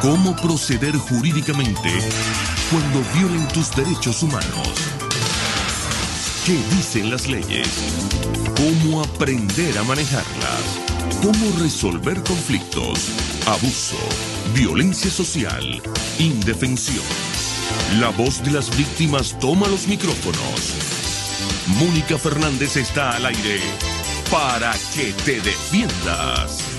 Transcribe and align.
cómo 0.00 0.36
proceder 0.36 0.96
jurídicamente 0.96 1.90
cuando 2.70 3.02
violen 3.14 3.46
tus 3.48 3.70
derechos 3.74 4.22
humanos. 4.22 4.68
¿Qué 6.44 6.58
dicen 6.76 7.10
las 7.10 7.26
leyes? 7.26 7.68
¿Cómo 8.56 9.02
aprender 9.02 9.76
a 9.78 9.82
manejarlas? 9.84 10.62
¿Cómo 11.22 11.58
resolver 11.58 12.22
conflictos? 12.22 13.10
Abuso, 13.46 13.96
violencia 14.54 15.10
social, 15.10 15.82
indefensión. 16.18 17.04
La 18.00 18.10
voz 18.10 18.42
de 18.44 18.52
las 18.52 18.76
víctimas 18.76 19.38
toma 19.38 19.66
los 19.68 19.88
micrófonos. 19.88 20.74
Mónica 21.78 22.18
Fernández 22.18 22.76
está 22.76 23.12
al 23.12 23.26
aire 23.26 23.60
para 24.30 24.72
que 24.94 25.12
te 25.24 25.40
defiendas. 25.40 26.75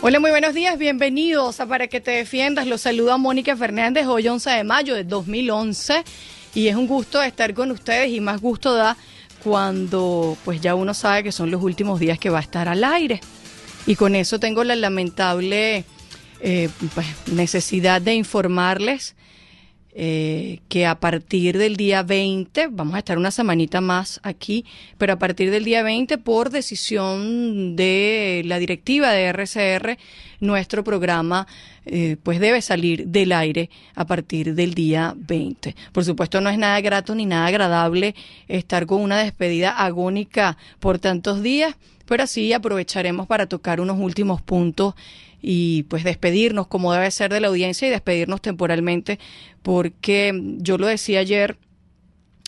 Hola, 0.00 0.20
muy 0.20 0.30
buenos 0.30 0.54
días, 0.54 0.78
bienvenidos 0.78 1.58
a 1.58 1.66
Para 1.66 1.88
que 1.88 2.00
te 2.00 2.12
defiendas. 2.12 2.68
Los 2.68 2.82
saluda 2.82 3.16
Mónica 3.16 3.56
Fernández, 3.56 4.06
hoy 4.06 4.28
11 4.28 4.48
de 4.48 4.62
mayo 4.62 4.94
de 4.94 5.02
2011 5.02 6.04
y 6.54 6.68
es 6.68 6.76
un 6.76 6.86
gusto 6.86 7.20
estar 7.20 7.52
con 7.52 7.72
ustedes 7.72 8.12
y 8.12 8.20
más 8.20 8.40
gusto 8.40 8.74
da 8.74 8.96
cuando 9.42 10.36
pues 10.44 10.60
ya 10.60 10.76
uno 10.76 10.94
sabe 10.94 11.24
que 11.24 11.32
son 11.32 11.50
los 11.50 11.60
últimos 11.64 11.98
días 11.98 12.16
que 12.16 12.30
va 12.30 12.38
a 12.38 12.42
estar 12.42 12.68
al 12.68 12.84
aire. 12.84 13.20
Y 13.88 13.96
con 13.96 14.14
eso 14.14 14.38
tengo 14.38 14.62
la 14.62 14.76
lamentable 14.76 15.84
eh, 16.42 16.68
pues, 16.94 17.06
necesidad 17.32 18.00
de 18.00 18.14
informarles 18.14 19.16
eh, 20.00 20.60
que 20.68 20.86
a 20.86 21.00
partir 21.00 21.58
del 21.58 21.74
día 21.74 22.04
20, 22.04 22.68
vamos 22.68 22.94
a 22.94 22.98
estar 22.98 23.18
una 23.18 23.32
semanita 23.32 23.80
más 23.80 24.20
aquí, 24.22 24.64
pero 24.96 25.14
a 25.14 25.18
partir 25.18 25.50
del 25.50 25.64
día 25.64 25.82
20, 25.82 26.18
por 26.18 26.50
decisión 26.50 27.74
de 27.74 28.42
la 28.44 28.60
directiva 28.60 29.10
de 29.10 29.24
RCR, 29.32 29.98
nuestro 30.38 30.84
programa 30.84 31.48
eh, 31.84 32.16
pues 32.22 32.38
debe 32.38 32.62
salir 32.62 33.08
del 33.08 33.32
aire 33.32 33.70
a 33.96 34.06
partir 34.06 34.54
del 34.54 34.74
día 34.74 35.14
20. 35.16 35.74
Por 35.90 36.04
supuesto 36.04 36.40
no 36.40 36.48
es 36.48 36.58
nada 36.58 36.80
grato 36.80 37.16
ni 37.16 37.26
nada 37.26 37.46
agradable 37.46 38.14
estar 38.46 38.86
con 38.86 39.00
una 39.00 39.18
despedida 39.18 39.70
agónica 39.70 40.58
por 40.78 41.00
tantos 41.00 41.42
días, 41.42 41.74
pero 42.06 42.22
así 42.22 42.52
aprovecharemos 42.52 43.26
para 43.26 43.46
tocar 43.46 43.80
unos 43.80 43.98
últimos 43.98 44.42
puntos 44.42 44.94
y 45.40 45.84
pues 45.84 46.04
despedirnos 46.04 46.66
como 46.66 46.92
debe 46.92 47.10
ser 47.10 47.32
de 47.32 47.40
la 47.40 47.48
audiencia 47.48 47.88
y 47.88 47.90
despedirnos 47.90 48.40
temporalmente 48.40 49.18
porque 49.62 50.32
yo 50.58 50.78
lo 50.78 50.86
decía 50.86 51.20
ayer 51.20 51.58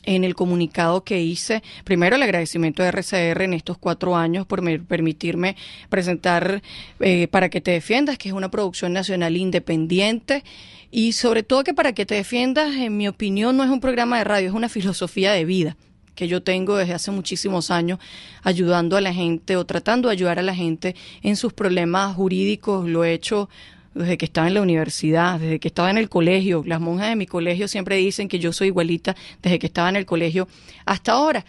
en 0.04 0.24
el 0.24 0.34
comunicado 0.34 1.04
que 1.04 1.20
hice, 1.20 1.62
primero 1.84 2.16
el 2.16 2.22
agradecimiento 2.22 2.82
de 2.82 2.88
RCR 2.88 3.42
en 3.42 3.52
estos 3.52 3.78
cuatro 3.78 4.16
años 4.16 4.46
por 4.46 4.62
permitirme 4.86 5.56
presentar 5.88 6.62
eh, 7.00 7.28
Para 7.28 7.50
que 7.50 7.60
te 7.60 7.72
defiendas, 7.72 8.18
que 8.18 8.30
es 8.30 8.34
una 8.34 8.50
producción 8.50 8.92
nacional 8.92 9.36
independiente 9.36 10.42
y 10.90 11.12
sobre 11.12 11.42
todo 11.42 11.64
que 11.64 11.74
Para 11.74 11.92
que 11.92 12.06
te 12.06 12.14
defiendas, 12.14 12.74
en 12.76 12.96
mi 12.96 13.08
opinión, 13.08 13.56
no 13.56 13.64
es 13.64 13.70
un 13.70 13.80
programa 13.80 14.18
de 14.18 14.24
radio, 14.24 14.48
es 14.48 14.54
una 14.54 14.68
filosofía 14.68 15.32
de 15.32 15.44
vida 15.44 15.76
que 16.20 16.28
yo 16.28 16.42
tengo 16.42 16.76
desde 16.76 16.92
hace 16.92 17.10
muchísimos 17.10 17.70
años 17.70 17.98
ayudando 18.42 18.98
a 18.98 19.00
la 19.00 19.14
gente 19.14 19.56
o 19.56 19.64
tratando 19.64 20.08
de 20.08 20.12
ayudar 20.12 20.38
a 20.38 20.42
la 20.42 20.54
gente 20.54 20.94
en 21.22 21.34
sus 21.34 21.54
problemas 21.54 22.14
jurídicos. 22.14 22.86
Lo 22.86 23.04
he 23.04 23.14
hecho 23.14 23.48
desde 23.94 24.18
que 24.18 24.26
estaba 24.26 24.46
en 24.46 24.52
la 24.52 24.60
universidad, 24.60 25.40
desde 25.40 25.58
que 25.58 25.68
estaba 25.68 25.88
en 25.88 25.96
el 25.96 26.10
colegio. 26.10 26.62
Las 26.66 26.78
monjas 26.78 27.08
de 27.08 27.16
mi 27.16 27.24
colegio 27.24 27.68
siempre 27.68 27.96
dicen 27.96 28.28
que 28.28 28.38
yo 28.38 28.52
soy 28.52 28.66
igualita 28.66 29.16
desde 29.40 29.58
que 29.58 29.68
estaba 29.68 29.88
en 29.88 29.96
el 29.96 30.04
colegio 30.04 30.46
hasta 30.84 31.12
ahora. 31.12 31.46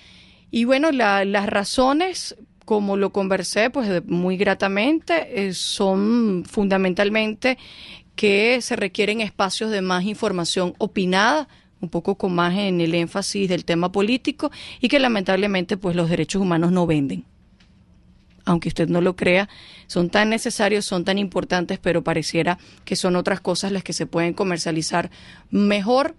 Y 0.51 0.63
bueno, 0.63 0.89
las 0.93 1.47
razones, 1.47 2.37
como 2.63 2.95
lo 2.95 3.11
conversé, 3.11 3.71
pues 3.71 4.05
muy 4.05 4.37
gratamente, 4.37 5.47
eh, 5.47 5.53
son 5.53 6.45
fundamentalmente 6.49 7.57
que 8.15 8.61
se 8.61 8.77
requieren 8.77 9.19
espacios 9.19 9.69
de 9.69 9.81
más 9.81 10.05
información 10.05 10.75
opinada 10.77 11.49
un 11.81 11.89
poco 11.89 12.15
con 12.15 12.33
más 12.33 12.55
en 12.55 12.79
el 12.79 12.93
énfasis 12.95 13.49
del 13.49 13.65
tema 13.65 13.91
político 13.91 14.51
y 14.79 14.87
que 14.87 14.99
lamentablemente 14.99 15.77
pues 15.77 15.95
los 15.95 16.09
derechos 16.09 16.41
humanos 16.41 16.71
no 16.71 16.87
venden. 16.87 17.25
Aunque 18.45 18.69
usted 18.69 18.87
no 18.87 19.01
lo 19.01 19.15
crea, 19.15 19.49
son 19.87 20.09
tan 20.09 20.29
necesarios, 20.29 20.85
son 20.85 21.03
tan 21.05 21.17
importantes, 21.17 21.79
pero 21.79 22.03
pareciera 22.03 22.57
que 22.85 22.95
son 22.95 23.15
otras 23.15 23.39
cosas 23.39 23.71
las 23.71 23.83
que 23.83 23.93
se 23.93 24.05
pueden 24.05 24.33
comercializar 24.33 25.11
mejor. 25.49 26.15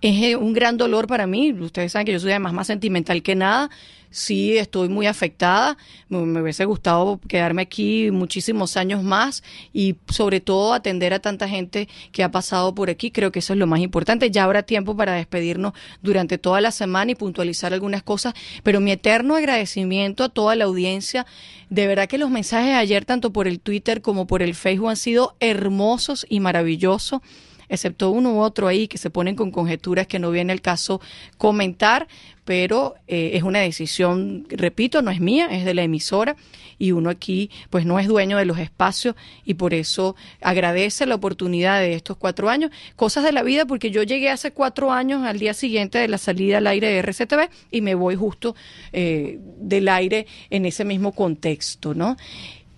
Es 0.00 0.36
un 0.36 0.52
gran 0.52 0.76
dolor 0.76 1.06
para 1.06 1.26
mí. 1.26 1.52
Ustedes 1.52 1.92
saben 1.92 2.06
que 2.06 2.12
yo 2.12 2.20
soy 2.20 2.30
además 2.30 2.52
más 2.52 2.66
sentimental 2.66 3.22
que 3.22 3.34
nada 3.34 3.70
sí 4.16 4.56
estoy 4.56 4.88
muy 4.88 5.06
afectada. 5.06 5.76
Me, 6.08 6.40
hubiese 6.40 6.64
gustado 6.64 7.20
quedarme 7.28 7.62
aquí 7.62 8.10
muchísimos 8.10 8.76
años 8.76 9.02
más 9.02 9.42
y 9.72 9.96
sobre 10.08 10.40
todo 10.40 10.72
atender 10.72 11.12
a 11.12 11.20
tanta 11.20 11.48
gente 11.48 11.88
que 12.12 12.24
ha 12.24 12.30
pasado 12.30 12.74
por 12.74 12.88
aquí. 12.88 13.10
Creo 13.10 13.30
que 13.30 13.40
eso 13.40 13.52
es 13.52 13.58
lo 13.58 13.66
más 13.66 13.80
importante. 13.80 14.30
Ya 14.30 14.44
habrá 14.44 14.62
tiempo 14.62 14.96
para 14.96 15.12
despedirnos 15.12 15.74
durante 16.02 16.38
toda 16.38 16.60
la 16.62 16.70
semana 16.70 17.12
y 17.12 17.14
puntualizar 17.14 17.74
algunas 17.74 18.02
cosas, 18.02 18.32
pero 18.62 18.80
mi 18.80 18.90
eterno 18.90 19.36
agradecimiento 19.36 20.24
a 20.24 20.28
toda 20.30 20.56
la 20.56 20.64
audiencia. 20.64 21.26
De 21.68 21.86
verdad 21.86 22.08
que 22.08 22.16
los 22.16 22.30
mensajes 22.30 22.68
de 22.68 22.74
ayer, 22.74 23.04
tanto 23.04 23.32
por 23.32 23.46
el 23.46 23.60
Twitter 23.60 24.00
como 24.00 24.26
por 24.26 24.42
el 24.42 24.54
Facebook, 24.54 24.88
han 24.88 24.96
sido 24.96 25.36
hermosos 25.40 26.24
y 26.28 26.40
maravillosos 26.40 27.20
excepto 27.68 28.10
uno 28.10 28.34
u 28.34 28.40
otro 28.40 28.68
ahí 28.68 28.88
que 28.88 28.98
se 28.98 29.10
ponen 29.10 29.36
con 29.36 29.50
conjeturas 29.50 30.06
que 30.06 30.18
no 30.18 30.30
viene 30.30 30.52
el 30.52 30.60
caso 30.60 31.00
comentar, 31.38 32.08
pero 32.44 32.94
eh, 33.08 33.32
es 33.34 33.42
una 33.42 33.58
decisión, 33.58 34.46
repito, 34.48 35.02
no 35.02 35.10
es 35.10 35.20
mía, 35.20 35.48
es 35.50 35.64
de 35.64 35.74
la 35.74 35.82
emisora 35.82 36.36
y 36.78 36.92
uno 36.92 37.10
aquí 37.10 37.50
pues 37.70 37.84
no 37.84 37.98
es 37.98 38.06
dueño 38.06 38.36
de 38.38 38.44
los 38.44 38.58
espacios 38.58 39.16
y 39.44 39.54
por 39.54 39.74
eso 39.74 40.14
agradece 40.40 41.06
la 41.06 41.14
oportunidad 41.14 41.80
de 41.80 41.94
estos 41.94 42.16
cuatro 42.16 42.48
años, 42.48 42.70
cosas 42.94 43.24
de 43.24 43.32
la 43.32 43.42
vida 43.42 43.66
porque 43.66 43.90
yo 43.90 44.02
llegué 44.02 44.30
hace 44.30 44.52
cuatro 44.52 44.92
años 44.92 45.24
al 45.24 45.38
día 45.38 45.54
siguiente 45.54 45.98
de 45.98 46.08
la 46.08 46.18
salida 46.18 46.58
al 46.58 46.66
aire 46.66 46.88
de 46.88 47.02
RCTV 47.02 47.50
y 47.70 47.80
me 47.80 47.94
voy 47.94 48.14
justo 48.14 48.54
eh, 48.92 49.38
del 49.58 49.88
aire 49.88 50.26
en 50.50 50.66
ese 50.66 50.84
mismo 50.84 51.12
contexto, 51.12 51.94
¿no? 51.94 52.16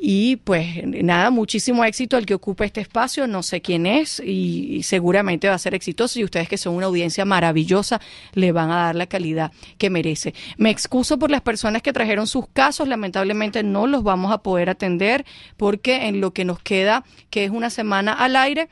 Y 0.00 0.36
pues 0.36 0.86
nada, 0.86 1.30
muchísimo 1.30 1.84
éxito 1.84 2.16
al 2.16 2.24
que 2.24 2.34
ocupa 2.34 2.64
este 2.64 2.80
espacio, 2.80 3.26
no 3.26 3.42
sé 3.42 3.60
quién 3.60 3.84
es 3.84 4.20
y, 4.20 4.84
seguramente 4.84 5.48
va 5.48 5.54
a 5.54 5.58
ser 5.58 5.74
exitoso. 5.74 6.20
Y 6.20 6.24
ustedes 6.24 6.48
que 6.48 6.56
son 6.56 6.74
una 6.74 6.86
audiencia 6.86 7.24
maravillosa 7.24 8.00
le 8.32 8.52
van 8.52 8.70
a 8.70 8.76
dar 8.76 8.94
la 8.94 9.06
calidad 9.06 9.50
que 9.76 9.90
merece. 9.90 10.34
Me 10.56 10.70
excuso 10.70 11.18
por 11.18 11.32
las 11.32 11.40
personas 11.40 11.82
que 11.82 11.92
trajeron 11.92 12.28
sus 12.28 12.46
casos, 12.48 12.86
lamentablemente 12.86 13.64
no 13.64 13.88
los 13.88 14.04
vamos 14.04 14.32
a 14.32 14.38
poder 14.38 14.70
atender 14.70 15.26
porque 15.56 16.06
en 16.06 16.20
lo 16.20 16.32
que 16.32 16.44
nos 16.44 16.60
queda, 16.60 17.04
que 17.30 17.44
es 17.44 17.50
una 17.50 17.68
semana 17.68 18.12
al 18.12 18.36
aire, 18.36 18.68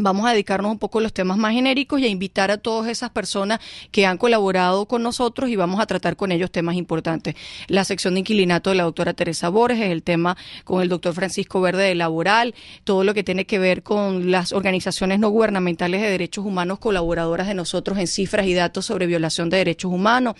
Vamos 0.00 0.26
a 0.26 0.30
dedicarnos 0.30 0.70
un 0.70 0.78
poco 0.78 1.00
a 1.00 1.02
los 1.02 1.12
temas 1.12 1.38
más 1.38 1.52
genéricos 1.52 2.00
y 2.00 2.04
a 2.04 2.08
invitar 2.08 2.52
a 2.52 2.58
todas 2.58 2.88
esas 2.88 3.10
personas 3.10 3.58
que 3.90 4.06
han 4.06 4.16
colaborado 4.16 4.86
con 4.86 5.02
nosotros 5.02 5.50
y 5.50 5.56
vamos 5.56 5.80
a 5.80 5.86
tratar 5.86 6.14
con 6.14 6.30
ellos 6.30 6.52
temas 6.52 6.76
importantes. 6.76 7.34
La 7.66 7.82
sección 7.82 8.14
de 8.14 8.20
inquilinato 8.20 8.70
de 8.70 8.76
la 8.76 8.84
doctora 8.84 9.12
Teresa 9.12 9.48
Borges, 9.48 9.90
el 9.90 10.04
tema 10.04 10.36
con 10.62 10.82
el 10.82 10.88
doctor 10.88 11.14
Francisco 11.14 11.60
Verde 11.60 11.82
de 11.82 11.96
Laboral, 11.96 12.54
todo 12.84 13.02
lo 13.02 13.12
que 13.12 13.24
tiene 13.24 13.44
que 13.44 13.58
ver 13.58 13.82
con 13.82 14.30
las 14.30 14.52
organizaciones 14.52 15.18
no 15.18 15.30
gubernamentales 15.30 16.00
de 16.00 16.10
derechos 16.10 16.44
humanos 16.44 16.78
colaboradoras 16.78 17.48
de 17.48 17.54
nosotros 17.54 17.98
en 17.98 18.06
cifras 18.06 18.46
y 18.46 18.54
datos 18.54 18.86
sobre 18.86 19.06
violación 19.06 19.50
de 19.50 19.56
derechos 19.56 19.90
humanos. 19.90 20.34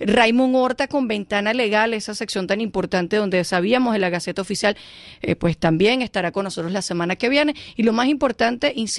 Raymond 0.00 0.54
Horta 0.54 0.86
con 0.86 1.08
Ventana 1.08 1.54
Legal, 1.54 1.94
esa 1.94 2.14
sección 2.14 2.46
tan 2.46 2.60
importante 2.60 3.16
donde 3.16 3.42
sabíamos 3.44 3.94
en 3.94 4.02
la 4.02 4.10
Gaceta 4.10 4.42
Oficial, 4.42 4.76
eh, 5.22 5.34
pues 5.34 5.56
también 5.56 6.02
estará 6.02 6.30
con 6.30 6.44
nosotros 6.44 6.72
la 6.72 6.82
semana 6.82 7.16
que 7.16 7.30
viene. 7.30 7.54
Y 7.74 7.84
lo 7.84 7.94
más 7.94 8.08
importante, 8.08 8.74
insisto, 8.76 8.97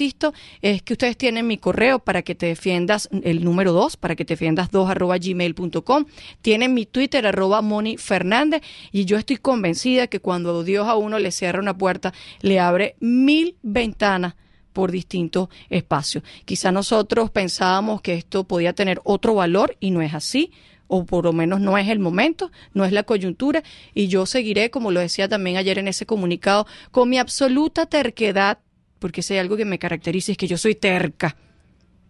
es 0.62 0.82
que 0.82 0.94
ustedes 0.94 1.16
tienen 1.16 1.46
mi 1.46 1.58
correo 1.58 1.98
para 1.98 2.22
que 2.22 2.34
te 2.34 2.46
defiendas, 2.46 3.08
el 3.22 3.44
número 3.44 3.72
2, 3.72 3.96
para 3.96 4.16
que 4.16 4.24
te 4.24 4.34
defiendas 4.34 4.70
2 4.70 4.88
arroba 4.88 5.18
gmail.com. 5.18 6.06
Tienen 6.40 6.74
mi 6.74 6.86
Twitter 6.86 7.26
arroba 7.26 7.60
Moni 7.60 7.96
Fernández 7.96 8.62
y 8.92 9.04
yo 9.04 9.18
estoy 9.18 9.36
convencida 9.36 10.06
que 10.06 10.20
cuando 10.20 10.64
Dios 10.64 10.88
a 10.88 10.96
uno 10.96 11.18
le 11.18 11.30
cierra 11.30 11.60
una 11.60 11.76
puerta, 11.76 12.14
le 12.40 12.60
abre 12.60 12.96
mil 13.00 13.56
ventanas 13.62 14.34
por 14.72 14.90
distintos 14.90 15.48
espacios. 15.68 16.24
Quizá 16.44 16.72
nosotros 16.72 17.30
pensábamos 17.30 18.00
que 18.00 18.14
esto 18.14 18.44
podía 18.44 18.72
tener 18.72 19.00
otro 19.04 19.34
valor 19.34 19.76
y 19.80 19.90
no 19.90 20.00
es 20.00 20.14
así 20.14 20.52
o 20.92 21.04
por 21.04 21.24
lo 21.24 21.32
menos 21.32 21.60
no 21.60 21.78
es 21.78 21.88
el 21.88 22.00
momento, 22.00 22.50
no 22.74 22.84
es 22.84 22.90
la 22.90 23.04
coyuntura, 23.04 23.62
y 23.94 24.08
yo 24.08 24.26
seguiré, 24.26 24.70
como 24.70 24.90
lo 24.90 24.98
decía 24.98 25.28
también 25.28 25.56
ayer 25.56 25.78
en 25.78 25.86
ese 25.86 26.04
comunicado, 26.04 26.66
con 26.90 27.08
mi 27.08 27.16
absoluta 27.16 27.86
terquedad 27.86 28.58
porque 29.00 29.22
si 29.22 29.34
hay 29.34 29.40
algo 29.40 29.56
que 29.56 29.64
me 29.64 29.80
caracteriza 29.80 30.30
es 30.30 30.38
que 30.38 30.46
yo 30.46 30.56
soy 30.56 30.76
terca 30.76 31.36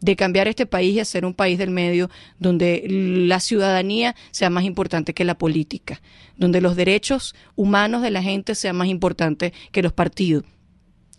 de 0.01 0.17
cambiar 0.17 0.49
este 0.49 0.67
país 0.67 0.95
y 0.95 1.01
hacer 1.01 1.25
un 1.25 1.35
país 1.35 1.59
del 1.59 1.71
medio 1.71 2.11
donde 2.39 2.85
la 2.89 3.41
ciudadanía 3.41 4.15
sea 4.31 4.51
más 4.51 4.65
importante 4.65 5.15
que 5.15 5.25
la 5.25 5.39
política, 5.39 6.01
donde 6.37 6.61
los 6.61 6.77
derechos 6.77 7.35
humanos 7.55 8.03
de 8.03 8.11
la 8.11 8.23
gente 8.23 8.55
sean 8.55 8.77
más 8.77 8.89
importantes 8.89 9.53
que 9.73 9.83
los 9.83 9.93
partidos 9.93 10.45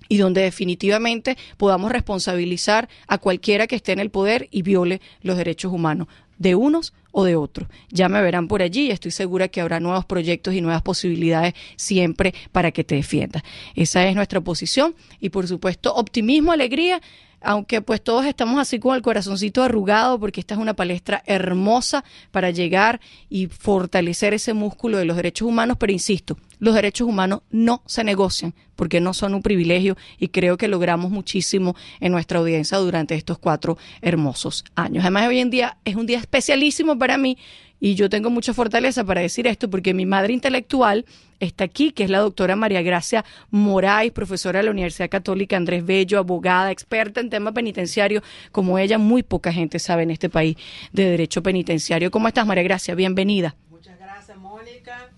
y 0.10 0.18
donde 0.18 0.42
definitivamente 0.42 1.38
podamos 1.58 1.92
responsabilizar 1.92 2.90
a 3.08 3.18
cualquiera 3.18 3.68
que 3.68 3.78
esté 3.78 3.94
en 3.94 4.00
el 4.00 4.10
poder 4.10 4.50
y 4.52 4.62
viole 4.62 5.00
los 5.22 5.38
derechos 5.38 5.72
humanos 5.72 6.08
de 6.42 6.56
unos 6.56 6.94
o 7.12 7.24
de 7.24 7.36
otros. 7.36 7.70
Ya 7.92 8.10
me 8.10 8.22
verán 8.22 8.48
por 8.48 8.64
allí 8.64 8.88
y 8.88 8.92
estoy 8.92 9.12
segura 9.12 9.48
que 9.48 9.62
habrá 9.62 9.80
nuevos 9.80 10.06
proyectos 10.06 10.56
y 10.56 10.62
nuevas 10.62 10.82
posibilidades 10.82 11.54
siempre 11.76 12.34
para 12.52 12.72
que 12.72 12.84
te 12.84 12.96
defiendas. 12.96 13.44
Esa 13.76 14.08
es 14.08 14.16
nuestra 14.16 14.42
posición 14.42 14.96
y 15.20 15.30
por 15.30 15.48
supuesto 15.48 15.94
optimismo, 15.94 16.52
alegría 16.52 17.00
aunque 17.42 17.82
pues 17.82 18.02
todos 18.02 18.26
estamos 18.26 18.60
así 18.60 18.80
con 18.80 18.96
el 18.96 19.02
corazoncito 19.02 19.64
arrugado 19.64 20.20
porque 20.20 20.40
esta 20.40 20.54
es 20.54 20.60
una 20.60 20.74
palestra 20.74 21.24
hermosa 21.26 22.04
para 22.32 22.52
llegar 22.52 23.02
y 23.30 23.48
fortalecer 23.48 24.34
ese 24.34 24.54
músculo 24.54 24.98
de 24.98 25.06
los 25.06 25.16
derechos 25.16 25.48
humanos, 25.48 25.78
pero 25.80 25.92
insisto, 25.92 26.38
los 26.60 26.76
derechos 26.76 27.08
humanos 27.08 27.42
no 27.50 27.82
se 27.86 28.04
negocian 28.04 28.54
porque 28.76 29.02
no 29.02 29.14
son 29.14 29.34
un 29.34 29.42
privilegio 29.42 29.98
y 30.18 30.30
creo 30.30 30.58
que 30.58 30.68
logramos 30.68 31.12
muchísimo 31.12 31.76
en 32.00 32.12
nuestra 32.12 32.40
audiencia 32.40 32.78
durante 32.78 33.16
estos 33.16 33.38
cuatro 33.38 33.78
hermosos 34.02 34.64
años. 34.76 35.04
Además, 35.04 35.28
hoy 35.28 35.40
en 35.40 35.50
día 35.50 35.78
es 35.86 35.96
un 35.96 36.06
día 36.06 36.20
especialísimo 36.20 36.98
para 36.98 37.18
mí 37.18 37.38
y 37.84 37.96
yo 37.96 38.10
tengo 38.10 38.30
mucha 38.30 38.54
fortaleza 38.54 39.04
para 39.04 39.22
decir 39.22 39.48
esto 39.48 39.68
porque 39.70 39.96
mi 39.96 40.06
madre 40.06 40.34
intelectual 40.34 41.04
está 41.40 41.64
aquí, 41.64 41.92
que 41.92 42.04
es 42.04 42.12
la 42.12 42.20
doctora 42.20 42.56
María 42.56 42.84
Gracia 42.84 43.26
Moraes, 43.50 44.12
profesora 44.12 44.60
de 44.60 44.66
la 44.66 44.72
Universidad 44.72 45.10
Católica 45.10 45.58
Andrés 45.58 45.84
Bello, 45.84 46.20
abogada, 46.20 46.70
experta 46.70 47.20
en 47.20 47.32
tema 47.32 47.52
penitenciario, 47.52 48.22
como 48.52 48.78
ella, 48.78 49.00
muy 49.00 49.24
poca 49.24 49.52
gente 49.52 49.80
sabe 49.80 50.04
en 50.04 50.12
este 50.12 50.30
país 50.30 50.58
de 50.94 51.10
derecho 51.10 51.42
penitenciario. 51.42 52.12
¿Cómo 52.12 52.28
estás, 52.28 52.46
María 52.46 52.64
Gracia? 52.64 52.94
Bienvenida. 52.94 53.56
Muchas 53.72 53.98
gracias, 53.98 54.38
Mónica. 54.38 55.10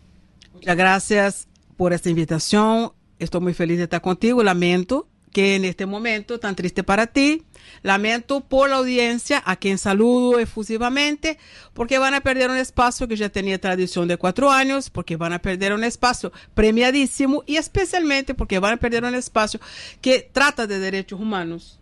Muchas 0.53 0.77
gracias 0.77 1.47
por 1.75 1.91
esta 1.91 2.09
invitación. 2.09 2.93
Estoy 3.19 3.41
muy 3.41 3.53
feliz 3.53 3.77
de 3.77 3.83
estar 3.83 4.01
contigo. 4.01 4.41
Lamento 4.41 5.09
que 5.33 5.55
en 5.55 5.65
este 5.65 5.85
momento 5.85 6.39
tan 6.39 6.55
triste 6.55 6.83
para 6.83 7.07
ti, 7.07 7.43
lamento 7.81 8.41
por 8.41 8.69
la 8.69 8.77
audiencia, 8.77 9.41
a 9.45 9.55
quien 9.55 9.77
saludo 9.77 10.39
efusivamente, 10.39 11.39
porque 11.73 11.97
van 11.97 12.13
a 12.13 12.21
perder 12.21 12.51
un 12.51 12.57
espacio 12.57 13.07
que 13.07 13.15
ya 13.15 13.29
tenía 13.29 13.59
tradición 13.59 14.07
de 14.07 14.17
cuatro 14.17 14.51
años, 14.51 14.89
porque 14.91 15.17
van 15.17 15.33
a 15.33 15.39
perder 15.39 15.73
un 15.73 15.83
espacio 15.83 16.31
premiadísimo 16.53 17.43
y 17.47 17.57
especialmente 17.57 18.35
porque 18.35 18.59
van 18.59 18.73
a 18.73 18.77
perder 18.77 19.03
un 19.03 19.15
espacio 19.15 19.59
que 20.01 20.29
trata 20.31 20.67
de 20.67 20.79
derechos 20.79 21.19
humanos, 21.19 21.79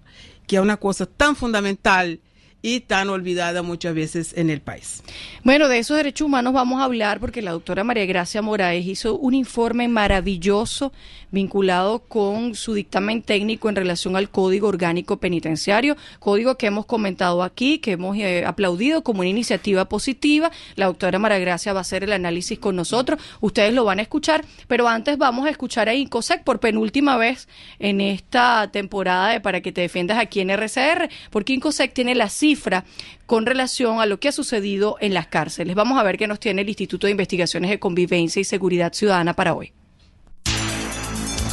que 0.47 0.55
es 0.55 0.61
una 0.61 0.77
cosa 0.77 1.05
tan 1.05 1.35
fundamental 1.35 2.21
y 2.61 2.81
tan 2.81 3.09
olvidada 3.09 3.63
muchas 3.63 3.95
veces 3.95 4.33
en 4.37 4.49
el 4.49 4.61
país. 4.61 5.03
Bueno, 5.43 5.67
de 5.67 5.79
esos 5.79 5.97
derechos 5.97 6.25
humanos 6.25 6.53
vamos 6.53 6.81
a 6.81 6.85
hablar 6.85 7.19
porque 7.19 7.41
la 7.41 7.51
doctora 7.51 7.83
María 7.83 8.05
Gracia 8.05 8.41
Moraes 8.41 8.85
hizo 8.85 9.17
un 9.17 9.33
informe 9.33 9.87
maravilloso 9.87 10.91
vinculado 11.31 11.99
con 11.99 12.55
su 12.55 12.73
dictamen 12.73 13.21
técnico 13.21 13.69
en 13.69 13.75
relación 13.75 14.15
al 14.15 14.29
Código 14.29 14.67
Orgánico 14.67 15.17
Penitenciario, 15.17 15.95
código 16.19 16.55
que 16.55 16.67
hemos 16.67 16.85
comentado 16.85 17.41
aquí, 17.41 17.79
que 17.79 17.93
hemos 17.93 18.17
eh, 18.17 18.43
aplaudido 18.45 19.01
como 19.03 19.21
una 19.21 19.29
iniciativa 19.29 19.85
positiva. 19.85 20.51
La 20.75 20.87
doctora 20.87 21.19
María 21.19 21.39
Gracia 21.39 21.73
va 21.73 21.79
a 21.79 21.81
hacer 21.81 22.03
el 22.03 22.11
análisis 22.11 22.59
con 22.59 22.75
nosotros, 22.75 23.19
ustedes 23.39 23.73
lo 23.73 23.85
van 23.85 23.99
a 23.99 24.01
escuchar, 24.01 24.45
pero 24.67 24.87
antes 24.87 25.17
vamos 25.17 25.47
a 25.47 25.49
escuchar 25.49 25.89
a 25.89 25.95
Incosec 25.95 26.43
por 26.43 26.59
penúltima 26.59 27.17
vez 27.17 27.47
en 27.79 28.01
esta 28.01 28.69
temporada 28.71 29.29
de 29.29 29.39
Para 29.39 29.61
que 29.61 29.71
te 29.71 29.81
defiendas 29.81 30.17
aquí 30.17 30.41
en 30.41 30.49
RCR, 30.49 31.09
porque 31.29 31.53
Incosec 31.53 31.93
tiene 31.93 32.13
la 32.15 32.29
cifra 32.51 32.83
con 33.25 33.45
relación 33.45 34.01
a 34.01 34.05
lo 34.05 34.19
que 34.19 34.27
ha 34.27 34.31
sucedido 34.33 34.97
en 34.99 35.13
las 35.13 35.27
cárceles. 35.27 35.75
Vamos 35.75 35.97
a 35.97 36.03
ver 36.03 36.17
qué 36.17 36.27
nos 36.27 36.39
tiene 36.39 36.63
el 36.63 36.69
Instituto 36.69 37.07
de 37.07 37.11
Investigaciones 37.11 37.69
de 37.69 37.79
Convivencia 37.79 38.41
y 38.41 38.43
Seguridad 38.43 38.91
Ciudadana 38.91 39.33
para 39.33 39.53
hoy. 39.53 39.71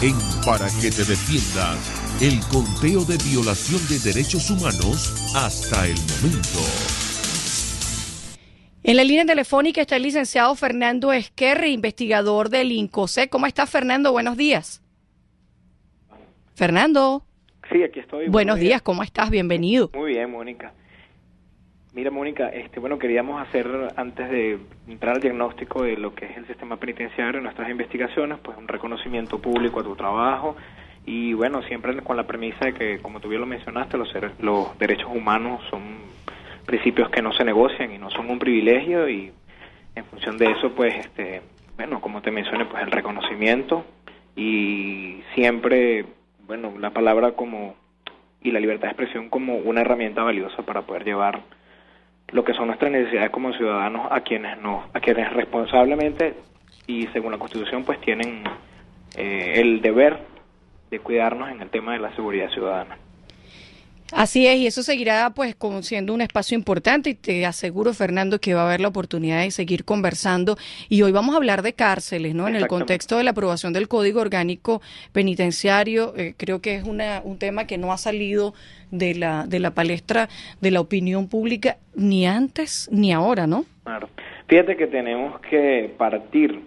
En 0.02 0.14
Para 0.44 0.66
que 0.80 0.90
te 0.90 1.04
defiendas, 1.04 1.78
el 2.20 2.40
conteo 2.48 3.04
de 3.04 3.16
violación 3.30 3.80
de 3.88 3.98
derechos 3.98 4.50
humanos 4.50 5.34
hasta 5.36 5.86
el 5.86 5.94
momento. 5.94 6.60
En 8.82 8.96
la 8.96 9.04
línea 9.04 9.26
telefónica 9.26 9.80
está 9.80 9.96
el 9.96 10.02
licenciado 10.02 10.54
Fernando 10.54 11.12
Esquerre, 11.12 11.68
investigador 11.68 12.48
del 12.48 12.72
INCOSE. 12.72 13.28
¿Cómo 13.28 13.46
está 13.46 13.66
Fernando? 13.66 14.12
Buenos 14.12 14.36
días. 14.36 14.82
Fernando. 16.54 17.22
Sí, 17.70 17.82
aquí 17.82 18.00
estoy. 18.00 18.28
Buenos, 18.28 18.58
días. 18.58 18.80
¿cómo 18.82 19.02
estás? 19.02 19.30
Bienvenido. 19.30 19.90
Muy 19.94 20.12
bien, 20.14 20.30
Mónica. 20.30 20.72
Mira, 21.98 22.12
Mónica, 22.12 22.46
este, 22.50 22.78
bueno, 22.78 22.96
queríamos 22.96 23.42
hacer, 23.42 23.66
antes 23.96 24.30
de 24.30 24.56
entrar 24.86 25.16
al 25.16 25.20
diagnóstico 25.20 25.82
de 25.82 25.96
lo 25.96 26.14
que 26.14 26.26
es 26.26 26.36
el 26.36 26.46
sistema 26.46 26.76
penitenciario, 26.76 27.40
nuestras 27.40 27.68
investigaciones, 27.68 28.38
pues 28.40 28.56
un 28.56 28.68
reconocimiento 28.68 29.40
público 29.40 29.80
a 29.80 29.82
tu 29.82 29.96
trabajo 29.96 30.54
y, 31.04 31.32
bueno, 31.32 31.60
siempre 31.62 32.00
con 32.02 32.16
la 32.16 32.24
premisa 32.24 32.66
de 32.66 32.74
que, 32.74 32.98
como 33.00 33.18
tú 33.18 33.28
bien 33.28 33.40
lo 33.40 33.48
mencionaste, 33.48 33.98
los, 33.98 34.14
los 34.38 34.78
derechos 34.78 35.08
humanos 35.12 35.60
son 35.70 35.82
principios 36.66 37.10
que 37.10 37.20
no 37.20 37.32
se 37.32 37.44
negocian 37.44 37.92
y 37.92 37.98
no 37.98 38.10
son 38.10 38.30
un 38.30 38.38
privilegio 38.38 39.08
y 39.08 39.32
en 39.96 40.04
función 40.04 40.38
de 40.38 40.52
eso, 40.52 40.70
pues, 40.76 40.94
este, 40.94 41.42
bueno, 41.76 42.00
como 42.00 42.22
te 42.22 42.30
mencioné, 42.30 42.66
pues 42.66 42.80
el 42.80 42.92
reconocimiento 42.92 43.84
y 44.36 45.20
siempre, 45.34 46.06
bueno, 46.46 46.74
la 46.78 46.90
palabra 46.90 47.32
como 47.32 47.74
y 48.40 48.52
la 48.52 48.60
libertad 48.60 48.86
de 48.86 48.92
expresión 48.92 49.30
como 49.30 49.56
una 49.56 49.80
herramienta 49.80 50.22
valiosa 50.22 50.62
para 50.62 50.82
poder 50.82 51.04
llevar 51.04 51.57
lo 52.32 52.44
que 52.44 52.54
son 52.54 52.66
nuestras 52.66 52.92
necesidades 52.92 53.30
como 53.30 53.52
ciudadanos 53.52 54.08
a 54.10 54.20
quienes 54.20 54.58
no, 54.60 54.84
a 54.92 55.00
quienes 55.00 55.32
responsablemente 55.32 56.34
y 56.86 57.06
según 57.08 57.32
la 57.32 57.38
Constitución 57.38 57.84
pues 57.84 58.00
tienen 58.00 58.44
eh, 59.16 59.54
el 59.56 59.80
deber 59.80 60.18
de 60.90 60.98
cuidarnos 61.00 61.50
en 61.50 61.60
el 61.60 61.70
tema 61.70 61.92
de 61.92 62.00
la 62.00 62.14
seguridad 62.14 62.50
ciudadana. 62.50 62.96
Así 64.12 64.46
es, 64.46 64.56
y 64.56 64.66
eso 64.66 64.82
seguirá 64.82 65.30
pues 65.34 65.54
como 65.54 65.82
siendo 65.82 66.14
un 66.14 66.22
espacio 66.22 66.56
importante 66.56 67.10
y 67.10 67.14
te 67.14 67.44
aseguro, 67.44 67.92
Fernando, 67.92 68.40
que 68.40 68.54
va 68.54 68.62
a 68.62 68.66
haber 68.66 68.80
la 68.80 68.88
oportunidad 68.88 69.42
de 69.42 69.50
seguir 69.50 69.84
conversando. 69.84 70.56
Y 70.88 71.02
hoy 71.02 71.12
vamos 71.12 71.34
a 71.34 71.36
hablar 71.36 71.62
de 71.62 71.74
cárceles, 71.74 72.34
¿no? 72.34 72.48
En 72.48 72.56
el 72.56 72.68
contexto 72.68 73.18
de 73.18 73.24
la 73.24 73.32
aprobación 73.32 73.74
del 73.74 73.86
Código 73.86 74.20
Orgánico 74.20 74.80
Penitenciario, 75.12 76.14
eh, 76.16 76.34
creo 76.36 76.60
que 76.62 76.76
es 76.76 76.84
una, 76.84 77.20
un 77.22 77.38
tema 77.38 77.66
que 77.66 77.76
no 77.76 77.92
ha 77.92 77.98
salido 77.98 78.54
de 78.90 79.14
la, 79.14 79.46
de 79.46 79.60
la 79.60 79.72
palestra 79.72 80.28
de 80.60 80.70
la 80.70 80.80
opinión 80.80 81.28
pública 81.28 81.76
ni 81.94 82.26
antes 82.26 82.88
ni 82.90 83.12
ahora, 83.12 83.46
¿no? 83.46 83.66
Claro. 83.84 84.08
Fíjate 84.46 84.76
que 84.76 84.86
tenemos 84.86 85.38
que 85.40 85.94
partir 85.98 86.62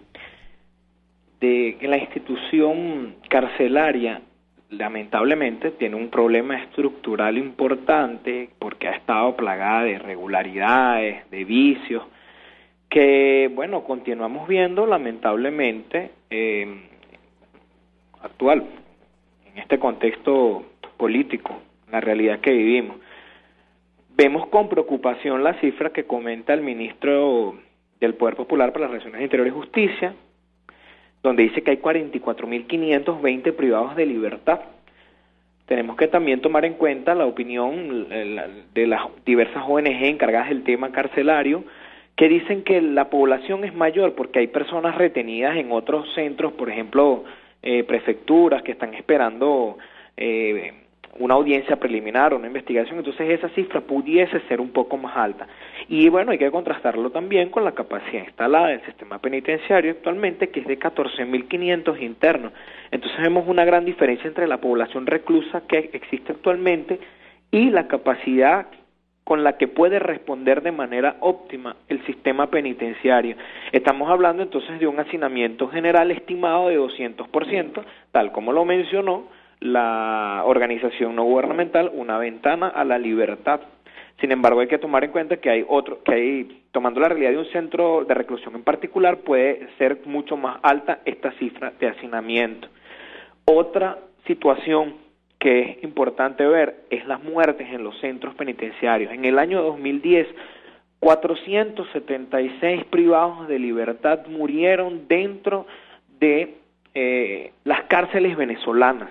de 1.39 1.77
que 1.79 1.87
la 1.87 1.97
institución 1.97 3.15
carcelaria 3.27 4.21
lamentablemente 4.71 5.71
tiene 5.71 5.97
un 5.97 6.09
problema 6.09 6.57
estructural 6.57 7.37
importante 7.37 8.49
porque 8.57 8.87
ha 8.87 8.95
estado 8.95 9.35
plagada 9.35 9.83
de 9.83 9.91
irregularidades, 9.91 11.29
de 11.29 11.43
vicios, 11.43 12.03
que, 12.89 13.49
bueno, 13.53 13.83
continuamos 13.83 14.47
viendo 14.47 14.85
lamentablemente 14.85 16.11
eh, 16.29 16.87
actual, 18.21 18.65
en 19.45 19.57
este 19.57 19.77
contexto 19.77 20.63
político, 20.97 21.59
la 21.91 21.99
realidad 21.99 22.39
que 22.39 22.51
vivimos. 22.51 22.97
Vemos 24.15 24.47
con 24.47 24.69
preocupación 24.69 25.43
la 25.43 25.53
cifra 25.55 25.89
que 25.91 26.05
comenta 26.05 26.53
el 26.53 26.61
ministro 26.61 27.57
del 27.99 28.13
Poder 28.15 28.35
Popular 28.35 28.71
para 28.71 28.85
las 28.85 28.91
Relaciones 28.91 29.21
Interiores 29.21 29.53
y 29.53 29.57
Justicia, 29.57 30.13
donde 31.23 31.43
dice 31.43 31.61
que 31.61 31.71
hay 31.71 31.77
44.520 31.77 33.53
privados 33.53 33.95
de 33.95 34.05
libertad. 34.05 34.61
Tenemos 35.65 35.95
que 35.95 36.07
también 36.07 36.41
tomar 36.41 36.65
en 36.65 36.73
cuenta 36.73 37.15
la 37.15 37.25
opinión 37.25 38.07
de 38.09 38.87
las 38.87 39.03
diversas 39.25 39.63
ONG 39.67 40.03
encargadas 40.03 40.49
del 40.49 40.63
tema 40.63 40.91
carcelario, 40.91 41.63
que 42.15 42.27
dicen 42.27 42.63
que 42.63 42.81
la 42.81 43.09
población 43.09 43.63
es 43.63 43.73
mayor 43.73 44.13
porque 44.15 44.39
hay 44.39 44.47
personas 44.47 44.97
retenidas 44.97 45.55
en 45.55 45.71
otros 45.71 46.13
centros, 46.13 46.53
por 46.53 46.69
ejemplo, 46.69 47.23
eh, 47.63 47.83
prefecturas 47.83 48.63
que 48.63 48.73
están 48.73 48.93
esperando 48.95 49.77
eh, 50.17 50.73
una 51.19 51.33
audiencia 51.33 51.75
preliminar 51.75 52.33
o 52.33 52.37
una 52.37 52.47
investigación, 52.47 52.97
entonces 52.97 53.29
esa 53.29 53.49
cifra 53.49 53.81
pudiese 53.81 54.39
ser 54.47 54.61
un 54.61 54.71
poco 54.71 54.97
más 54.97 55.15
alta. 55.15 55.47
Y 55.87 56.09
bueno, 56.09 56.31
hay 56.31 56.37
que 56.37 56.51
contrastarlo 56.51 57.09
también 57.09 57.49
con 57.49 57.65
la 57.65 57.73
capacidad 57.73 58.23
instalada 58.25 58.67
del 58.67 58.85
sistema 58.85 59.19
penitenciario 59.19 59.91
actualmente, 59.91 60.49
que 60.49 60.61
es 60.61 60.67
de 60.67 60.79
14.500 60.79 62.01
internos. 62.01 62.53
Entonces 62.91 63.19
vemos 63.21 63.47
una 63.47 63.65
gran 63.65 63.85
diferencia 63.85 64.27
entre 64.27 64.47
la 64.47 64.61
población 64.61 65.05
reclusa 65.05 65.61
que 65.67 65.89
existe 65.93 66.31
actualmente 66.31 66.99
y 67.51 67.69
la 67.69 67.87
capacidad 67.87 68.67
con 69.23 69.43
la 69.43 69.57
que 69.57 69.67
puede 69.67 69.99
responder 69.99 70.61
de 70.61 70.71
manera 70.71 71.17
óptima 71.19 71.75
el 71.87 72.03
sistema 72.05 72.47
penitenciario. 72.47 73.35
Estamos 73.71 74.09
hablando 74.09 74.43
entonces 74.43 74.79
de 74.79 74.87
un 74.87 74.99
hacinamiento 74.99 75.67
general 75.67 76.11
estimado 76.11 76.69
de 76.69 76.79
200%, 76.79 77.83
tal 78.11 78.31
como 78.31 78.51
lo 78.51 78.65
mencionó 78.65 79.27
la 79.61 80.43
organización 80.45 81.15
no 81.15 81.23
gubernamental 81.23 81.91
una 81.93 82.17
ventana 82.17 82.67
a 82.67 82.83
la 82.83 82.97
libertad. 82.97 83.61
Sin 84.19 84.31
embargo, 84.31 84.59
hay 84.59 84.67
que 84.67 84.77
tomar 84.77 85.03
en 85.03 85.11
cuenta 85.11 85.37
que 85.37 85.49
hay 85.49 85.65
otro, 85.67 86.03
que 86.03 86.13
hay, 86.13 86.63
tomando 86.71 86.99
la 86.99 87.07
realidad 87.07 87.31
de 87.31 87.37
un 87.37 87.51
centro 87.51 88.03
de 88.03 88.13
reclusión 88.13 88.55
en 88.55 88.63
particular, 88.63 89.19
puede 89.19 89.67
ser 89.77 90.01
mucho 90.05 90.35
más 90.35 90.57
alta 90.61 90.99
esta 91.05 91.31
cifra 91.33 91.71
de 91.79 91.87
hacinamiento. 91.87 92.67
Otra 93.45 93.97
situación 94.27 94.95
que 95.39 95.61
es 95.61 95.83
importante 95.83 96.45
ver 96.45 96.83
es 96.89 97.05
las 97.07 97.23
muertes 97.23 97.67
en 97.71 97.83
los 97.83 97.97
centros 97.99 98.35
penitenciarios. 98.35 99.11
En 99.13 99.25
el 99.25 99.39
año 99.39 99.61
2010 99.63 100.27
476 101.01 102.85
privados 102.85 103.47
de 103.47 103.57
libertad 103.57 104.27
murieron 104.27 105.07
dentro 105.07 105.65
de 106.19 106.57
eh, 106.93 107.53
las 107.63 107.83
cárceles 107.85 108.37
venezolanas. 108.37 109.09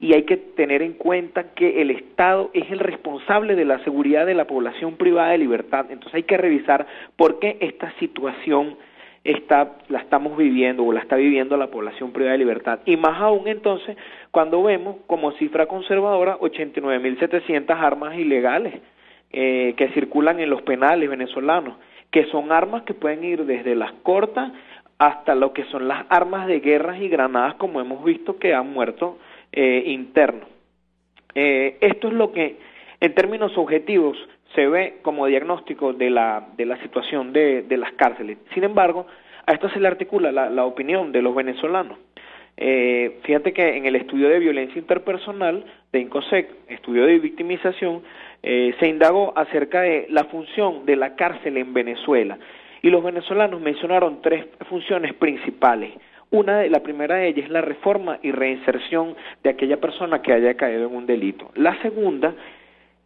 Y 0.00 0.14
hay 0.14 0.22
que 0.22 0.36
tener 0.36 0.82
en 0.82 0.92
cuenta 0.92 1.54
que 1.54 1.82
el 1.82 1.90
Estado 1.90 2.50
es 2.54 2.70
el 2.70 2.78
responsable 2.78 3.56
de 3.56 3.64
la 3.64 3.82
seguridad 3.84 4.26
de 4.26 4.34
la 4.34 4.46
población 4.46 4.96
privada 4.96 5.30
de 5.30 5.38
libertad. 5.38 5.86
Entonces 5.90 6.14
hay 6.14 6.22
que 6.22 6.36
revisar 6.36 6.86
por 7.16 7.40
qué 7.40 7.56
esta 7.60 7.92
situación 7.98 8.76
está, 9.24 9.76
la 9.88 9.98
estamos 10.00 10.36
viviendo 10.36 10.84
o 10.84 10.92
la 10.92 11.00
está 11.00 11.16
viviendo 11.16 11.56
la 11.56 11.68
población 11.68 12.12
privada 12.12 12.32
de 12.32 12.38
libertad. 12.38 12.80
Y 12.86 12.96
más 12.96 13.20
aún 13.20 13.48
entonces 13.48 13.96
cuando 14.30 14.62
vemos 14.62 14.96
como 15.06 15.32
cifra 15.32 15.66
conservadora 15.66 16.38
89.700 16.38 17.70
armas 17.70 18.16
ilegales 18.16 18.74
eh, 19.30 19.74
que 19.76 19.88
circulan 19.88 20.40
en 20.40 20.50
los 20.50 20.62
penales 20.62 21.08
venezolanos, 21.08 21.76
que 22.10 22.24
son 22.26 22.52
armas 22.52 22.84
que 22.84 22.94
pueden 22.94 23.24
ir 23.24 23.44
desde 23.44 23.74
las 23.74 23.92
cortas 24.02 24.52
hasta 24.98 25.34
lo 25.34 25.52
que 25.52 25.64
son 25.64 25.86
las 25.86 26.06
armas 26.08 26.46
de 26.46 26.60
guerras 26.60 27.00
y 27.00 27.08
granadas, 27.08 27.54
como 27.54 27.80
hemos 27.80 28.02
visto 28.04 28.38
que 28.38 28.54
han 28.54 28.72
muerto 28.72 29.18
eh, 29.52 29.82
internos. 29.86 30.48
Eh, 31.34 31.76
esto 31.80 32.08
es 32.08 32.14
lo 32.14 32.32
que, 32.32 32.56
en 33.00 33.14
términos 33.14 33.56
objetivos, 33.56 34.16
se 34.54 34.66
ve 34.66 34.98
como 35.02 35.26
diagnóstico 35.26 35.92
de 35.92 36.10
la, 36.10 36.48
de 36.56 36.64
la 36.66 36.80
situación 36.82 37.32
de, 37.32 37.62
de 37.62 37.76
las 37.76 37.92
cárceles. 37.92 38.38
Sin 38.54 38.64
embargo, 38.64 39.06
a 39.46 39.52
esto 39.52 39.68
se 39.70 39.80
le 39.80 39.88
articula 39.88 40.32
la, 40.32 40.50
la 40.50 40.64
opinión 40.64 41.12
de 41.12 41.22
los 41.22 41.34
venezolanos. 41.34 41.98
Eh, 42.60 43.20
fíjate 43.22 43.52
que 43.52 43.76
en 43.76 43.86
el 43.86 43.94
estudio 43.94 44.28
de 44.28 44.40
violencia 44.40 44.80
interpersonal 44.80 45.64
de 45.92 46.00
INCOSEC, 46.00 46.50
estudio 46.68 47.06
de 47.06 47.20
victimización, 47.20 48.02
eh, 48.42 48.74
se 48.80 48.88
indagó 48.88 49.32
acerca 49.36 49.82
de 49.82 50.06
la 50.10 50.24
función 50.24 50.84
de 50.84 50.96
la 50.96 51.14
cárcel 51.14 51.56
en 51.56 51.72
Venezuela 51.72 52.36
y 52.82 52.90
los 52.90 53.04
venezolanos 53.04 53.60
mencionaron 53.60 54.22
tres 54.22 54.46
funciones 54.68 55.14
principales. 55.14 55.92
Una 56.30 56.58
de 56.58 56.68
la 56.68 56.82
primera 56.82 57.16
de 57.16 57.28
ellas 57.28 57.46
es 57.46 57.50
la 57.50 57.62
reforma 57.62 58.18
y 58.22 58.32
reinserción 58.32 59.16
de 59.42 59.50
aquella 59.50 59.78
persona 59.78 60.20
que 60.20 60.32
haya 60.32 60.54
caído 60.54 60.88
en 60.88 60.94
un 60.94 61.06
delito. 61.06 61.50
La 61.54 61.80
segunda 61.80 62.34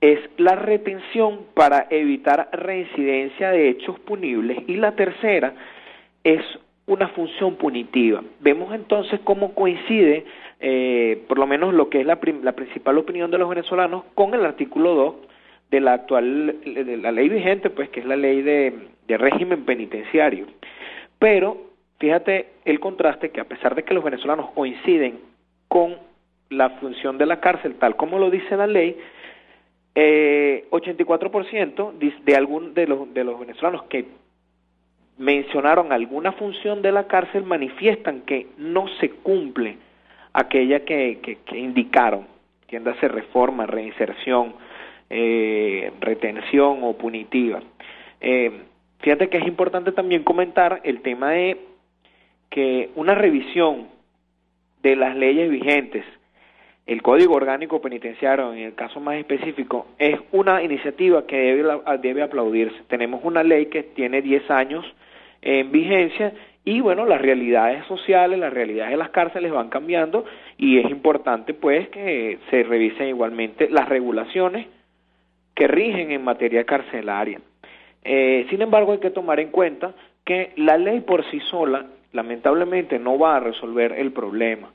es 0.00 0.18
la 0.36 0.56
retención 0.56 1.42
para 1.54 1.86
evitar 1.90 2.48
reincidencia 2.52 3.50
de 3.50 3.68
hechos 3.68 4.00
punibles 4.00 4.58
y 4.66 4.74
la 4.74 4.96
tercera 4.96 5.54
es 6.24 6.42
una 6.86 7.08
función 7.08 7.54
punitiva. 7.54 8.22
Vemos 8.40 8.74
entonces 8.74 9.20
cómo 9.22 9.54
coincide, 9.54 10.24
eh, 10.58 11.22
por 11.28 11.38
lo 11.38 11.46
menos 11.46 11.72
lo 11.72 11.88
que 11.88 12.00
es 12.00 12.06
la, 12.06 12.18
la, 12.42 12.52
principal 12.52 12.98
opinión 12.98 13.30
de 13.30 13.38
los 13.38 13.48
venezolanos, 13.48 14.02
con 14.14 14.34
el 14.34 14.44
artículo 14.44 14.94
2 14.94 15.14
de 15.70 15.80
la 15.80 15.94
actual, 15.94 16.56
de 16.64 16.96
la 16.96 17.12
ley 17.12 17.28
vigente, 17.28 17.70
pues 17.70 17.88
que 17.90 18.00
es 18.00 18.06
la 18.06 18.16
ley 18.16 18.42
de, 18.42 18.74
de 19.06 19.16
régimen 19.16 19.64
penitenciario. 19.64 20.46
Pero 21.20 21.71
fíjate 22.02 22.46
el 22.64 22.80
contraste 22.80 23.30
que 23.30 23.40
a 23.40 23.44
pesar 23.44 23.76
de 23.76 23.84
que 23.84 23.94
los 23.94 24.02
venezolanos 24.02 24.50
coinciden 24.50 25.20
con 25.68 25.96
la 26.50 26.70
función 26.80 27.16
de 27.16 27.26
la 27.26 27.38
cárcel, 27.38 27.76
tal 27.76 27.94
como 27.94 28.18
lo 28.18 28.28
dice 28.28 28.56
la 28.56 28.66
ley, 28.66 28.98
eh, 29.94 30.66
84% 30.70 31.92
de, 32.24 32.34
algún, 32.34 32.74
de, 32.74 32.88
los, 32.88 33.14
de 33.14 33.22
los 33.22 33.38
venezolanos 33.38 33.84
que 33.84 34.06
mencionaron 35.16 35.92
alguna 35.92 36.32
función 36.32 36.82
de 36.82 36.90
la 36.90 37.06
cárcel 37.06 37.44
manifiestan 37.44 38.22
que 38.22 38.48
no 38.58 38.88
se 38.98 39.10
cumple 39.10 39.76
aquella 40.32 40.84
que, 40.84 41.20
que, 41.46 41.56
indicaron, 41.56 42.26
tiéndase 42.66 43.06
reforma, 43.06 43.64
reinserción, 43.64 44.56
eh, 45.08 45.92
retención 46.00 46.80
o 46.82 46.94
punitiva. 46.94 47.62
Eh, 48.20 48.50
fíjate 48.98 49.28
que 49.28 49.38
es 49.38 49.46
importante 49.46 49.92
también 49.92 50.24
comentar 50.24 50.80
el 50.82 51.00
tema 51.02 51.30
de 51.30 51.71
que 52.52 52.90
una 52.96 53.14
revisión 53.14 53.88
de 54.82 54.94
las 54.94 55.16
leyes 55.16 55.50
vigentes, 55.50 56.04
el 56.86 57.00
Código 57.00 57.34
Orgánico 57.34 57.80
Penitenciario 57.80 58.52
en 58.52 58.58
el 58.58 58.74
caso 58.74 59.00
más 59.00 59.16
específico, 59.16 59.86
es 59.98 60.20
una 60.32 60.62
iniciativa 60.62 61.26
que 61.26 61.36
debe, 61.36 61.80
debe 62.02 62.22
aplaudirse. 62.22 62.76
Tenemos 62.88 63.24
una 63.24 63.42
ley 63.42 63.66
que 63.66 63.82
tiene 63.82 64.20
10 64.20 64.50
años 64.50 64.84
en 65.40 65.72
vigencia 65.72 66.34
y 66.64 66.80
bueno, 66.80 67.06
las 67.06 67.22
realidades 67.22 67.86
sociales, 67.86 68.38
las 68.38 68.52
realidades 68.52 68.92
de 68.92 68.98
las 68.98 69.10
cárceles 69.10 69.50
van 69.50 69.70
cambiando 69.70 70.26
y 70.58 70.78
es 70.78 70.90
importante 70.90 71.54
pues 71.54 71.88
que 71.88 72.38
se 72.50 72.64
revisen 72.64 73.08
igualmente 73.08 73.70
las 73.70 73.88
regulaciones 73.88 74.66
que 75.54 75.68
rigen 75.68 76.10
en 76.10 76.22
materia 76.22 76.64
carcelaria. 76.64 77.40
Eh, 78.04 78.46
sin 78.50 78.60
embargo, 78.60 78.92
hay 78.92 78.98
que 78.98 79.10
tomar 79.10 79.40
en 79.40 79.48
cuenta 79.48 79.94
que 80.24 80.52
la 80.56 80.76
ley 80.76 81.00
por 81.00 81.24
sí 81.30 81.40
sola 81.40 81.86
lamentablemente 82.12 82.98
no 82.98 83.18
va 83.18 83.36
a 83.36 83.40
resolver 83.40 83.92
el 83.92 84.12
problema, 84.12 84.70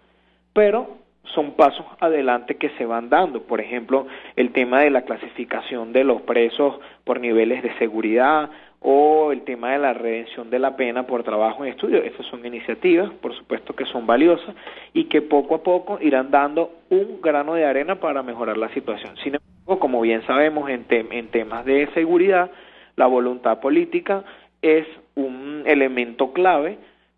pero 0.54 0.98
son 1.34 1.52
pasos 1.52 1.86
adelante 2.00 2.56
que 2.56 2.70
se 2.78 2.86
van 2.86 3.10
dando. 3.10 3.44
Por 3.44 3.60
ejemplo, 3.60 4.08
el 4.36 4.52
tema 4.52 4.82
de 4.82 4.90
la 4.90 5.04
clasificación 5.04 5.94
de 5.94 6.04
los 6.04 6.22
presos 6.22 6.80
por 7.04 7.20
niveles 7.20 7.64
de 7.64 7.78
seguridad, 7.78 8.50
o 8.80 9.32
el 9.32 9.42
tema 9.42 9.72
de 9.72 9.80
la 9.80 9.94
redención 9.94 10.50
de 10.50 10.60
la 10.60 10.76
pena 10.76 11.08
por 11.08 11.24
trabajo 11.24 11.66
en 11.66 11.72
estudio. 11.72 12.04
Estas 12.04 12.26
son 12.28 12.46
iniciativas, 12.46 13.12
por 13.22 13.36
supuesto 13.36 13.76
que 13.76 13.86
son 13.86 14.06
valiosas 14.06 14.56
y 14.94 15.06
que 15.06 15.22
poco 15.22 15.56
a 15.56 15.64
poco 15.64 15.98
irán 16.02 16.32
dando 16.32 16.72
un 16.90 17.20
grano 17.22 17.56
de 17.56 17.66
arena 17.66 17.96
para 17.96 18.24
mejorar 18.24 18.58
la 18.58 18.70
situación. 18.70 19.16
Sin 19.24 19.36
embargo, 19.36 19.80
como 19.80 20.02
bien 20.02 20.26
sabemos, 20.26 20.70
en, 20.70 20.86
en 20.90 21.28
temas 21.30 21.66
de 21.66 21.88
seguridad, 21.94 22.52
la 22.96 23.08
voluntad 23.08 23.60
política 23.60 24.24
es 24.62 24.86
un 25.16 25.64
elemento 25.66 26.32
clave 26.34 26.78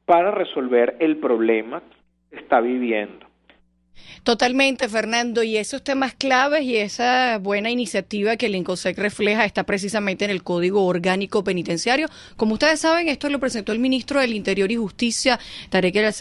para 0.09 0.31
resolver 0.31 0.97
el 0.99 1.17
problema 1.17 1.83
que 2.31 2.37
está 2.37 2.61
viviendo. 2.61 3.27
Totalmente, 4.23 4.89
Fernando, 4.89 5.43
y 5.43 5.57
esos 5.57 5.83
temas 5.83 6.13
claves 6.13 6.63
y 6.63 6.75
esa 6.75 7.37
buena 7.39 7.71
iniciativa 7.71 8.35
que 8.35 8.47
el 8.47 8.55
INCOSEC 8.55 8.97
refleja 8.97 9.45
está 9.45 9.63
precisamente 9.63 10.25
en 10.25 10.31
el 10.31 10.43
Código 10.43 10.85
Orgánico 10.85 11.43
Penitenciario. 11.43 12.07
Como 12.35 12.53
ustedes 12.53 12.81
saben, 12.81 13.07
esto 13.07 13.29
lo 13.29 13.39
presentó 13.39 13.71
el 13.71 13.79
ministro 13.79 14.19
del 14.19 14.33
Interior 14.33 14.71
y 14.71 14.75
Justicia, 14.75 15.39
Tarek 15.69 15.95
El 15.95 16.13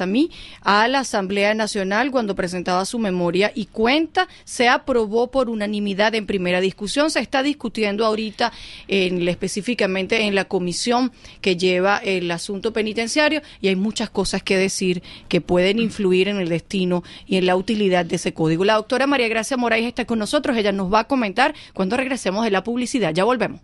a 0.63 0.89
la 0.89 1.01
Asamblea 1.01 1.55
Nacional 1.55 2.11
cuando 2.11 2.35
presentaba 2.35 2.85
su 2.85 2.99
memoria 2.99 3.53
y 3.55 3.67
cuenta. 3.67 4.29
Se 4.45 4.69
aprobó 4.69 5.31
por 5.31 5.51
unanimidad 5.51 6.15
en 6.15 6.27
primera 6.27 6.61
discusión. 6.61 7.11
Se 7.11 7.21
está 7.21 7.43
discutiendo 7.43 8.07
ahorita 8.07 8.53
en, 8.87 9.27
específicamente 9.29 10.23
en 10.23 10.35
la 10.35 10.47
comisión 10.47 11.13
que 11.41 11.57
lleva 11.57 11.99
el 11.99 12.31
asunto 12.31 12.73
penitenciario 12.73 13.43
y 13.61 13.69
hay 13.69 13.77
muchas 13.77 14.11
cosas 14.11 14.43
que 14.43 14.57
decir 14.57 15.03
que 15.29 15.41
pueden 15.41 15.79
influir 15.79 16.29
en 16.29 16.39
el 16.39 16.49
destino 16.49 17.03
y 17.27 17.37
en 17.37 17.47
la 17.47 17.57
utilidad 17.69 18.07
de 18.07 18.17
ese 18.17 18.33
código. 18.33 18.65
La 18.65 18.75
doctora 18.75 19.07
María 19.07 19.29
Gracia 19.29 19.59
Moraes 19.59 19.85
está 19.85 20.07
con 20.07 20.19
nosotros. 20.19 20.57
Ella 20.57 20.73
nos 20.73 20.93
va 20.93 21.01
a 21.01 21.05
comentar 21.05 21.55
cuando 21.75 21.99
regresemos 21.99 22.45
de 22.45 22.51
la 22.51 22.65
publicidad. 22.65 23.13
Ya 23.13 23.25
volvemos. 23.25 23.61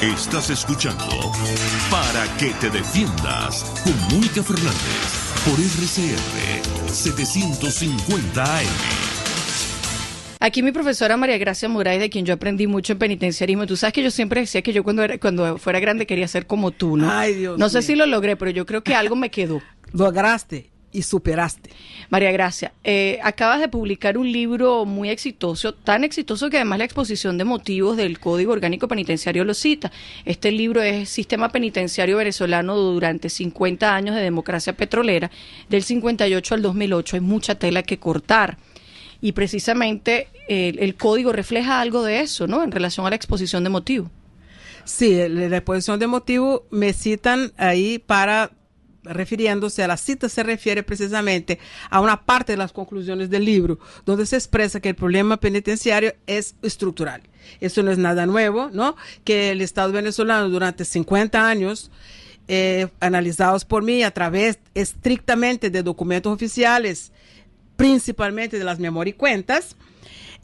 Estás 0.00 0.50
escuchando 0.50 1.04
Para 1.88 2.24
que 2.36 2.48
te 2.60 2.70
defiendas 2.70 3.62
con 3.84 3.94
Mónica 4.10 4.42
Fernández 4.42 5.44
por 5.44 5.60
RCR 5.60 6.90
750 6.90 8.42
AM. 8.42 8.66
Aquí 10.40 10.62
mi 10.62 10.72
profesora 10.72 11.16
María 11.16 11.38
Gracia 11.38 11.68
Moraes, 11.68 12.00
de 12.00 12.10
quien 12.10 12.24
yo 12.24 12.34
aprendí 12.34 12.66
mucho 12.66 12.94
en 12.94 12.98
penitenciarismo. 12.98 13.66
Tú 13.66 13.76
sabes 13.76 13.92
que 13.92 14.02
yo 14.02 14.10
siempre 14.10 14.40
decía 14.40 14.62
que 14.62 14.72
yo 14.72 14.82
cuando, 14.82 15.04
era, 15.04 15.18
cuando 15.18 15.58
fuera 15.58 15.78
grande 15.78 16.06
quería 16.06 16.26
ser 16.26 16.46
como 16.46 16.72
tú, 16.72 16.96
¿no? 16.96 17.08
Ay, 17.08 17.34
Dios 17.34 17.58
no 17.58 17.68
sé 17.68 17.82
si 17.82 17.94
lo 17.94 18.06
logré, 18.06 18.36
pero 18.36 18.50
yo 18.50 18.66
creo 18.66 18.82
que 18.82 18.94
algo 18.94 19.14
me 19.14 19.30
quedó. 19.30 19.62
Lograste 19.92 20.71
y 20.92 21.02
superaste. 21.02 21.70
María 22.10 22.30
Gracia, 22.30 22.72
eh, 22.84 23.18
acabas 23.22 23.60
de 23.60 23.68
publicar 23.68 24.18
un 24.18 24.30
libro 24.30 24.84
muy 24.84 25.08
exitoso, 25.08 25.72
tan 25.72 26.04
exitoso 26.04 26.50
que 26.50 26.58
además 26.58 26.78
la 26.78 26.84
exposición 26.84 27.38
de 27.38 27.44
motivos 27.44 27.96
del 27.96 28.20
Código 28.20 28.52
Orgánico 28.52 28.88
Penitenciario 28.88 29.44
lo 29.44 29.54
cita. 29.54 29.90
Este 30.24 30.52
libro 30.52 30.82
es 30.82 31.08
Sistema 31.08 31.50
Penitenciario 31.50 32.18
Venezolano 32.18 32.76
durante 32.76 33.30
50 33.30 33.94
años 33.94 34.14
de 34.14 34.22
democracia 34.22 34.74
petrolera, 34.74 35.30
del 35.68 35.82
58 35.82 36.54
al 36.54 36.62
2008. 36.62 37.16
Hay 37.16 37.20
mucha 37.20 37.54
tela 37.54 37.82
que 37.82 37.98
cortar. 37.98 38.58
Y 39.20 39.32
precisamente 39.32 40.28
el, 40.48 40.78
el 40.80 40.96
código 40.96 41.32
refleja 41.32 41.80
algo 41.80 42.02
de 42.02 42.20
eso, 42.20 42.46
¿no? 42.46 42.62
En 42.62 42.72
relación 42.72 43.06
a 43.06 43.10
la 43.10 43.16
exposición 43.16 43.62
de 43.64 43.70
motivos. 43.70 44.10
Sí, 44.84 45.16
la 45.28 45.56
exposición 45.56 46.00
de 46.00 46.08
motivos 46.08 46.62
me 46.70 46.92
citan 46.92 47.52
ahí 47.56 48.00
para 48.00 48.50
refiriéndose 49.04 49.82
a 49.82 49.88
la 49.88 49.96
cita 49.96 50.28
se 50.28 50.42
refiere 50.42 50.82
precisamente 50.82 51.58
a 51.90 52.00
una 52.00 52.22
parte 52.24 52.52
de 52.52 52.56
las 52.56 52.72
conclusiones 52.72 53.30
del 53.30 53.44
libro, 53.44 53.78
donde 54.06 54.26
se 54.26 54.36
expresa 54.36 54.80
que 54.80 54.90
el 54.90 54.94
problema 54.94 55.38
penitenciario 55.38 56.14
es 56.26 56.54
estructural. 56.62 57.22
Eso 57.60 57.82
no 57.82 57.90
es 57.90 57.98
nada 57.98 58.26
nuevo, 58.26 58.70
¿no? 58.72 58.96
Que 59.24 59.50
el 59.50 59.60
Estado 59.60 59.92
venezolano 59.92 60.48
durante 60.48 60.84
50 60.84 61.48
años, 61.48 61.90
eh, 62.48 62.88
analizados 63.00 63.64
por 63.64 63.82
mí 63.82 64.02
a 64.02 64.10
través 64.10 64.58
estrictamente 64.74 65.70
de 65.70 65.82
documentos 65.82 66.32
oficiales, 66.32 67.12
principalmente 67.76 68.58
de 68.58 68.64
las 68.64 68.78
memorias 68.78 69.14
y 69.14 69.18
cuentas, 69.18 69.76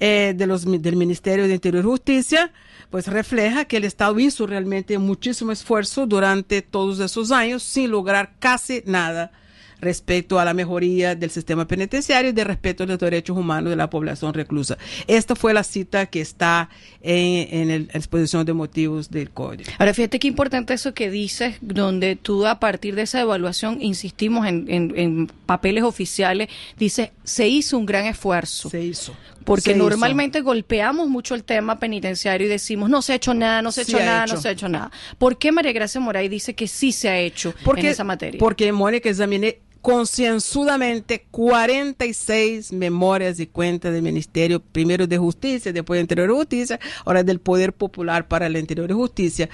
eh, 0.00 0.34
del 0.36 0.96
Ministerio 0.96 1.46
de 1.48 1.54
Interior 1.54 1.84
y 1.84 1.88
Justicia, 1.88 2.52
pues 2.90 3.06
refleja 3.06 3.64
que 3.66 3.76
el 3.76 3.84
Estado 3.84 4.18
hizo 4.18 4.46
realmente 4.46 4.98
muchísimo 4.98 5.52
esfuerzo 5.52 6.06
durante 6.06 6.62
todos 6.62 7.00
esos 7.00 7.30
años 7.30 7.62
sin 7.62 7.90
lograr 7.90 8.32
casi 8.38 8.82
nada 8.86 9.32
respecto 9.80 10.38
a 10.38 10.44
la 10.44 10.54
mejoría 10.54 11.14
del 11.14 11.30
sistema 11.30 11.66
penitenciario 11.66 12.30
y 12.30 12.32
de 12.32 12.44
respeto 12.44 12.82
a 12.82 12.86
los 12.86 12.98
derechos 12.98 13.36
humanos 13.36 13.70
de 13.70 13.76
la 13.76 13.88
población 13.88 14.34
reclusa. 14.34 14.76
Esta 15.06 15.36
fue 15.36 15.54
la 15.54 15.62
cita 15.62 16.06
que 16.06 16.20
está 16.20 16.68
en, 17.00 17.70
en 17.70 17.88
la 17.92 17.92
exposición 17.98 18.44
de 18.44 18.52
motivos 18.52 19.10
del 19.10 19.30
código. 19.30 19.70
Ahora, 19.78 19.94
fíjate 19.94 20.18
qué 20.18 20.28
importante 20.28 20.74
eso 20.74 20.94
que 20.94 21.10
dices, 21.10 21.56
donde 21.60 22.16
tú 22.16 22.46
a 22.46 22.58
partir 22.58 22.94
de 22.94 23.02
esa 23.02 23.20
evaluación, 23.20 23.80
insistimos 23.80 24.46
en, 24.46 24.66
en 24.68 25.30
papeles 25.46 25.84
oficiales, 25.84 26.48
dice, 26.76 27.12
se 27.22 27.46
hizo 27.48 27.78
un 27.78 27.86
gran 27.86 28.06
esfuerzo. 28.06 28.70
Se 28.70 28.82
hizo 28.82 29.14
porque 29.48 29.74
normalmente 29.74 30.42
golpeamos 30.42 31.08
mucho 31.08 31.34
el 31.34 31.42
tema 31.42 31.78
penitenciario 31.78 32.46
y 32.46 32.50
decimos 32.50 32.90
no 32.90 33.00
se 33.00 33.12
ha 33.12 33.16
hecho 33.16 33.32
nada, 33.32 33.62
no 33.62 33.72
se 33.72 33.80
ha 33.80 33.84
hecho 33.84 33.98
nada, 33.98 34.26
no 34.26 34.36
se 34.36 34.48
ha 34.48 34.50
hecho 34.50 34.68
nada. 34.68 34.90
¿Por 35.16 35.38
qué 35.38 35.52
María 35.52 35.72
Gracia 35.72 36.00
Moray 36.00 36.28
dice 36.28 36.54
que 36.54 36.68
sí 36.68 36.92
se 36.92 37.08
ha 37.08 37.18
hecho 37.18 37.54
en 37.76 37.86
esa 37.86 38.04
materia? 38.04 38.38
Porque 38.38 38.70
Mónica 38.72 39.08
examiné 39.08 39.60
concienzudamente 39.88 41.24
46 41.30 42.74
memorias 42.74 43.40
y 43.40 43.46
cuentas 43.46 43.90
del 43.90 44.02
Ministerio, 44.02 44.60
primero 44.60 45.06
de 45.06 45.16
Justicia, 45.16 45.72
después 45.72 45.96
de 45.96 46.02
Interior 46.02 46.28
de 46.28 46.34
Justicia, 46.34 46.78
ahora 47.06 47.22
del 47.22 47.40
Poder 47.40 47.72
Popular 47.72 48.28
para 48.28 48.48
el 48.48 48.58
Interior 48.58 48.86
de 48.86 48.92
Justicia, 48.92 49.48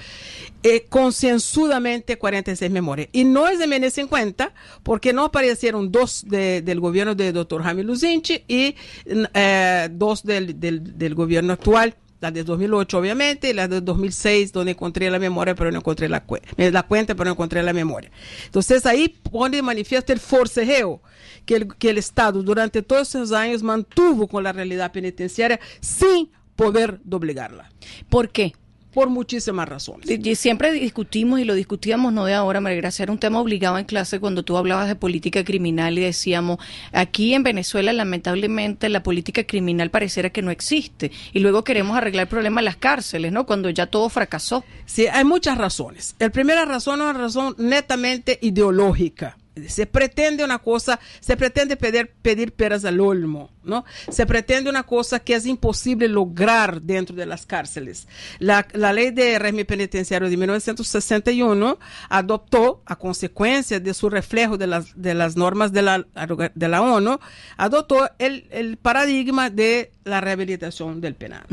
eh, 0.61 0.87
concienzudamente 0.89 2.17
46 2.17 2.69
memorias. 2.69 3.07
Y 3.13 3.23
no 3.23 3.47
es 3.47 3.59
de 3.59 3.91
en 3.95 4.07
cuenta 4.09 4.53
porque 4.83 5.13
no 5.13 5.23
aparecieron 5.23 5.89
dos 5.89 6.25
del 6.27 6.81
gobierno 6.81 7.15
del 7.15 7.31
doctor 7.31 7.63
Jaime 7.63 7.85
Luzinchi 7.85 8.43
y 8.45 8.75
eh, 9.05 9.87
dos 9.89 10.21
del, 10.23 10.59
del 10.59 11.15
gobierno 11.15 11.53
actual 11.53 11.95
la 12.21 12.31
de 12.31 12.43
2008 12.43 12.97
obviamente, 12.97 13.49
y 13.49 13.53
la 13.53 13.67
de 13.67 13.81
2006 13.81 14.51
donde 14.51 14.71
encontré 14.71 15.09
la 15.09 15.19
memoria 15.19 15.55
pero 15.55 15.71
no 15.71 15.79
encontré 15.79 16.09
la, 16.09 16.23
la 16.57 16.83
cuenta 16.83 17.15
pero 17.15 17.25
no 17.25 17.31
encontré 17.31 17.61
la 17.63 17.73
memoria. 17.73 18.11
Entonces 18.45 18.85
ahí 18.85 19.09
pone 19.09 19.57
de 19.57 19.63
manifiesto 19.63 20.13
el 20.13 20.19
forcejeo 20.19 21.01
que 21.45 21.55
el, 21.55 21.75
que 21.75 21.89
el 21.89 21.97
Estado 21.97 22.41
durante 22.43 22.81
todos 22.81 23.09
esos 23.09 23.31
años 23.31 23.63
mantuvo 23.63 24.27
con 24.27 24.43
la 24.43 24.53
realidad 24.53 24.91
penitenciaria 24.91 25.59
sin 25.79 26.31
poder 26.55 26.99
doblegarla. 27.03 27.71
¿Por 28.09 28.29
qué? 28.29 28.53
Por 28.95 29.09
muchísimas 29.09 29.67
razones. 29.67 30.09
Y 30.09 30.35
siempre 30.35 30.71
discutimos 30.71 31.41
y 31.41 31.43
lo 31.43 31.53
discutíamos 31.53 32.13
no 32.13 32.23
de 32.23 32.33
ahora, 32.33 32.61
María 32.61 32.77
Gracia, 32.77 33.03
era 33.03 33.11
un 33.11 33.19
tema 33.19 33.41
obligado 33.41 33.77
en 33.77 33.83
clase 33.83 34.21
cuando 34.21 34.43
tú 34.43 34.55
hablabas 34.55 34.87
de 34.87 34.95
política 34.95 35.43
criminal 35.43 35.97
y 35.97 36.01
decíamos, 36.01 36.59
aquí 36.93 37.33
en 37.33 37.43
Venezuela 37.43 37.91
lamentablemente 37.91 38.87
la 38.87 39.03
política 39.03 39.43
criminal 39.43 39.91
pareciera 39.91 40.29
que 40.29 40.41
no 40.41 40.49
existe 40.49 41.11
y 41.33 41.39
luego 41.39 41.65
queremos 41.65 41.97
arreglar 41.97 42.23
el 42.23 42.29
problema 42.29 42.61
en 42.61 42.65
las 42.65 42.77
cárceles, 42.77 43.33
¿no? 43.33 43.45
Cuando 43.45 43.69
ya 43.69 43.87
todo 43.87 44.07
fracasó. 44.07 44.63
Sí, 44.85 45.07
hay 45.07 45.25
muchas 45.25 45.57
razones. 45.57 46.15
La 46.17 46.29
primera 46.29 46.63
razón 46.63 47.01
es 47.01 47.03
una 47.03 47.13
razón 47.13 47.55
netamente 47.57 48.39
ideológica 48.41 49.35
se 49.67 49.85
pretende 49.85 50.43
una 50.43 50.59
cosa, 50.59 50.99
se 51.19 51.37
pretende 51.37 51.77
pedir, 51.77 52.11
pedir 52.21 52.51
peras 52.53 52.85
al 52.85 52.99
olmo, 52.99 53.51
¿no? 53.63 53.85
Se 54.09 54.25
pretende 54.25 54.69
una 54.69 54.83
cosa 54.83 55.19
que 55.19 55.33
es 55.33 55.45
imposible 55.45 56.07
lograr 56.07 56.81
dentro 56.81 57.15
de 57.15 57.25
las 57.25 57.45
cárceles. 57.45 58.07
La, 58.39 58.67
la 58.73 58.93
ley 58.93 59.11
de 59.11 59.39
régimen 59.39 59.65
penitenciario 59.65 60.29
de 60.29 60.37
1961 60.37 61.79
adoptó, 62.09 62.81
a 62.85 62.95
consecuencia 62.95 63.79
de 63.79 63.93
su 63.93 64.09
reflejo 64.09 64.57
de 64.57 64.67
las, 64.67 65.01
de 65.01 65.13
las 65.13 65.35
normas 65.35 65.71
de 65.71 65.81
la, 65.81 66.05
de 66.53 66.67
la 66.67 66.81
ONU, 66.81 67.19
adoptó 67.57 68.09
el, 68.19 68.47
el 68.51 68.77
paradigma 68.77 69.49
de 69.49 69.91
la 70.03 70.21
rehabilitación 70.21 71.01
del 71.01 71.15
penal. 71.15 71.45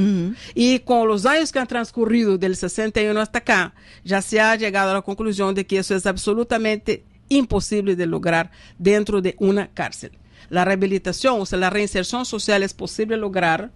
Y 0.54 0.80
con 0.80 1.08
los 1.08 1.24
años 1.24 1.52
que 1.52 1.58
han 1.58 1.66
transcurrido 1.66 2.36
del 2.36 2.56
61 2.56 3.18
hasta 3.20 3.38
acá, 3.38 3.74
ya 4.04 4.20
se 4.20 4.40
ha 4.40 4.54
llegado 4.56 4.90
a 4.90 4.94
la 4.94 5.02
conclusión 5.02 5.54
de 5.54 5.66
que 5.66 5.78
eso 5.78 5.94
es 5.94 6.06
absolutamente 6.06 7.04
imposible 7.36 7.96
de 7.96 8.06
lograr 8.06 8.50
dentro 8.78 9.20
de 9.20 9.36
una 9.38 9.68
cárcel. 9.68 10.12
La 10.48 10.64
rehabilitación, 10.64 11.40
o 11.40 11.46
sea, 11.46 11.58
la 11.58 11.70
reinserción 11.70 12.24
social 12.24 12.62
es 12.62 12.74
posible 12.74 13.16
lograr, 13.16 13.70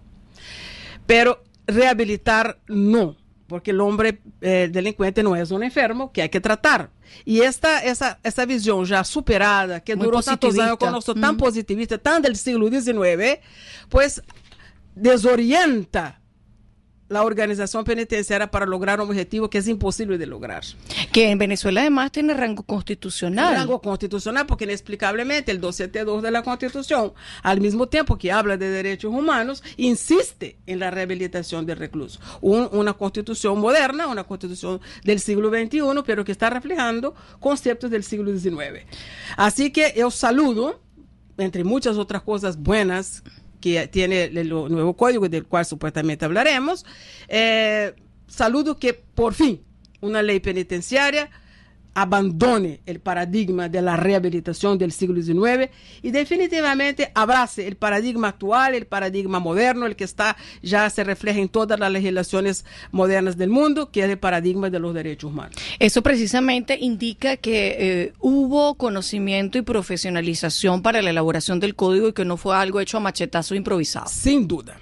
pero 1.05 1.43
rehabilitar 1.65 2.59
no, 2.67 3.17
porque 3.47 3.71
el 3.71 3.81
hombre 3.81 4.21
eh, 4.41 4.69
delincuente 4.71 5.23
no 5.23 5.35
es 5.35 5.51
un 5.51 5.63
enfermo 5.63 6.11
que 6.11 6.21
hay 6.21 6.29
que 6.29 6.41
tratar. 6.41 6.91
Y 7.25 7.41
esta, 7.41 7.79
esa, 7.79 8.19
esa 8.23 8.45
visión 8.45 8.85
ya 8.85 9.03
superada, 9.03 9.79
que 9.79 9.95
duró 9.95 10.21
tantos 10.21 10.57
años 10.59 10.77
con 10.77 10.91
nosotros, 10.91 11.21
tan 11.21 11.37
positivista, 11.37 11.97
tan 11.97 12.21
del 12.21 12.35
siglo 12.35 12.69
XIX, 12.69 13.39
pues 13.89 14.21
desorienta 14.95 16.16
la 17.09 17.23
organización 17.23 17.83
penitenciaria 17.83 18.51
para 18.51 18.65
lograr 18.65 18.99
un 18.99 19.09
objetivo 19.09 19.49
que 19.49 19.59
es 19.59 19.67
imposible 19.67 20.17
de 20.17 20.25
lograr. 20.25 20.63
Que 21.11 21.29
en 21.29 21.37
Venezuela 21.37 21.81
además 21.81 22.11
tiene 22.11 22.33
rango 22.33 22.63
constitucional. 22.63 23.55
Rango 23.55 23.81
constitucional 23.81 24.45
porque 24.45 24.65
inexplicablemente 24.65 25.51
el 25.51 25.61
272 25.61 26.21
de 26.23 26.31
la 26.31 26.43
Constitución, 26.43 27.13
al 27.43 27.61
mismo 27.61 27.87
tiempo 27.87 28.17
que 28.17 28.31
habla 28.31 28.57
de 28.57 28.69
derechos 28.69 29.13
humanos, 29.13 29.63
insiste 29.77 30.57
en 30.65 30.79
la 30.79 30.91
rehabilitación 30.91 31.65
del 31.65 31.77
recluso. 31.77 32.19
una 32.41 32.93
constitución 32.93 33.59
moderna, 33.59 34.07
una 34.07 34.23
constitución 34.23 34.81
del 35.03 35.19
siglo 35.19 35.49
XXI, 35.49 35.81
pero 36.05 36.25
que 36.25 36.31
está 36.31 36.49
reflejando 36.49 37.15
conceptos 37.39 37.89
del 37.89 38.03
siglo 38.03 38.37
XIX. 38.37 38.85
Así 39.37 39.71
que 39.71 39.93
yo 39.95 40.11
saludo, 40.11 40.81
entre 41.37 41.63
muchas 41.63 41.97
otras 41.97 42.21
cosas 42.21 42.57
buenas 42.57 43.23
que 43.59 43.87
tiene 43.87 44.25
el 44.25 44.49
nuevo 44.49 44.95
código 44.95 45.27
del 45.29 45.45
cual 45.45 45.65
supuestamente 45.65 46.25
hablaremos. 46.25 46.85
Eh, 47.27 47.93
saludo 48.27 48.77
que 48.79 48.93
por 48.93 49.33
fin 49.33 49.61
una 50.01 50.21
ley 50.21 50.39
penitenciaria 50.39 51.29
abandone 51.97 52.81
el 52.85 52.99
paradigma 52.99 53.69
de 53.69 53.81
la 53.81 53.97
rehabilitación 53.97 54.77
del 54.77 54.91
siglo 54.91 55.19
XIX 55.19 55.71
y 56.03 56.11
definitivamente 56.11 57.11
abrace 57.15 57.65
el 57.65 57.75
paradigma 57.75 58.27
actual, 58.27 58.75
el 58.75 58.85
paradigma 58.85 59.39
moderno, 59.39 59.87
el 59.87 59.95
que 59.95 60.03
está 60.03 60.37
ya 60.61 60.87
se 60.91 61.03
refleja 61.03 61.39
en 61.39 61.49
todas 61.49 61.79
las 61.79 61.91
legislaciones 61.91 62.65
modernas 62.91 63.35
del 63.35 63.49
mundo, 63.49 63.89
que 63.89 64.03
es 64.03 64.09
el 64.11 64.19
paradigma 64.19 64.69
de 64.69 64.77
los 64.77 64.93
derechos 64.93 65.31
humanos. 65.31 65.55
Eso 65.79 66.03
precisamente 66.03 66.77
indica 66.79 67.35
que 67.37 67.75
eh, 67.79 68.13
hubo 68.19 68.75
conocimiento 68.75 69.57
y 69.57 69.63
profesionalización 69.63 70.83
para 70.83 71.01
la 71.01 71.09
elaboración 71.09 71.59
del 71.59 71.73
código 71.73 72.09
y 72.09 72.13
que 72.13 72.25
no 72.25 72.37
fue 72.37 72.55
algo 72.55 72.79
hecho 72.79 72.97
a 72.97 72.99
machetazo 72.99 73.55
improvisado. 73.55 74.07
Sin 74.07 74.47
duda, 74.47 74.79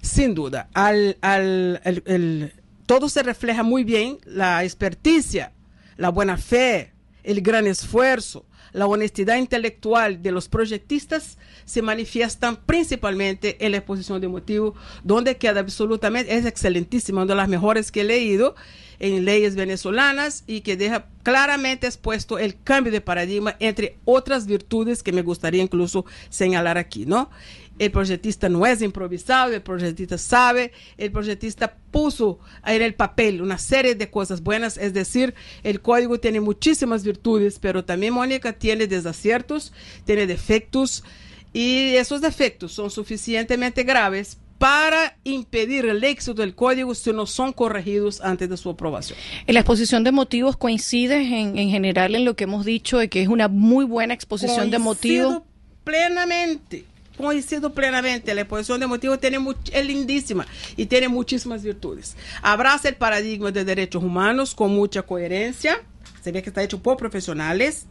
sin 0.00 0.34
duda. 0.34 0.70
Al, 0.72 1.18
al, 1.20 2.54
todo 2.86 3.10
se 3.10 3.22
refleja 3.22 3.62
muy 3.62 3.84
bien 3.84 4.16
la 4.24 4.64
experticia 4.64 5.52
la 5.96 6.10
buena 6.10 6.36
fe, 6.36 6.92
el 7.22 7.40
gran 7.40 7.66
esfuerzo, 7.66 8.44
la 8.72 8.86
honestidad 8.86 9.36
intelectual 9.36 10.22
de 10.22 10.32
los 10.32 10.48
proyectistas 10.48 11.38
se 11.64 11.82
manifiestan 11.82 12.56
principalmente 12.56 13.64
en 13.64 13.72
la 13.72 13.78
exposición 13.78 14.20
de 14.20 14.28
motivo, 14.28 14.74
donde 15.02 15.36
queda 15.36 15.60
absolutamente, 15.60 16.36
es 16.36 16.44
excelentísima, 16.44 17.22
una 17.22 17.32
de 17.32 17.36
las 17.36 17.48
mejores 17.48 17.90
que 17.90 18.02
he 18.02 18.04
leído 18.04 18.54
en 18.98 19.24
leyes 19.24 19.56
venezolanas 19.56 20.44
y 20.46 20.60
que 20.60 20.76
deja 20.76 21.06
claramente 21.22 21.86
expuesto 21.86 22.38
el 22.38 22.60
cambio 22.62 22.92
de 22.92 23.00
paradigma 23.00 23.56
entre 23.60 23.98
otras 24.04 24.46
virtudes 24.46 25.02
que 25.02 25.12
me 25.12 25.22
gustaría 25.22 25.62
incluso 25.62 26.04
señalar 26.28 26.78
aquí, 26.78 27.06
¿no? 27.06 27.30
El 27.78 27.90
proyectista 27.90 28.48
no 28.48 28.64
es 28.64 28.80
improvisado, 28.80 29.52
el 29.52 29.60
proyectista 29.60 30.16
sabe, 30.16 30.72
el 30.96 31.12
proyectista 31.12 31.76
puso 31.90 32.38
en 32.64 32.80
el 32.80 32.94
papel 32.94 33.42
una 33.42 33.58
serie 33.58 33.94
de 33.94 34.10
cosas 34.10 34.42
buenas, 34.42 34.78
es 34.78 34.94
decir, 34.94 35.34
el 35.62 35.82
código 35.82 36.18
tiene 36.18 36.40
muchísimas 36.40 37.04
virtudes, 37.04 37.58
pero 37.58 37.84
también 37.84 38.14
Mónica 38.14 38.54
tiene 38.54 38.86
desaciertos, 38.86 39.74
tiene 40.06 40.26
defectos 40.26 41.04
y 41.52 41.96
esos 41.96 42.22
defectos 42.22 42.72
son 42.72 42.90
suficientemente 42.90 43.82
graves 43.82 44.38
para 44.58 45.18
impedir 45.24 45.84
el 45.86 46.02
éxito 46.02 46.34
del 46.34 46.54
código 46.54 46.94
si 46.94 47.12
no 47.12 47.26
son 47.26 47.52
corregidos 47.52 48.20
antes 48.20 48.48
de 48.48 48.56
su 48.56 48.70
aprobación. 48.70 49.18
En 49.46 49.54
la 49.54 49.60
exposición 49.60 50.04
de 50.04 50.12
motivos 50.12 50.56
coincide 50.56 51.16
en, 51.16 51.58
en 51.58 51.70
general 51.70 52.14
en 52.14 52.24
lo 52.24 52.36
que 52.36 52.44
hemos 52.44 52.64
dicho 52.64 52.98
de 52.98 53.08
que 53.08 53.22
es 53.22 53.28
una 53.28 53.48
muy 53.48 53.84
buena 53.84 54.14
exposición 54.14 54.70
de 54.70 54.78
motivos. 54.78 55.42
Plenamente 55.84 56.84
coincido 57.16 57.72
plenamente. 57.72 58.34
La 58.34 58.42
exposición 58.42 58.80
de 58.80 58.86
motivos 58.86 59.20
tiene 59.20 59.38
es 59.72 59.86
lindísima 59.86 60.46
y 60.76 60.86
tiene 60.86 61.08
muchísimas 61.08 61.62
virtudes. 61.62 62.16
Abraza 62.42 62.88
el 62.88 62.96
paradigma 62.96 63.50
de 63.50 63.64
derechos 63.64 64.02
humanos 64.02 64.54
con 64.54 64.74
mucha 64.74 65.02
coherencia. 65.02 65.80
Se 66.22 66.32
ve 66.32 66.42
que 66.42 66.50
está 66.50 66.62
hecho 66.62 66.82
por 66.82 66.96
profesionales. 66.96 67.86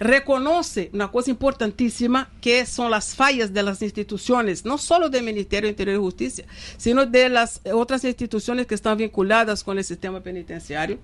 Reconoce 0.00 0.90
una 0.92 1.10
cosa 1.10 1.30
importantísima 1.30 2.30
que 2.40 2.66
son 2.66 2.90
las 2.90 3.14
fallas 3.14 3.52
de 3.52 3.62
las 3.62 3.82
instituciones, 3.82 4.64
no 4.64 4.78
solo 4.78 5.08
del 5.08 5.24
Ministerio 5.24 5.66
de 5.66 5.70
Interior 5.70 5.96
y 5.96 6.00
Justicia, 6.00 6.44
sino 6.76 7.06
de 7.06 7.28
las 7.28 7.60
otras 7.72 8.04
instituciones 8.04 8.66
que 8.66 8.74
están 8.74 8.98
vinculadas 8.98 9.62
con 9.64 9.78
el 9.78 9.84
sistema 9.84 10.20
penitenciario 10.20 10.98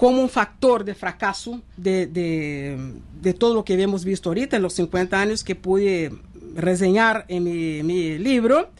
como 0.00 0.22
un 0.22 0.30
factor 0.30 0.82
de 0.82 0.94
fracaso 0.94 1.60
de, 1.76 2.06
de, 2.06 2.94
de, 3.20 3.34
todo 3.34 3.52
lo 3.52 3.66
que 3.66 3.74
hemos 3.74 4.02
visto 4.02 4.30
ahorita 4.30 4.56
en 4.56 4.62
los 4.62 4.72
50 4.72 5.20
años 5.20 5.44
que 5.44 5.54
pude 5.54 6.10
reseñar 6.54 7.26
en 7.28 7.44
mi, 7.44 8.18
libro, 8.18 8.70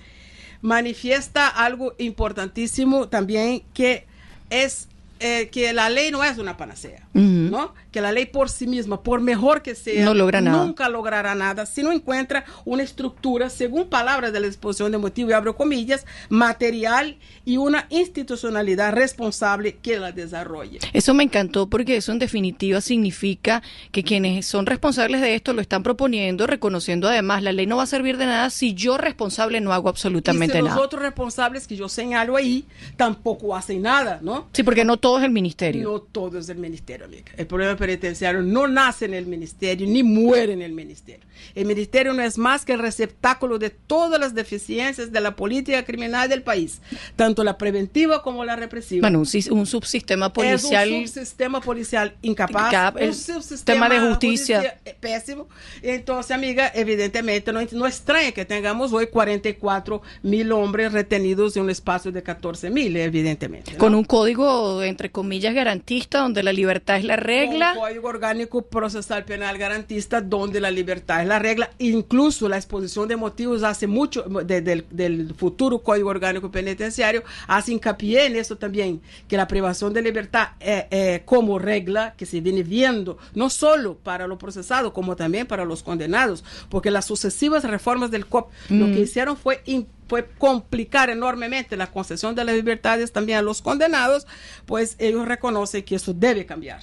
manifiesta 0.62 1.46
algo 1.46 1.94
importantísimo 1.98 3.08
también 3.08 3.62
que 3.74 4.06
es 4.48 4.88
eh, 5.20 5.50
que 5.52 5.74
la 5.74 5.90
ley 5.90 6.10
no 6.10 6.24
es 6.24 6.38
una 6.38 6.56
panacea, 6.56 7.06
¿no? 7.12 7.74
Que 7.90 8.00
la 8.00 8.12
ley 8.12 8.26
por 8.26 8.48
sí 8.48 8.66
misma, 8.66 9.02
por 9.02 9.20
mejor 9.20 9.62
que 9.62 9.74
sea, 9.74 10.04
no 10.04 10.14
logra 10.14 10.40
nada. 10.40 10.64
nunca 10.64 10.88
logrará 10.88 11.34
nada 11.34 11.66
si 11.66 11.82
no 11.82 11.92
encuentra 11.92 12.44
una 12.64 12.82
estructura, 12.82 13.50
según 13.50 13.88
palabras 13.88 14.32
de 14.32 14.40
la 14.40 14.46
exposición 14.46 14.92
de 14.92 14.98
motivo, 14.98 15.30
y 15.30 15.32
abro 15.32 15.56
comillas, 15.56 16.06
material 16.28 17.16
y 17.44 17.56
una 17.56 17.86
institucionalidad 17.90 18.92
responsable 18.92 19.76
que 19.76 19.98
la 19.98 20.12
desarrolle. 20.12 20.78
Eso 20.92 21.14
me 21.14 21.24
encantó 21.24 21.68
porque 21.68 21.96
eso 21.96 22.12
en 22.12 22.18
definitiva 22.18 22.80
significa 22.80 23.62
que 23.92 24.04
quienes 24.04 24.46
son 24.46 24.66
responsables 24.66 25.20
de 25.20 25.34
esto 25.34 25.52
lo 25.52 25.60
están 25.60 25.82
proponiendo, 25.82 26.46
reconociendo 26.46 27.08
además 27.08 27.42
la 27.42 27.52
ley 27.52 27.66
no 27.66 27.76
va 27.76 27.84
a 27.84 27.86
servir 27.86 28.16
de 28.16 28.26
nada 28.26 28.50
si 28.50 28.74
yo 28.74 28.98
responsable 28.98 29.60
no 29.60 29.72
hago 29.72 29.88
absolutamente 29.88 30.58
y 30.58 30.58
si 30.58 30.64
nada. 30.64 30.76
Los 30.76 30.84
otros 30.84 31.02
responsables 31.02 31.66
que 31.66 31.76
yo 31.76 31.88
señalo 31.88 32.36
ahí 32.36 32.64
tampoco 32.96 33.56
hacen 33.56 33.82
nada, 33.82 34.20
¿no? 34.22 34.48
Sí, 34.52 34.62
porque 34.62 34.84
no 34.84 34.96
todo 34.96 35.18
es 35.18 35.24
el 35.24 35.30
ministerio. 35.30 35.82
No 35.82 36.00
todo 36.00 36.38
es 36.38 36.48
el 36.48 36.58
ministerio, 36.58 37.06
amiga. 37.06 37.32
El 37.36 37.46
problema 37.46 37.76
penitenciario 37.80 38.42
no 38.42 38.68
nace 38.68 39.06
en 39.06 39.14
el 39.14 39.26
ministerio 39.26 39.86
ni 39.88 40.04
muere 40.04 40.52
en 40.52 40.62
el 40.62 40.72
ministerio. 40.72 41.26
El 41.54 41.64
ministerio 41.64 42.12
no 42.12 42.22
es 42.22 42.38
más 42.38 42.64
que 42.64 42.74
el 42.74 42.78
receptáculo 42.78 43.58
de 43.58 43.70
todas 43.70 44.20
las 44.20 44.34
deficiencias 44.34 45.10
de 45.10 45.20
la 45.20 45.34
política 45.34 45.84
criminal 45.84 46.28
del 46.28 46.42
país, 46.42 46.80
tanto 47.16 47.42
la 47.42 47.58
preventiva 47.58 48.22
como 48.22 48.44
la 48.44 48.54
represiva. 48.54 49.00
Bueno, 49.08 49.20
un, 49.20 49.58
un 49.58 49.66
subsistema 49.66 50.32
policial. 50.32 50.88
Es 50.88 50.94
un 50.94 51.08
subsistema 51.08 51.60
policial 51.60 52.14
incapaz. 52.22 52.68
Incap 52.68 52.96
el 52.98 53.14
sistema 53.14 53.88
de 53.88 54.00
justicia. 54.00 54.58
justicia 54.58 54.94
pésimo. 55.00 55.48
Entonces, 55.82 56.30
amiga, 56.32 56.70
evidentemente 56.74 57.52
no, 57.52 57.60
no 57.72 57.86
extraña 57.86 58.32
que 58.32 58.44
tengamos 58.44 58.92
hoy 58.92 59.06
44 59.06 60.02
mil 60.22 60.52
hombres 60.52 60.92
retenidos 60.92 61.56
en 61.56 61.64
un 61.64 61.70
espacio 61.70 62.12
de 62.12 62.22
14 62.22 62.70
mil, 62.70 62.96
evidentemente. 62.96 63.72
¿no? 63.72 63.78
Con 63.78 63.94
un 63.94 64.04
código, 64.04 64.82
entre 64.82 65.10
comillas, 65.10 65.54
garantista, 65.54 66.20
donde 66.20 66.42
la 66.42 66.52
libertad 66.52 66.98
es 66.98 67.04
la 67.04 67.16
regla. 67.16 67.69
Un 67.72 67.80
código 67.80 68.08
orgánico 68.08 68.62
procesal 68.62 69.24
penal 69.24 69.58
garantista, 69.58 70.20
donde 70.20 70.60
la 70.60 70.70
libertad 70.70 71.22
es 71.22 71.28
la 71.28 71.38
regla. 71.38 71.70
Incluso 71.78 72.48
la 72.48 72.56
exposición 72.56 73.08
de 73.08 73.16
motivos 73.16 73.62
hace 73.62 73.86
mucho, 73.86 74.22
de, 74.22 74.60
del, 74.60 74.86
del 74.90 75.34
futuro 75.34 75.78
código 75.80 76.08
orgánico 76.08 76.50
penitenciario, 76.50 77.22
hace 77.46 77.72
hincapié 77.72 78.26
en 78.26 78.36
eso 78.36 78.56
también, 78.56 79.00
que 79.28 79.36
la 79.36 79.46
privación 79.46 79.92
de 79.92 80.02
libertad 80.02 80.48
eh, 80.60 80.86
eh, 80.90 81.22
como 81.24 81.58
regla 81.58 82.14
que 82.16 82.26
se 82.26 82.40
viene 82.40 82.62
viendo, 82.62 83.18
no 83.34 83.50
solo 83.50 83.96
para 83.96 84.26
los 84.26 84.38
procesados, 84.38 84.92
como 84.92 85.16
también 85.16 85.46
para 85.46 85.64
los 85.64 85.82
condenados, 85.82 86.44
porque 86.68 86.90
las 86.90 87.04
sucesivas 87.04 87.64
reformas 87.64 88.10
del 88.10 88.26
COP 88.26 88.50
mm. 88.68 88.78
lo 88.78 88.86
que 88.86 89.00
hicieron 89.00 89.36
fue 89.36 89.62
fue 90.10 90.26
complicar 90.38 91.08
enormemente 91.08 91.76
la 91.76 91.86
concesión 91.86 92.34
de 92.34 92.44
las 92.44 92.56
libertades 92.56 93.12
también 93.12 93.38
a 93.38 93.42
los 93.42 93.62
condenados, 93.62 94.26
pues 94.66 94.96
ellos 94.98 95.28
reconocen 95.28 95.84
que 95.84 95.94
eso 95.94 96.12
debe 96.12 96.46
cambiar. 96.46 96.80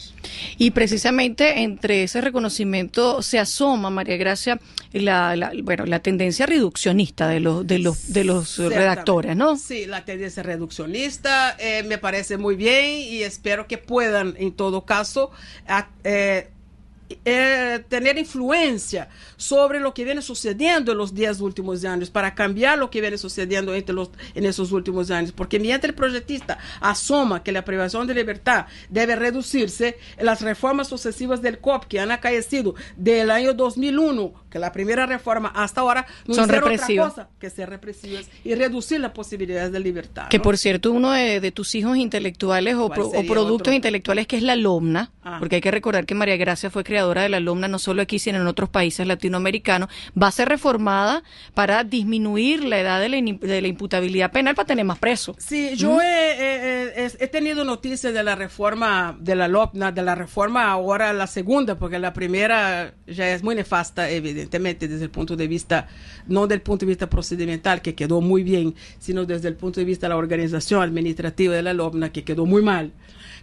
Y 0.57 0.71
precisamente 0.71 1.59
entre 1.59 2.03
ese 2.03 2.21
reconocimiento 2.21 3.21
se 3.21 3.37
asoma, 3.37 3.89
María 3.89 4.15
Gracia, 4.15 4.61
la, 4.93 5.35
la 5.35 5.51
bueno, 5.61 5.85
la 5.85 5.99
tendencia 5.99 6.45
reduccionista 6.45 7.27
de 7.27 7.41
los, 7.41 7.67
de 7.67 7.79
los, 7.79 8.13
de 8.13 8.23
los 8.23 8.59
redactores, 8.59 9.35
¿no? 9.35 9.57
Sí, 9.57 9.85
la 9.87 10.05
tendencia 10.05 10.41
reduccionista 10.41 11.57
eh, 11.59 11.83
me 11.83 11.97
parece 11.97 12.37
muy 12.37 12.55
bien 12.55 12.99
y 12.99 13.23
espero 13.23 13.67
que 13.67 13.77
puedan, 13.77 14.35
en 14.37 14.53
todo 14.53 14.85
caso, 14.85 15.31
a, 15.67 15.89
eh, 16.05 16.47
eh, 17.25 17.83
tener 17.87 18.17
influencia 18.17 19.09
sobre 19.37 19.79
lo 19.79 19.93
que 19.93 20.03
viene 20.03 20.21
sucediendo 20.21 20.91
en 20.91 20.97
los 20.97 21.13
10 21.13 21.41
últimos 21.41 21.85
años, 21.85 22.09
para 22.09 22.35
cambiar 22.35 22.77
lo 22.77 22.89
que 22.89 23.01
viene 23.01 23.17
sucediendo 23.17 23.73
entre 23.73 23.95
los, 23.95 24.09
en 24.35 24.45
esos 24.45 24.71
últimos 24.71 25.11
años. 25.11 25.31
Porque 25.31 25.59
mientras 25.59 25.89
el 25.89 25.95
proyectista 25.95 26.57
asoma 26.81 27.43
que 27.43 27.51
la 27.51 27.65
privación 27.65 28.07
de 28.07 28.13
libertad 28.13 28.65
debe 28.89 29.15
reducirse, 29.15 29.97
las 30.19 30.41
reformas 30.41 30.87
sucesivas 30.87 31.41
del 31.41 31.59
COP 31.59 31.85
que 31.85 31.99
han 31.99 32.11
acaecido 32.11 32.75
del 32.95 33.31
año 33.31 33.53
2001, 33.53 34.33
que 34.57 34.61
la 34.61 34.71
primera 34.71 35.05
reforma 35.05 35.49
hasta 35.55 35.81
ahora, 35.81 36.05
no 36.25 36.33
son 36.33 36.49
represivas. 36.49 37.13
que 37.39 37.49
ser 37.49 37.69
represivas 37.69 38.25
y 38.43 38.55
reducir 38.55 38.99
las 38.99 39.11
posibilidades 39.11 39.71
de 39.71 39.79
libertad. 39.79 40.27
Que 40.29 40.37
¿no? 40.37 40.43
por 40.43 40.57
cierto, 40.57 40.91
uno 40.91 41.11
de, 41.11 41.39
de 41.39 41.51
tus 41.51 41.75
hijos 41.75 41.97
intelectuales 41.97 42.75
o, 42.75 42.89
pro, 42.89 43.07
o 43.07 43.23
productos 43.25 43.61
otro? 43.67 43.73
intelectuales, 43.73 44.27
que 44.27 44.37
es 44.37 44.43
la 44.43 44.55
LOMNA, 44.55 45.11
Ah. 45.23 45.37
porque 45.39 45.55
hay 45.55 45.61
que 45.61 45.71
recordar 45.71 46.05
que 46.05 46.15
María 46.15 46.37
Gracia 46.37 46.69
fue 46.69 46.85
creadora 46.85 47.21
de 47.23 47.27
la 47.29 47.35
alumna 47.37 47.67
no 47.67 47.79
solo 47.79 48.01
aquí, 48.01 48.17
sino 48.17 48.39
en 48.39 48.47
otros 48.47 48.69
países 48.69 49.05
latinoamericanos, 49.05 49.89
va 50.21 50.27
a 50.27 50.31
ser 50.31 50.47
reformada 50.47 51.21
para 51.53 51.83
disminuir 51.83 52.63
la 52.63 52.79
edad 52.79 53.01
de 53.01 53.09
la, 53.09 53.17
de 53.17 53.61
la 53.61 53.67
imputabilidad 53.67 54.31
penal 54.31 54.55
para 54.55 54.67
tener 54.67 54.85
más 54.85 54.99
presos. 54.99 55.35
Sí, 55.39 55.71
yo 55.75 55.99
he, 56.01 56.05
he- 56.31 57.05
he- 57.05 57.11
he 57.19 57.27
tenido 57.27 57.65
noticias 57.65 58.13
de 58.13 58.23
la 58.23 58.35
reforma 58.35 59.17
de 59.19 59.35
la 59.35 59.49
LOPNA, 59.49 59.91
de 59.91 60.01
la 60.01 60.15
reforma 60.15 60.71
ahora 60.71 61.11
la 61.11 61.27
segunda, 61.27 61.77
porque 61.77 61.99
la 61.99 62.13
primera 62.13 62.93
ya 63.05 63.29
es 63.31 63.43
muy 63.43 63.53
nefasta, 63.55 64.09
evidentemente, 64.09 64.46
desde 64.87 65.03
el 65.03 65.09
punto 65.09 65.35
de 65.35 65.47
vista, 65.47 65.87
no 66.27 66.47
del 66.47 66.61
punto 66.61 66.85
de 66.85 66.91
vista 66.91 67.09
procedimental, 67.09 67.81
que 67.81 67.95
quedó 67.95 68.21
muy 68.21 68.43
bien, 68.43 68.75
sino 68.99 69.25
desde 69.25 69.47
el 69.47 69.55
punto 69.55 69.79
de 69.79 69.85
vista 69.85 70.07
de 70.07 70.09
la 70.09 70.17
organización 70.17 70.81
administrativa 70.81 71.55
de 71.55 71.61
la 71.61 71.73
LOPNA, 71.73 72.11
que 72.11 72.23
quedó 72.23 72.45
muy 72.45 72.61
mal. 72.61 72.91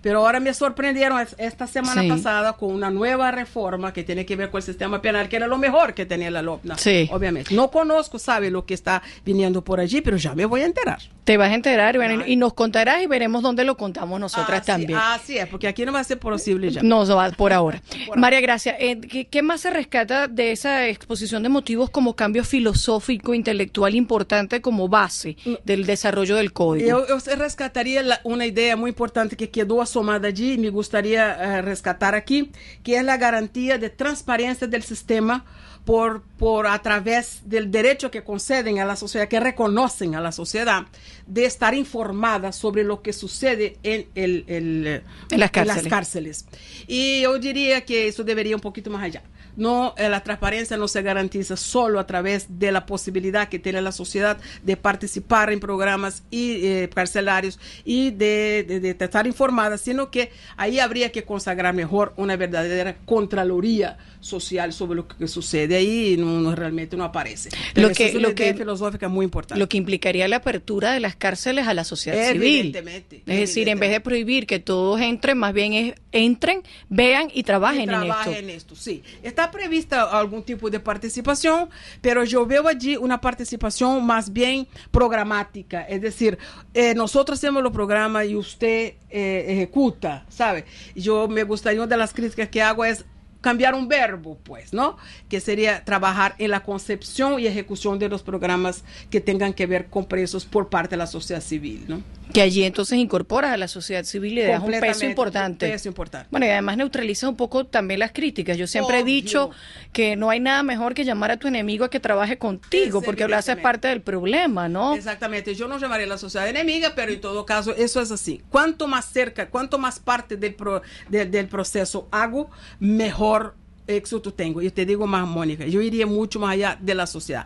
Pero 0.04 0.18
ahora 0.18 0.38
me 0.38 0.52
sorprendieron 0.52 1.18
es- 1.18 1.34
esta 1.38 1.66
semana 1.66 2.02
Sí. 2.02 2.08
pasada 2.08 2.52
con 2.52 2.70
una 2.74 2.90
nueva 2.90 3.30
reforma 3.30 3.90
que 3.94 4.04
tiene 4.04 4.26
que 4.26 4.36
ver 4.36 4.50
con 4.50 4.58
el 4.58 4.62
sistema 4.62 5.00
penal, 5.00 5.30
que 5.30 5.36
era 5.36 5.46
lo 5.46 5.56
mejor 5.56 5.94
que 5.94 6.04
tenía 6.04 6.30
la 6.30 6.42
LOPNA. 6.42 6.76
Sí. 6.76 7.08
Obviamente. 7.10 7.54
No 7.54 7.70
conozco, 7.70 8.18
sabe, 8.18 8.50
lo 8.50 8.66
que 8.66 8.74
está 8.74 9.02
viniendo 9.24 9.64
por 9.64 9.80
allí, 9.80 10.02
pero 10.02 10.18
ya 10.18 10.34
me 10.34 10.44
voy 10.44 10.60
a 10.60 10.66
enterar. 10.66 10.98
Te 11.24 11.38
vas 11.38 11.50
a 11.50 11.54
enterar 11.54 11.96
y, 12.26 12.32
y 12.32 12.36
nos 12.36 12.52
contarás 12.52 13.02
y 13.02 13.06
veremos 13.06 13.42
dónde 13.42 13.64
lo 13.64 13.78
contamos 13.78 14.20
nosotras 14.20 14.60
Así- 14.60 14.66
también. 14.66 14.98
Así 15.02 15.38
es, 15.38 15.46
porque 15.48 15.68
aquí 15.68 15.86
no 15.86 15.92
va 15.92 16.00
a 16.00 16.04
ser 16.04 16.18
posible 16.18 16.70
ya. 16.70 16.82
No, 16.82 17.06
va 17.16 17.30
por 17.30 17.54
ahora. 17.54 17.80
Por 18.06 18.18
María 18.18 18.42
Gracia, 18.42 18.76
eh, 18.78 19.00
¿qué, 19.00 19.24
qué 19.28 19.40
más 19.40 19.62
se 19.62 19.70
rescata 19.70 20.28
de 20.28 20.52
esa 20.52 20.86
exposición 20.86 21.42
de 21.42 21.48
motivos 21.48 21.88
como 21.88 22.14
cambio 22.14 22.44
filosófico, 22.44 23.32
intelectual 23.32 23.94
importante 23.94 24.60
como 24.60 24.86
base 24.88 25.36
del 25.64 25.86
desarrollo 25.86 26.36
del 26.36 26.52
código? 26.52 26.90
Eu, 26.90 27.06
eu 27.08 27.38
rescataria 27.38 28.02
la- 28.02 28.20
uma 28.24 28.44
ideia 28.44 28.76
muito 28.76 28.92
importante 28.94 29.34
que 29.36 29.48
quedou 29.48 29.80
assomada 29.94 30.28
allí 30.28 30.54
e 30.54 30.58
me 30.58 30.70
gostaria 30.70 31.36
eh, 31.38 31.62
rescatar 31.62 32.14
aqui, 32.14 32.50
que 32.82 32.94
é 32.94 33.00
a 33.00 33.16
garantia 33.16 33.78
de 33.78 33.88
transparência 33.88 34.66
do 34.66 34.82
sistema 34.82 35.44
por, 35.84 36.22
por 36.38 36.66
a 36.66 36.78
través 36.78 37.42
del 37.44 37.70
derecho 37.70 38.10
que 38.10 38.22
conceden 38.22 38.80
a 38.80 38.84
la 38.84 38.96
sociedad, 38.96 39.28
que 39.28 39.38
reconocen 39.38 40.14
a 40.14 40.20
la 40.20 40.32
sociedad, 40.32 40.86
de 41.26 41.44
estar 41.44 41.74
informada 41.74 42.52
sobre 42.52 42.82
lo 42.82 43.02
que 43.02 43.12
sucede 43.12 43.76
en, 43.82 44.06
el, 44.14 44.44
el, 44.48 45.02
En 45.30 45.40
las 45.40 45.50
cárceles. 45.50 45.88
cárceles. 45.88 46.46
Y 46.88 47.22
yo 47.22 47.38
diría 47.38 47.84
que 47.84 48.08
eso 48.08 48.24
debería 48.24 48.56
un 48.56 48.62
poquito 48.62 48.90
más 48.90 49.02
allá. 49.02 49.22
No, 49.56 49.94
eh, 49.96 50.08
la 50.08 50.22
transparencia 50.22 50.76
no 50.76 50.88
se 50.88 51.02
garantiza 51.02 51.56
solo 51.56 52.00
a 52.00 52.06
través 52.06 52.46
de 52.58 52.72
la 52.72 52.86
posibilidad 52.86 53.48
que 53.48 53.58
tiene 53.58 53.80
la 53.82 53.92
sociedad 53.92 54.36
de 54.62 54.76
participar 54.76 55.50
en 55.52 55.60
programas 55.60 56.22
y, 56.30 56.66
eh, 56.66 56.90
carcelarios 56.92 57.58
y 57.84 58.10
de, 58.10 58.64
de- 58.66 58.80
de 58.80 58.90
estar 59.04 59.26
informada, 59.26 59.78
sino 59.78 60.10
que 60.10 60.32
ahí 60.56 60.80
habría 60.80 61.12
que 61.12 61.24
consagrar 61.24 61.74
mejor 61.74 62.12
una 62.16 62.36
verdadera 62.36 62.96
contraloría 63.06 63.96
social 64.24 64.72
sobre 64.72 64.96
lo 64.96 65.06
que 65.06 65.28
sucede 65.28 65.76
ahí 65.76 66.16
no, 66.18 66.40
no- 66.40 66.54
realmente 66.54 66.96
no 66.96 67.04
aparece. 67.04 67.50
Pero 67.74 67.88
Lo 67.88 67.92
eso 67.92 67.98
que- 67.98 68.08
es 68.08 68.14
una 68.14 68.28
lo 68.28 68.34
que- 68.34 68.54
filosófica 68.54 69.08
muy 69.08 69.24
importante. 69.24 69.58
Lo 69.60 69.68
que 69.68 69.76
implicaría 69.76 70.26
la 70.28 70.36
apertura 70.36 70.92
de 70.92 71.00
las 71.00 71.14
cárceles 71.14 71.66
a 71.66 71.74
la 71.74 71.84
sociedad 71.84 72.32
civil. 72.32 72.60
Evidentemente, 72.74 73.22
Es 73.26 73.38
decir, 73.40 73.68
en 73.68 73.78
vez 73.78 73.90
de 73.90 74.00
prohibir 74.00 74.46
que 74.46 74.58
todos 74.60 75.00
entren, 75.00 75.36
más 75.36 75.52
bien 75.52 75.72
es 75.74 75.94
entren, 76.12 76.62
vean 76.88 77.28
y 77.34 77.42
trabajen 77.42 77.78
que 77.88 77.94
en 77.94 78.00
trabaje 78.00 78.30
esto. 78.30 78.42
en 78.42 78.50
esto. 78.50 78.76
Sí, 78.76 79.02
está 79.22 79.50
prevista 79.50 80.04
algún 80.18 80.42
tipo 80.42 80.70
de 80.70 80.80
participación, 80.80 81.68
pero 82.00 82.24
yo 82.24 82.46
veo 82.46 82.66
allí 82.66 82.96
una 82.96 83.20
participación 83.20 84.04
más 84.06 84.32
bien 84.32 84.66
programática. 84.90 85.82
Es 85.82 86.00
decir, 86.00 86.38
eh, 86.72 86.94
nosotros 86.94 87.38
hacemos 87.38 87.62
los 87.62 87.72
programas 87.72 88.26
y 88.26 88.36
usted 88.36 88.94
eh, 89.10 89.44
ejecuta, 89.48 90.24
¿sabe? 90.28 90.64
Yo 90.96 91.28
me 91.28 91.44
gustaría, 91.44 91.80
una 91.80 91.86
de 91.88 91.96
las 91.96 92.12
críticas 92.12 92.48
que 92.48 92.62
hago 92.62 92.84
es 92.84 93.04
cambiar 93.44 93.74
un 93.74 93.88
verbo, 93.88 94.38
pues, 94.42 94.72
¿no? 94.72 94.96
Que 95.28 95.38
sería 95.38 95.84
trabajar 95.84 96.34
en 96.38 96.50
la 96.50 96.62
concepción 96.62 97.38
y 97.38 97.46
ejecución 97.46 97.98
de 97.98 98.08
los 98.08 98.22
programas 98.22 98.84
que 99.10 99.20
tengan 99.20 99.52
que 99.52 99.66
ver 99.66 99.90
con 99.90 100.06
presos 100.06 100.46
por 100.46 100.70
parte 100.70 100.92
de 100.92 100.96
la 100.96 101.06
sociedad 101.06 101.42
civil, 101.42 101.84
¿no? 101.86 102.00
Que 102.32 102.40
allí 102.40 102.64
entonces 102.64 102.98
incorporas 102.98 103.52
a 103.52 103.56
la 103.56 103.68
sociedad 103.68 104.02
civil 104.04 104.32
y 104.32 104.34
le 104.36 104.46
das 104.46 104.60
un 104.62 104.70
peso 104.80 105.04
importante. 105.04 105.66
un 105.66 105.72
peso 105.72 105.88
importante. 105.88 106.28
Bueno, 106.30 106.46
y 106.46 106.48
además 106.48 106.76
neutraliza 106.78 107.28
un 107.28 107.36
poco 107.36 107.64
también 107.66 108.00
las 108.00 108.12
críticas. 108.12 108.56
Yo 108.56 108.66
siempre 108.66 108.98
he 109.00 109.04
dicho 109.04 109.50
que 109.92 110.16
no 110.16 110.30
hay 110.30 110.40
nada 110.40 110.62
mejor 110.62 110.94
que 110.94 111.04
llamar 111.04 111.30
a 111.30 111.36
tu 111.36 111.46
enemigo 111.48 111.84
a 111.84 111.90
que 111.90 112.00
trabaje 112.00 112.38
contigo, 112.38 113.00
Es 113.00 113.04
porque 113.04 113.28
lo 113.28 113.36
haces 113.36 113.56
parte 113.62 113.88
del 113.88 114.00
problema, 114.00 114.68
¿no? 114.68 114.94
Exactamente, 114.96 115.54
yo 115.54 115.68
no 115.68 115.78
llamaría 115.78 116.06
la 116.06 116.18
sociedad 116.18 116.48
enemiga, 116.48 116.94
pero 116.96 117.12
en 117.12 117.20
todo 117.20 117.44
caso 117.46 117.74
eso 117.76 118.00
es 118.00 118.10
así. 118.10 118.42
Cuanto 118.50 118.88
más 118.88 119.04
cerca, 119.04 119.48
cuanto 119.50 119.78
más 119.78 120.00
parte 120.00 120.36
del, 120.36 120.54
pro- 120.54 120.82
de- 121.10 121.26
del 121.26 121.46
proceso 121.46 122.08
hago, 122.10 122.50
mejor 122.80 123.54
éxito 123.86 124.32
tengo. 124.32 124.62
Y 124.62 124.70
te 124.70 124.86
digo 124.86 125.06
más, 125.06 125.26
Mónica, 125.28 125.66
yo 125.66 125.80
iría 125.82 126.06
mucho 126.06 126.40
más 126.40 126.52
allá 126.54 126.78
de 126.80 126.94
la 126.94 127.06
sociedad. 127.06 127.44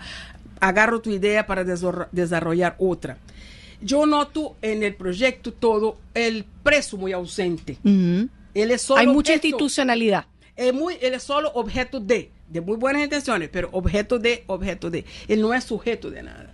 agarro 0.61 1.01
tu 1.01 1.11
idea 1.11 1.47
para 1.47 1.63
desarrollar 1.63 2.75
otra. 2.79 3.17
Yo 3.81 4.07
noto 4.07 4.57
en 4.63 4.83
el 4.83 4.95
proyecto 4.95 5.53
todo 5.53 5.99
el 6.15 6.45
preso 6.63 6.97
muy 6.97 7.13
ausente. 7.13 7.79
Él 7.85 8.71
es 8.71 8.83
solo 8.83 9.01
Hay 9.01 9.07
mucha 9.07 9.35
institucionalidad. 9.35 10.27
Es 10.57 10.75
muy, 10.75 10.97
él 11.01 11.15
es 11.15 11.23
solo 11.23 11.53
objeto 11.55 12.01
de, 12.01 12.33
de 12.49 12.61
muy 12.61 12.77
buenas 12.77 13.03
intenciones, 13.03 13.49
pero 13.53 13.69
objeto 13.73 14.19
de, 14.19 14.43
objeto 14.49 14.91
de. 14.91 15.05
Él 15.29 15.41
no 15.41 15.55
es 15.55 15.65
sujeto 15.65 16.11
de 16.11 16.23
nada. 16.25 16.53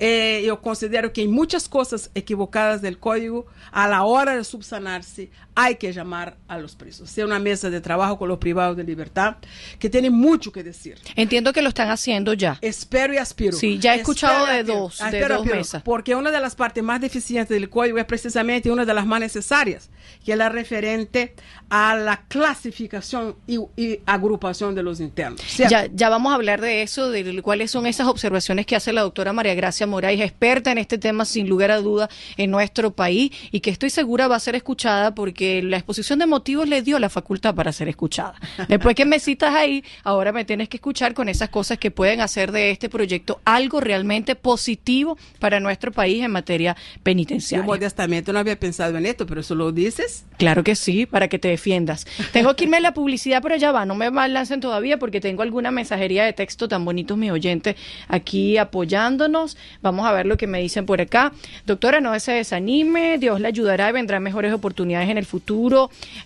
Eh, 0.00 0.44
yo 0.46 0.60
considero 0.60 1.12
que 1.12 1.22
hay 1.22 1.28
muchas 1.28 1.68
cosas 1.68 2.10
equivocadas 2.14 2.82
del 2.82 2.98
código. 2.98 3.46
A 3.72 3.88
la 3.88 4.04
hora 4.04 4.36
de 4.36 4.44
subsanarse, 4.44 5.30
hay 5.60 5.74
que 5.74 5.92
llamar 5.92 6.36
a 6.46 6.56
los 6.56 6.76
presos. 6.76 7.10
Sea 7.10 7.24
una 7.24 7.40
mesa 7.40 7.68
de 7.68 7.80
trabajo 7.80 8.16
con 8.16 8.28
los 8.28 8.38
privados 8.38 8.76
de 8.76 8.84
libertad, 8.84 9.38
que 9.80 9.90
tienen 9.90 10.12
mucho 10.12 10.52
que 10.52 10.62
decir. 10.62 10.96
Entiendo 11.16 11.52
que 11.52 11.62
lo 11.62 11.70
están 11.70 11.90
haciendo 11.90 12.32
ya. 12.32 12.58
Espero 12.60 13.12
y 13.12 13.16
aspiro. 13.16 13.56
Sí, 13.56 13.76
ya 13.76 13.96
he 13.96 13.98
escuchado 13.98 14.46
de 14.46 14.62
dos, 14.62 15.00
de 15.10 15.20
dos 15.20 15.44
mesas. 15.44 15.82
Porque 15.82 16.14
una 16.14 16.30
de 16.30 16.38
las 16.38 16.54
partes 16.54 16.84
más 16.84 17.00
deficientes 17.00 17.48
del 17.48 17.68
código 17.68 17.98
es 17.98 18.04
precisamente 18.04 18.70
una 18.70 18.84
de 18.84 18.94
las 18.94 19.04
más 19.04 19.18
necesarias, 19.18 19.90
que 20.24 20.30
es 20.30 20.38
la 20.38 20.48
referente 20.48 21.34
a 21.70 21.96
la 21.96 22.22
clasificación 22.28 23.34
y, 23.48 23.58
agrupación 24.06 24.76
de 24.76 24.84
los 24.84 25.00
internos. 25.00 25.40
Ya, 25.56 25.88
ya 25.92 26.08
vamos 26.08 26.30
a 26.30 26.36
hablar 26.36 26.60
de 26.60 26.82
eso, 26.82 27.10
de 27.10 27.42
cuáles 27.42 27.72
son 27.72 27.88
esas 27.88 28.06
observaciones 28.06 28.64
que 28.64 28.76
hace 28.76 28.92
la 28.92 29.00
doctora 29.02 29.32
María 29.32 29.56
Gracia 29.56 29.88
Moraes, 29.88 30.20
experta 30.20 30.70
en 30.70 30.78
este 30.78 30.98
tema 30.98 31.24
sin 31.24 31.48
lugar 31.48 31.72
a 31.72 31.78
duda 31.78 32.08
en 32.36 32.52
nuestro 32.52 32.92
país 32.92 33.32
y 33.50 33.58
que 33.58 33.70
estoy 33.70 33.90
segura 33.90 34.28
va 34.28 34.36
a 34.36 34.40
ser 34.40 34.54
escuchada 34.54 35.16
porque 35.16 35.47
la 35.62 35.76
exposición 35.76 36.18
de 36.18 36.26
motivos 36.26 36.68
le 36.68 36.82
dio 36.82 36.98
la 36.98 37.08
facultad 37.08 37.54
para 37.54 37.72
ser 37.72 37.88
escuchada. 37.88 38.34
Después 38.68 38.94
que 38.94 39.04
me 39.04 39.20
citas 39.20 39.54
ahí, 39.54 39.84
ahora 40.04 40.32
me 40.32 40.44
tienes 40.44 40.68
que 40.68 40.76
escuchar 40.76 41.14
con 41.14 41.28
esas 41.28 41.48
cosas 41.48 41.78
que 41.78 41.90
pueden 41.90 42.20
hacer 42.20 42.52
de 42.52 42.70
este 42.70 42.88
proyecto 42.88 43.40
algo 43.44 43.80
realmente 43.80 44.34
positivo 44.34 45.16
para 45.38 45.60
nuestro 45.60 45.92
país 45.92 46.22
en 46.24 46.30
materia 46.30 46.76
penitenciaria. 47.02 47.64
Yo 47.64 47.66
modestamente 47.66 48.32
no 48.32 48.38
había 48.38 48.58
pensado 48.58 48.96
en 48.98 49.06
esto, 49.06 49.26
pero 49.26 49.40
eso 49.40 49.54
lo 49.54 49.72
dices. 49.72 50.24
Claro 50.36 50.62
que 50.62 50.74
sí, 50.74 51.06
para 51.06 51.28
que 51.28 51.38
te 51.38 51.48
defiendas. 51.48 52.06
Tengo 52.32 52.54
que 52.54 52.64
irme 52.64 52.76
a 52.76 52.80
la 52.80 52.94
publicidad, 52.94 53.42
pero 53.42 53.56
ya 53.56 53.72
va, 53.72 53.84
no 53.84 53.94
me 53.94 54.10
lancen 54.10 54.60
todavía 54.60 54.98
porque 54.98 55.20
tengo 55.20 55.42
alguna 55.42 55.70
mensajería 55.70 56.24
de 56.24 56.32
texto 56.32 56.68
tan 56.68 56.84
bonitos, 56.84 57.16
mi 57.16 57.30
oyente, 57.30 57.76
aquí 58.08 58.56
apoyándonos. 58.58 59.56
Vamos 59.82 60.06
a 60.06 60.12
ver 60.12 60.26
lo 60.26 60.36
que 60.36 60.46
me 60.46 60.60
dicen 60.60 60.86
por 60.86 61.00
acá. 61.00 61.32
Doctora, 61.66 62.00
no 62.00 62.18
se 62.20 62.32
desanime, 62.32 63.18
Dios 63.18 63.40
le 63.40 63.48
ayudará 63.48 63.88
y 63.90 63.92
vendrán 63.92 64.22
mejores 64.22 64.52
oportunidades 64.52 65.08
en 65.08 65.18
el 65.18 65.26
futuro. 65.26 65.37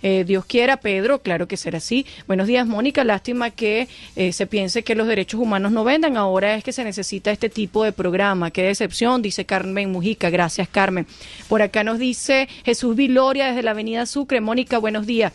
Eh, 0.02 0.24
Dios 0.26 0.44
quiera, 0.44 0.78
Pedro, 0.78 1.20
claro 1.20 1.48
que 1.48 1.56
será 1.56 1.78
así. 1.78 2.06
Buenos 2.26 2.46
días, 2.46 2.66
Mónica. 2.66 3.04
Lástima 3.04 3.50
que 3.50 3.88
eh, 4.16 4.32
se 4.32 4.46
piense 4.46 4.82
que 4.82 4.94
los 4.94 5.06
derechos 5.06 5.40
humanos 5.40 5.72
no 5.72 5.84
vendan. 5.84 6.16
Ahora 6.16 6.54
es 6.54 6.64
que 6.64 6.72
se 6.72 6.84
necesita 6.84 7.30
este 7.30 7.48
tipo 7.48 7.84
de 7.84 7.92
programa. 7.92 8.50
Qué 8.50 8.62
decepción, 8.62 9.22
dice 9.22 9.44
Carmen 9.44 9.90
Mujica. 9.92 10.30
Gracias, 10.30 10.68
Carmen. 10.68 11.06
Por 11.48 11.62
acá 11.62 11.84
nos 11.84 11.98
dice 11.98 12.48
Jesús 12.64 12.96
Viloria 12.96 13.46
desde 13.46 13.62
la 13.62 13.72
Avenida 13.72 14.06
Sucre. 14.06 14.40
Mónica, 14.40 14.78
buenos 14.78 15.06
días. 15.06 15.32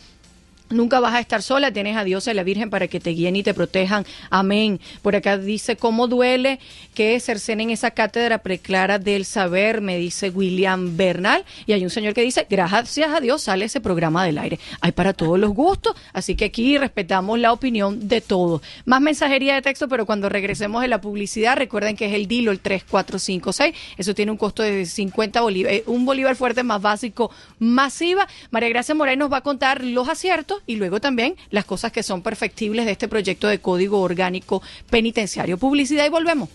Nunca 0.70 1.00
vas 1.00 1.14
a 1.14 1.20
estar 1.20 1.42
sola, 1.42 1.72
tienes 1.72 1.96
a 1.96 2.04
Dios 2.04 2.28
y 2.28 2.32
a 2.32 2.34
la 2.34 2.44
Virgen 2.44 2.70
para 2.70 2.88
que 2.88 3.00
te 3.00 3.12
guíen 3.12 3.38
y 3.38 3.44
te 3.44 3.54
protejan. 3.54 4.06
Amén. 4.30 4.82
Por 5.02 5.16
acá 5.16 5.38
dice, 5.38 5.78
¿cómo 5.78 6.08
duele 6.08 6.60
que 6.94 7.18
cercenen 7.22 7.70
esa 7.70 7.92
cátedra 7.92 8.40
preclara 8.40 9.00
del 9.00 9.24
saber? 9.24 9.80
Me 9.80 9.98
dice 9.98 10.30
William 10.30 10.98
Bernal. 10.98 11.46
Y 11.66 11.72
hay 11.72 11.84
un 11.84 11.90
señor 11.90 12.14
que 12.14 12.22
dice, 12.22 12.46
gracias 12.50 13.10
a 13.14 13.22
Dios 13.22 13.44
sale 13.44 13.66
ese 13.66 13.80
programa 13.80 14.26
del 14.26 14.38
aire. 14.38 14.60
Hay 14.82 14.92
para 14.92 15.14
todos 15.14 15.40
los 15.40 15.52
gustos, 15.52 15.96
así 16.12 16.36
que 16.36 16.46
aquí 16.46 16.78
respetamos 16.78 17.40
la 17.40 17.54
opinión 17.54 18.10
de 18.10 18.20
todos. 18.20 18.62
Más 18.84 19.00
mensajería 19.00 19.56
de 19.56 19.62
texto, 19.62 19.88
pero 19.88 20.06
cuando 20.06 20.28
regresemos 20.28 20.82
de 20.82 20.90
la 20.90 21.00
publicidad, 21.00 21.56
recuerden 21.56 21.96
que 21.96 22.08
es 22.08 22.14
el 22.14 22.28
DILO, 22.28 22.52
el 22.52 22.60
3456. 22.60 23.74
Eso 23.98 24.14
tiene 24.14 24.32
un 24.32 24.38
costo 24.38 24.64
de 24.64 24.86
50 24.86 25.40
bolívares, 25.40 25.84
un 25.86 26.06
bolívar 26.06 26.36
fuerte 26.36 26.64
más 26.64 26.82
básico, 26.82 27.32
masiva. 27.60 28.28
María 28.52 28.70
Gracia 28.70 28.96
Moreno 28.96 29.18
nos 29.18 29.32
va 29.32 29.38
a 29.38 29.42
contar 29.42 29.84
los 29.84 30.10
aciertos 30.10 30.57
y 30.66 30.76
luego 30.76 31.00
también 31.00 31.36
las 31.50 31.66
cosas 31.66 31.92
que 31.92 32.04
son 32.04 32.22
perfectibles 32.22 32.86
de 32.86 32.92
este 32.92 33.08
proyecto 33.08 33.48
de 33.48 33.60
código 33.60 34.02
orgánico 34.02 34.62
penitenciario. 34.90 35.58
Publicidad 35.58 36.06
y 36.06 36.10
volvemos. 36.10 36.50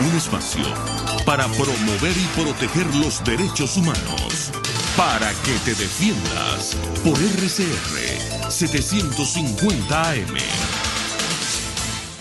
Un 0.00 0.16
espacio 0.16 0.64
para 1.24 1.46
promover 1.48 2.12
y 2.16 2.40
proteger 2.40 2.86
los 2.96 3.24
derechos 3.24 3.76
humanos. 3.76 4.50
Para 4.96 5.30
que 5.44 5.52
te 5.64 5.74
defiendas 5.74 6.76
por 7.02 7.18
RCR 7.18 8.50
750 8.50 10.10
AM. 10.10 10.73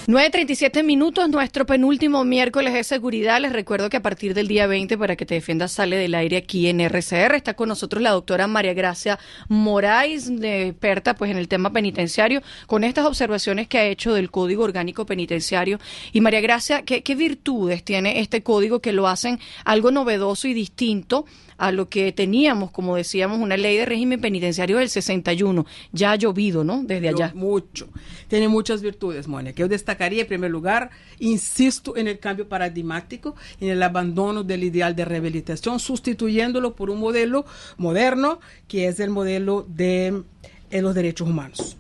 9.37 0.05 0.83
minutos, 0.83 1.29
nuestro 1.29 1.65
penúltimo 1.65 2.25
miércoles 2.25 2.73
de 2.73 2.83
seguridad. 2.83 3.39
Les 3.39 3.53
recuerdo 3.53 3.89
que 3.89 3.95
a 3.95 4.01
partir 4.01 4.33
del 4.33 4.49
día 4.49 4.67
20, 4.67 4.97
para 4.97 5.15
que 5.15 5.25
te 5.25 5.35
defiendas, 5.35 5.71
sale 5.71 5.95
del 5.95 6.13
aire 6.13 6.35
aquí 6.35 6.67
en 6.67 6.81
RCR. 6.81 7.35
Está 7.35 7.53
con 7.53 7.69
nosotros 7.69 8.03
la 8.03 8.09
doctora 8.09 8.47
María 8.47 8.73
Gracia 8.73 9.17
Moraes, 9.47 10.29
experta 10.29 11.15
pues 11.15 11.31
en 11.31 11.37
el 11.37 11.47
tema 11.47 11.71
penitenciario, 11.71 12.41
con 12.67 12.83
estas 12.83 13.05
observaciones 13.05 13.69
que 13.69 13.77
ha 13.77 13.85
hecho 13.85 14.13
del 14.13 14.29
Código 14.29 14.65
Orgánico 14.65 15.05
Penitenciario. 15.05 15.79
Y 16.11 16.19
María 16.19 16.41
Gracia, 16.41 16.81
¿qué, 16.81 17.01
qué 17.01 17.15
virtudes 17.15 17.81
tiene 17.85 18.19
este 18.19 18.43
código 18.43 18.81
que 18.81 18.91
lo 18.91 19.07
hacen 19.07 19.39
algo 19.63 19.89
novedoso 19.89 20.49
y 20.49 20.53
distinto 20.53 21.23
a 21.57 21.71
lo 21.71 21.87
que 21.87 22.11
teníamos, 22.11 22.71
como 22.71 22.95
decíamos, 22.95 23.39
una 23.39 23.57
ley 23.57 23.77
de 23.77 23.85
régimen 23.85 24.19
penitenciario 24.19 24.79
del 24.79 24.89
61. 24.89 25.65
Ya 25.91 26.11
ha 26.11 26.15
llovido, 26.15 26.63
¿no? 26.63 26.83
Desde 26.83 27.09
allá. 27.09 27.31
Mucho. 27.33 27.87
Tiene 28.27 28.47
muchas 28.47 28.81
virtudes, 28.81 29.27
Mónica. 29.27 29.57
Yo 29.57 29.69
destacaría, 29.93 30.21
en 30.23 30.27
primer 30.27 30.51
lugar, 30.51 30.89
insisto 31.19 31.95
en 31.95 32.08
el 32.08 32.19
cambio 32.19 32.49
paradigmático, 32.49 33.36
en 33.60 33.69
el 33.69 33.84
abandono 33.84 34.43
del 34.43 34.63
ideal 34.63 34.95
de 34.95 35.06
rehabilitación, 35.06 35.79
sustituyéndolo 35.79 36.75
por 36.75 36.89
un 36.89 36.99
modelo 36.99 37.45
moderno, 37.77 38.39
que 38.67 38.88
es 38.88 38.99
el 38.99 39.12
modelo 39.12 39.65
de 39.69 40.23
eh, 40.71 40.82
los 40.82 40.95
derechos 40.95 41.29
humanos. 41.29 41.77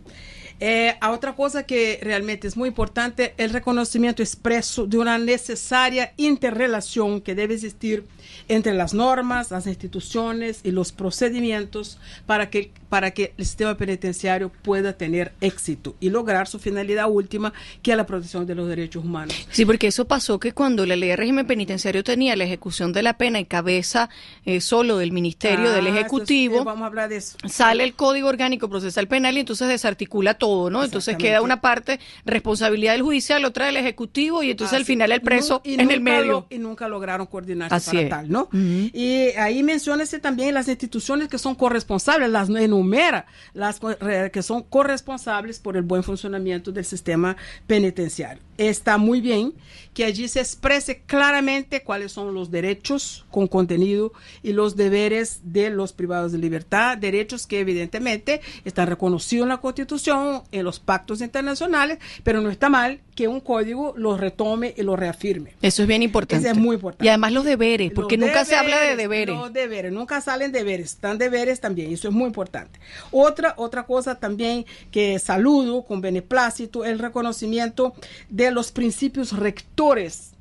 Eh, 0.65 0.95
a 1.01 1.11
otra 1.11 1.35
cosa 1.35 1.63
que 1.63 1.99
realmente 2.01 2.47
es 2.47 2.55
muy 2.55 2.69
importante, 2.69 3.33
el 3.35 3.49
reconocimiento 3.49 4.23
expreso 4.23 4.87
de 4.87 4.97
una 4.97 5.17
necesaria 5.17 6.13
interrelación 6.15 7.19
que 7.19 7.35
debe 7.35 7.55
existir 7.55 8.05
entre 8.47 8.73
las 8.73 8.93
normas, 8.93 9.51
las 9.51 9.67
instituciones 9.67 10.61
y 10.63 10.71
los 10.71 10.93
procedimientos 10.93 11.99
para 12.25 12.49
que, 12.49 12.71
para 12.87 13.11
que 13.11 13.33
el 13.37 13.45
sistema 13.45 13.75
penitenciario 13.75 14.51
pueda 14.61 14.93
tener 14.93 15.33
éxito 15.41 15.95
y 15.99 16.09
lograr 16.09 16.47
su 16.47 16.59
finalidad 16.59 17.09
última, 17.09 17.53
que 17.81 17.91
es 17.91 17.97
la 17.97 18.05
protección 18.05 18.45
de 18.45 18.55
los 18.55 18.67
derechos 18.67 19.03
humanos. 19.03 19.47
Sí, 19.51 19.65
porque 19.65 19.87
eso 19.87 20.05
pasó 20.05 20.39
que 20.39 20.53
cuando 20.53 20.85
la 20.85 20.95
ley 20.95 21.09
de 21.09 21.15
régimen 21.15 21.47
penitenciario 21.47 22.03
tenía 22.03 22.35
la 22.35 22.43
ejecución 22.43 22.93
de 22.93 23.03
la 23.03 23.17
pena 23.17 23.39
en 23.39 23.45
cabeza 23.45 24.09
eh, 24.45 24.61
solo 24.61 24.97
del 24.97 25.11
Ministerio 25.11 25.71
del 25.71 25.87
ah, 25.87 25.89
Ejecutivo, 25.89 26.61
eh, 26.61 26.63
vamos 26.63 26.83
a 26.83 26.87
hablar 26.87 27.09
de 27.09 27.17
eso. 27.17 27.37
sale 27.47 27.83
el 27.83 27.95
Código 27.95 28.27
Orgánico 28.29 28.69
Procesal 28.69 29.07
Penal 29.07 29.37
y 29.37 29.41
entonces 29.41 29.67
desarticula 29.67 30.35
todo, 30.35 30.52
¿no? 30.69 30.83
Entonces 30.83 31.17
queda 31.17 31.41
una 31.41 31.61
parte 31.61 31.99
responsabilidad 32.25 32.93
del 32.93 33.01
judicial, 33.01 33.43
otra 33.45 33.65
del 33.65 33.77
Ejecutivo 33.77 34.43
y 34.43 34.51
entonces 34.51 34.77
al 34.77 34.85
final 34.85 35.11
el 35.11 35.21
preso 35.21 35.61
en 35.63 35.89
el 35.89 36.01
medio. 36.01 36.45
y 36.49 36.59
nunca 36.59 36.87
lograron 36.87 37.27
coordinarse 37.27 37.91
para 37.91 38.09
tal. 38.09 38.29
¿no? 38.29 38.49
Y 38.53 39.29
ahí 39.37 39.63
menciona 39.63 40.03
también 40.21 40.53
las 40.53 40.67
instituciones 40.67 41.27
que 41.27 41.37
son 41.37 41.55
corresponsables, 41.55 42.29
las 42.29 42.49
enumera, 42.49 43.25
las 43.53 43.79
que 43.79 44.43
son 44.43 44.63
corresponsables 44.63 45.59
por 45.59 45.77
el 45.77 45.83
buen 45.83 46.03
funcionamiento 46.03 46.71
del 46.71 46.85
sistema 46.85 47.35
penitenciario. 47.67 48.41
Está 48.57 48.97
muy 48.97 49.21
bien 49.21 49.53
que 49.93 50.05
allí 50.05 50.27
se 50.27 50.39
exprese 50.39 51.01
claramente 51.05 51.83
cuáles 51.83 52.11
son 52.11 52.33
los 52.33 52.51
derechos 52.51 53.25
con 53.31 53.47
contenido 53.47 54.11
y 54.41 54.53
los 54.53 54.75
deberes 54.75 55.39
de 55.43 55.69
los 55.69 55.93
privados 55.93 56.31
de 56.31 56.39
libertad, 56.39 56.97
derechos 56.97 57.47
que 57.47 57.59
evidentemente 57.59 58.41
están 58.65 58.87
reconocidos 58.87 59.43
en 59.43 59.49
la 59.49 59.57
Constitución, 59.57 60.43
en 60.51 60.65
los 60.65 60.79
pactos 60.79 61.21
internacionales, 61.21 61.99
pero 62.23 62.41
no 62.41 62.49
está 62.49 62.69
mal 62.69 63.01
que 63.15 63.27
un 63.27 63.39
código 63.39 63.93
los 63.95 64.19
retome 64.19 64.73
y 64.75 64.81
los 64.81 64.97
reafirme. 64.97 65.53
Eso 65.61 65.83
es 65.83 65.87
bien 65.87 66.01
importante. 66.01 66.47
Eso 66.47 66.55
es 66.55 66.61
muy 66.61 66.75
importante. 66.75 67.05
Y 67.05 67.09
además 67.09 67.31
los 67.31 67.45
deberes, 67.45 67.91
porque 67.91 68.17
nunca 68.17 68.43
se 68.45 68.55
habla 68.55 68.79
de 68.79 68.95
deberes. 68.95 69.35
Los 69.35 69.53
deberes, 69.53 69.91
nunca 69.91 70.21
salen 70.21 70.51
deberes, 70.51 70.93
están 70.93 71.19
deberes 71.19 71.59
también, 71.59 71.93
eso 71.93 72.07
es 72.07 72.13
muy 72.13 72.25
importante. 72.25 72.79
Otra, 73.11 73.53
otra 73.57 73.83
cosa 73.83 74.15
también 74.15 74.65
que 74.89 75.19
saludo 75.19 75.83
con 75.83 76.01
beneplácito, 76.01 76.83
el 76.85 76.97
reconocimiento 76.97 77.93
de 78.29 78.42
los 78.51 78.71
principios 78.71 79.37
rectores 79.37 80.33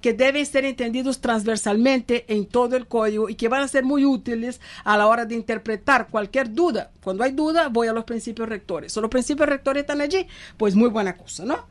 que 0.00 0.14
deben 0.14 0.46
ser 0.46 0.64
entendidos 0.64 1.20
transversalmente 1.20 2.24
en 2.28 2.46
todo 2.46 2.76
el 2.76 2.86
código 2.86 3.28
y 3.28 3.34
que 3.34 3.48
van 3.48 3.62
a 3.62 3.68
ser 3.68 3.84
muy 3.84 4.04
útiles 4.04 4.60
a 4.84 4.96
la 4.96 5.06
hora 5.06 5.26
de 5.26 5.34
interpretar 5.34 6.08
cualquier 6.08 6.52
duda. 6.54 6.90
Cuando 7.02 7.24
hay 7.24 7.32
duda, 7.32 7.68
voy 7.68 7.88
a 7.88 7.92
los 7.92 8.04
principios 8.04 8.48
rectores. 8.48 8.92
¿Son 8.92 9.02
los 9.02 9.10
principios 9.10 9.48
rectores 9.48 9.82
están 9.82 10.00
allí? 10.00 10.26
Pues 10.56 10.74
muy 10.74 10.88
buena 10.88 11.16
cosa, 11.16 11.44
¿no? 11.44 11.66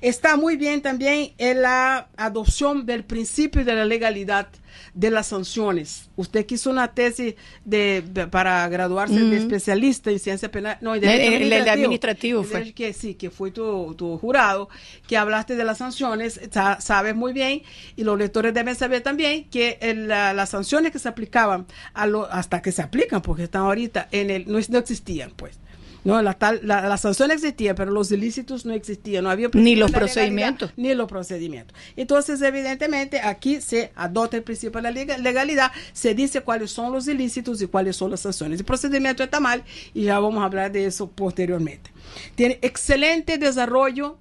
Está 0.00 0.36
muy 0.36 0.56
bien 0.56 0.82
también 0.82 1.32
en 1.38 1.62
la 1.62 2.08
adopción 2.16 2.84
del 2.86 3.04
principio 3.04 3.64
de 3.64 3.74
la 3.74 3.84
legalidad 3.84 4.48
de 4.92 5.10
las 5.10 5.28
sanciones. 5.28 6.10
Usted 6.16 6.46
quiso 6.46 6.68
una 6.70 6.92
tesis 6.94 7.34
de, 7.64 8.02
de- 8.10 8.26
para 8.26 8.68
graduarse 8.68 9.14
de 9.18 9.36
especialista 9.36 10.10
en 10.10 10.18
ciencia 10.18 10.50
penal, 10.50 10.78
no, 10.80 10.94
El- 10.94 11.04
el- 11.04 11.48
de 11.64 11.70
administrativo 11.70 12.40
El 12.42 12.46
fue. 12.46 12.58
derecho 12.58 12.74
que 12.76 12.92
sí, 12.92 13.14
que 13.14 13.30
fue 13.30 13.50
tu, 13.52 13.94
tu 13.94 14.18
jurado, 14.18 14.68
que 15.06 15.16
hablaste 15.16 15.54
de 15.56 15.64
las 15.64 15.78
sanciones, 15.78 16.40
sa- 16.50 16.80
sabes 16.80 17.14
muy 17.14 17.32
bien, 17.32 17.62
y 17.96 18.02
los 18.04 18.18
lectores 18.18 18.52
deben 18.52 18.74
saber 18.74 19.00
también 19.02 19.44
que 19.48 19.78
el- 19.80 20.08
la- 20.08 20.34
las 20.34 20.50
sanciones 20.50 20.90
que 20.92 20.98
se 20.98 21.08
aplicaban, 21.08 21.66
a 21.94 22.06
lo, 22.06 22.30
hasta 22.30 22.60
que 22.60 22.72
se 22.72 22.82
aplican, 22.82 23.22
porque 23.22 23.44
están 23.44 23.62
ahorita 23.62 24.08
en 24.10 24.30
el, 24.30 24.46
no, 24.50 24.58
no 24.68 24.78
existían, 24.78 25.30
pues. 25.36 25.58
No, 26.04 26.20
la 26.20 26.34
tal, 26.34 26.60
la, 26.62 26.86
la 26.86 26.96
sanción 26.98 27.30
existía, 27.30 27.74
pero 27.74 27.90
los 27.90 28.12
ilícitos 28.12 28.66
no 28.66 28.74
existían, 28.74 29.24
no 29.24 29.30
había 29.30 29.48
Ni 29.54 29.74
los 29.74 29.90
procedimientos. 29.90 30.70
ni 30.76 30.94
los 30.94 31.08
procedimientos. 31.08 31.76
Entonces, 31.96 32.42
evidentemente, 32.42 33.20
aquí 33.20 33.60
se 33.62 33.90
adopta 33.96 34.36
el 34.36 34.42
principio 34.42 34.80
de 34.80 34.82
la 34.82 34.90
lega- 34.90 35.16
legalidad, 35.18 35.72
se 35.94 36.14
dice 36.14 36.42
cuáles 36.42 36.70
son 36.70 36.92
los 36.92 37.08
ilícitos 37.08 37.62
y 37.62 37.66
cuáles 37.66 37.96
son 37.96 38.10
las 38.10 38.20
sanciones. 38.20 38.60
El 38.60 38.66
procedimiento 38.66 39.22
está 39.22 39.40
mal 39.40 39.64
y 39.94 40.02
ya 40.04 40.18
vamos 40.18 40.42
a 40.42 40.46
hablar 40.46 40.70
de 40.72 40.84
eso 40.86 41.08
posteriormente. 41.10 41.90
Tiene 42.34 42.58
excelente 42.62 43.38
desarrollo 43.38 44.18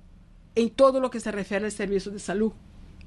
en 0.56 0.70
todo 0.70 1.00
lo 1.02 1.10
que 1.10 1.20
se 1.20 1.32
refiere 1.32 1.66
al 1.66 1.72
servicio 1.72 2.12
de 2.12 2.20
salud. 2.20 2.54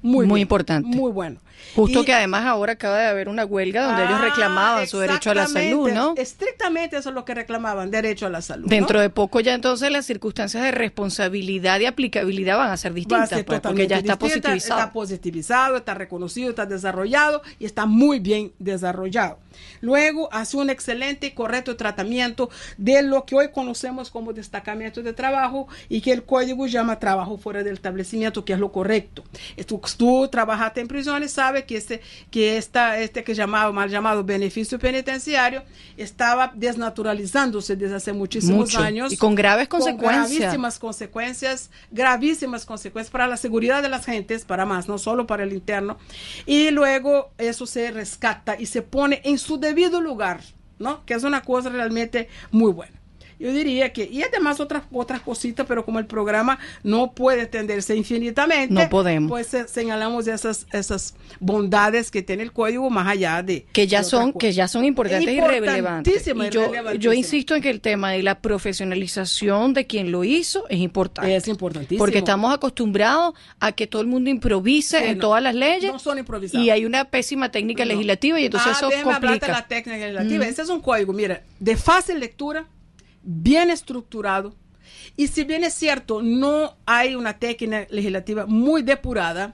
Muy, 0.01 0.25
Muy 0.25 0.35
bien, 0.35 0.41
importante. 0.43 0.95
Muy 0.95 1.11
bueno. 1.11 1.39
Justo 1.75 2.01
Y- 2.01 2.05
que 2.05 2.13
además 2.13 2.45
ahora 2.45 2.73
acaba 2.73 2.97
de 2.97 3.07
haber 3.07 3.29
una 3.29 3.45
huelga 3.45 3.85
donde 3.85 4.05
ellos 4.05 4.21
reclamaban 4.21 4.87
su 4.87 4.99
derecho 4.99 5.31
a 5.31 5.35
la 5.35 5.47
salud, 5.47 5.91
¿no? 5.91 6.13
Estrictamente 6.15 6.97
eso 6.97 7.09
es 7.09 7.15
lo 7.15 7.25
que 7.25 7.33
reclamaban, 7.33 7.91
derecho 7.91 8.25
a 8.25 8.29
la 8.29 8.41
salud. 8.41 8.67
Dentro 8.69 8.97
¿no? 8.97 9.01
de 9.01 9.09
poco 9.09 9.39
ya 9.39 9.53
entonces 9.53 9.91
las 9.91 10.05
circunstancias 10.05 10.63
de 10.63 10.71
responsabilidad 10.71 11.79
y 11.79 11.85
aplicabilidad 11.85 12.57
van 12.57 12.71
a 12.71 12.77
ser 12.77 12.91
a 12.91 12.95
distintas, 12.95 13.29
ser 13.29 13.45
pues, 13.45 13.59
porque 13.59 13.87
ya 13.87 13.97
está 13.97 14.13
distinta, 14.13 14.17
positivizado. 14.17 14.79
Está 14.79 14.93
positivizado, 14.93 15.77
está 15.77 15.93
reconocido, 15.93 16.49
está 16.49 16.65
desarrollado 16.65 17.41
y 17.59 17.65
está 17.65 17.85
muy 17.85 18.19
bien 18.19 18.51
desarrollado. 18.59 19.39
Luego 19.81 20.29
hace 20.31 20.57
un 20.57 20.69
excelente 20.69 21.27
y 21.27 21.31
correcto 21.31 21.75
tratamiento 21.75 22.49
de 22.77 23.01
lo 23.01 23.25
que 23.25 23.35
hoy 23.35 23.51
conocemos 23.51 24.09
como 24.11 24.33
destacamiento 24.33 25.01
de 25.01 25.13
trabajo 25.13 25.67
y 25.89 26.01
que 26.01 26.11
el 26.11 26.23
código 26.23 26.67
llama 26.67 26.99
trabajo 26.99 27.37
fuera 27.37 27.63
del 27.63 27.73
establecimiento, 27.73 28.45
que 28.45 28.53
es 28.53 28.59
lo 28.59 28.71
correcto. 28.71 29.23
Tú, 29.65 29.81
tú 29.95 30.27
trabajaste 30.27 30.81
en 30.81 30.87
prisiones, 30.87 31.31
sabes 31.31 31.65
que 31.65 31.77
este 31.77 32.01
que 32.31 32.57
esta, 32.57 32.99
este 32.99 33.23
que 33.23 33.33
llamaba 33.33 33.71
mal 33.71 33.89
llamado 33.89 34.23
beneficio 34.23 34.79
penitenciario 34.79 35.63
estaba 35.95 36.51
desnaturalizándose 36.55 37.75
desde 37.75 37.95
hace 37.95 38.13
muchísimos 38.13 38.69
Mucho. 38.69 38.79
años 38.79 39.13
Y 39.13 39.17
con 39.17 39.35
graves 39.35 39.67
con 39.67 39.79
consecuencias. 39.79 40.39
gravísimas 40.39 40.79
consecuencias, 40.79 41.69
gravísimas 41.91 42.65
consecuencias 42.65 43.11
para 43.11 43.27
la 43.27 43.37
seguridad 43.37 43.81
de 43.81 43.89
las 43.89 44.05
gentes, 44.05 44.45
para 44.45 44.65
más, 44.65 44.87
no 44.87 44.97
solo 44.97 45.27
para 45.27 45.43
el 45.43 45.53
interno. 45.53 45.97
Y 46.45 46.71
luego 46.71 47.31
eso 47.37 47.65
se 47.65 47.91
rescata 47.91 48.55
y 48.59 48.65
se 48.65 48.81
pone 48.81 49.21
en 49.23 49.37
su 49.37 49.59
debido 49.59 50.01
lugar, 50.01 50.41
¿no? 50.79 51.05
Que 51.05 51.13
es 51.13 51.23
una 51.23 51.41
cosa 51.41 51.69
realmente 51.69 52.29
muy 52.51 52.71
buena. 52.71 52.97
Yo 53.39 53.53
diría 53.53 53.93
que, 53.93 54.03
y 54.11 54.23
además 54.23 54.59
otras, 54.59 54.83
otras 54.91 55.21
cositas, 55.21 55.65
pero 55.67 55.85
como 55.85 55.99
el 55.99 56.07
programa 56.07 56.57
no 56.83 57.11
puede 57.11 57.43
extenderse 57.43 57.95
infinitamente, 57.95 58.73
No 58.73 58.89
podemos. 58.89 59.29
pues 59.29 59.53
eh, 59.53 59.65
señalamos 59.67 60.27
esas, 60.27 60.65
esas 60.73 61.13
bondades 61.39 62.09
que 62.09 62.21
tiene 62.23 62.43
el 62.43 62.51
código 62.51 62.89
más 62.89 63.07
allá 63.07 63.43
de 63.43 63.65
que 63.71 63.85
ya 63.87 63.99
de 63.99 64.05
son 64.05 64.33
que 64.33 64.51
ya 64.51 64.67
son 64.67 64.85
importantes 64.85 65.29
y 65.29 65.39
relevantes. 65.39 66.27
Y 66.27 66.49
yo, 66.49 66.71
yo 66.95 67.13
insisto 67.13 67.53
en 67.55 67.61
que 67.61 67.69
el 67.69 67.79
tema 67.81 68.11
de 68.11 68.23
la 68.23 68.39
profesionalización 68.39 69.73
de 69.73 69.85
quien 69.85 70.11
lo 70.11 70.23
hizo 70.23 70.67
es 70.69 70.79
importante. 70.79 71.35
Es 71.35 71.47
importantísimo. 71.47 71.99
Porque 71.99 72.19
estamos 72.19 72.53
acostumbrados 72.53 73.33
a 73.59 73.71
que 73.71 73.87
todo 73.87 74.01
el 74.01 74.07
mundo 74.07 74.29
improvise 74.29 75.09
en 75.09 75.19
todas 75.19 75.41
las 75.43 75.53
leyes. 75.55 75.91
no 75.91 75.99
son 75.99 76.17
improvisados. 76.17 76.65
Y 76.65 76.69
hay 76.69 76.85
una 76.85 77.05
pésima 77.05 77.51
técnica 77.51 77.85
No. 77.85 77.91
legislativa 77.91 78.39
y 78.39 78.45
entonces 78.45 78.71
Ah, 78.73 78.87
eso 78.89 79.03
complica. 79.03 79.47
la 79.47 79.67
técnica 79.67 79.97
legislativa. 80.07 80.45
Ese 80.47 80.61
es 80.63 80.69
un 80.69 80.81
código, 80.81 81.13
mira, 81.13 81.43
de 81.59 81.75
fácil 81.75 82.19
lectura, 82.19 82.65
bien 83.27 83.69
estructurado. 83.69 84.55
Y 85.17 85.27
si 85.27 85.43
bien 85.43 85.63
es 85.63 85.73
cierto, 85.73 86.21
no 86.21 86.77
hay 86.85 87.13
una 87.13 87.37
técnica 87.37 87.85
legislativa 87.89 88.45
muy 88.45 88.81
depurada, 88.81 89.53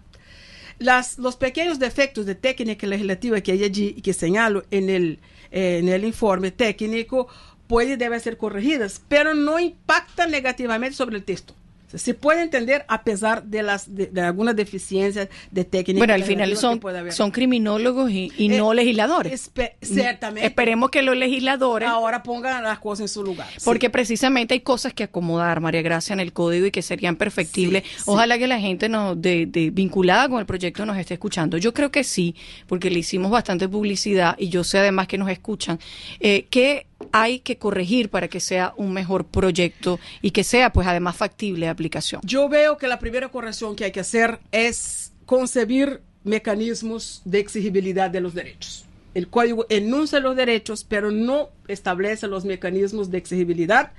las, 0.77 1.17
los 1.17 1.35
pequeños 1.35 1.79
defectos 1.79 2.25
de 2.25 2.35
técnica 2.35 2.85
legislativa 2.85 3.41
que 3.41 3.51
hay 3.51 3.63
allí 3.63 3.95
y 3.97 4.01
que 4.01 4.13
señalo 4.13 4.63
en 4.69 4.89
el, 4.89 5.19
en 5.51 5.89
el 5.89 6.05
informe 6.05 6.51
técnico 6.51 7.27
pueden 7.67 7.97
deben 7.97 8.19
ser 8.19 8.37
corregidas, 8.37 9.01
pero 9.07 9.33
no 9.33 9.59
impactan 9.59 10.29
negativamente 10.29 10.95
sobre 10.95 11.17
el 11.17 11.23
texto. 11.23 11.55
Se 11.95 12.13
puede 12.13 12.41
entender 12.41 12.85
a 12.87 13.03
pesar 13.03 13.43
de 13.43 13.63
las 13.63 13.93
de, 13.93 14.07
de 14.07 14.21
algunas 14.21 14.55
deficiencias 14.55 15.27
de 15.51 15.63
técnica. 15.65 15.99
Bueno, 15.99 16.13
al 16.13 16.23
final 16.23 16.49
que 16.49 16.55
son, 16.55 16.81
son 17.11 17.31
criminólogos 17.31 18.09
y, 18.11 18.31
y 18.37 18.51
Eh, 18.51 18.57
no 18.57 18.73
legisladores. 18.73 19.51
espe- 19.53 19.73
ciertamente. 19.81 20.47
Esperemos 20.47 20.89
que 20.89 21.01
los 21.01 21.15
legisladores 21.15 21.87
Ahora 21.89 22.23
pongan 22.23 22.63
las 22.63 22.79
cosas 22.79 23.01
en 23.01 23.07
su 23.09 23.23
lugar. 23.23 23.47
sí. 23.51 23.61
Porque 23.65 23.89
precisamente 23.89 24.53
hay 24.53 24.61
cosas 24.61 24.93
que 24.93 25.03
acomodar, 25.03 25.59
María 25.59 25.81
Gracia, 25.81 26.13
en 26.13 26.19
el 26.19 26.33
código 26.33 26.65
y 26.65 26.71
que 26.71 26.81
serían 26.81 27.15
perfectibles. 27.15 27.83
Sí, 27.83 27.89
sí. 27.97 28.03
Ojalá 28.07 28.37
que 28.37 28.47
la 28.47 28.59
gente 28.59 28.89
nos 28.89 29.21
de, 29.21 29.45
de- 29.45 29.69
vinculada 29.71 30.27
con 30.29 30.39
el 30.39 30.45
proyecto 30.45 30.85
nos 30.85 30.97
esté 30.97 31.13
escuchando. 31.15 31.57
Yo 31.57 31.73
creo 31.73 31.91
que 31.91 32.03
sí, 32.03 32.35
porque 32.67 32.89
le 32.89 32.99
hicimos 32.99 33.31
bastante 33.31 33.67
publicidad 33.69 34.35
y 34.37 34.49
yo 34.49 34.63
sé 34.63 34.79
además 34.79 35.07
que 35.07 35.17
nos 35.17 35.29
escuchan. 35.29 35.79
Eh, 36.19 36.47
¿Qué 36.49 36.87
hay 37.11 37.39
que 37.39 37.57
corregir 37.57 38.09
para 38.09 38.27
que 38.27 38.39
sea 38.39 38.73
un 38.77 38.93
mejor 38.93 39.25
proyecto 39.25 39.99
y 40.21 40.31
que 40.31 40.43
sea, 40.43 40.71
pues, 40.71 40.87
además 40.87 41.15
factible 41.15 41.65
de 41.65 41.69
aplicación? 41.69 42.21
Yo 42.23 42.49
veo 42.49 42.77
que 42.77 42.87
la 42.87 42.99
primera 42.99 43.29
corrección 43.29 43.75
que 43.75 43.85
hay 43.85 43.91
que 43.91 43.99
hacer 43.99 44.39
es 44.51 45.11
concebir 45.25 46.01
mecanismos 46.23 47.21
de 47.25 47.39
exigibilidad 47.39 48.09
de 48.09 48.21
los 48.21 48.33
derechos. 48.33 48.85
El 49.13 49.27
código 49.27 49.65
enuncia 49.69 50.19
los 50.19 50.35
derechos, 50.35 50.83
pero 50.83 51.11
no 51.11 51.49
establece 51.67 52.27
los 52.27 52.45
mecanismos 52.45 53.11
de 53.11 53.19
exigibilidad. 53.19 53.91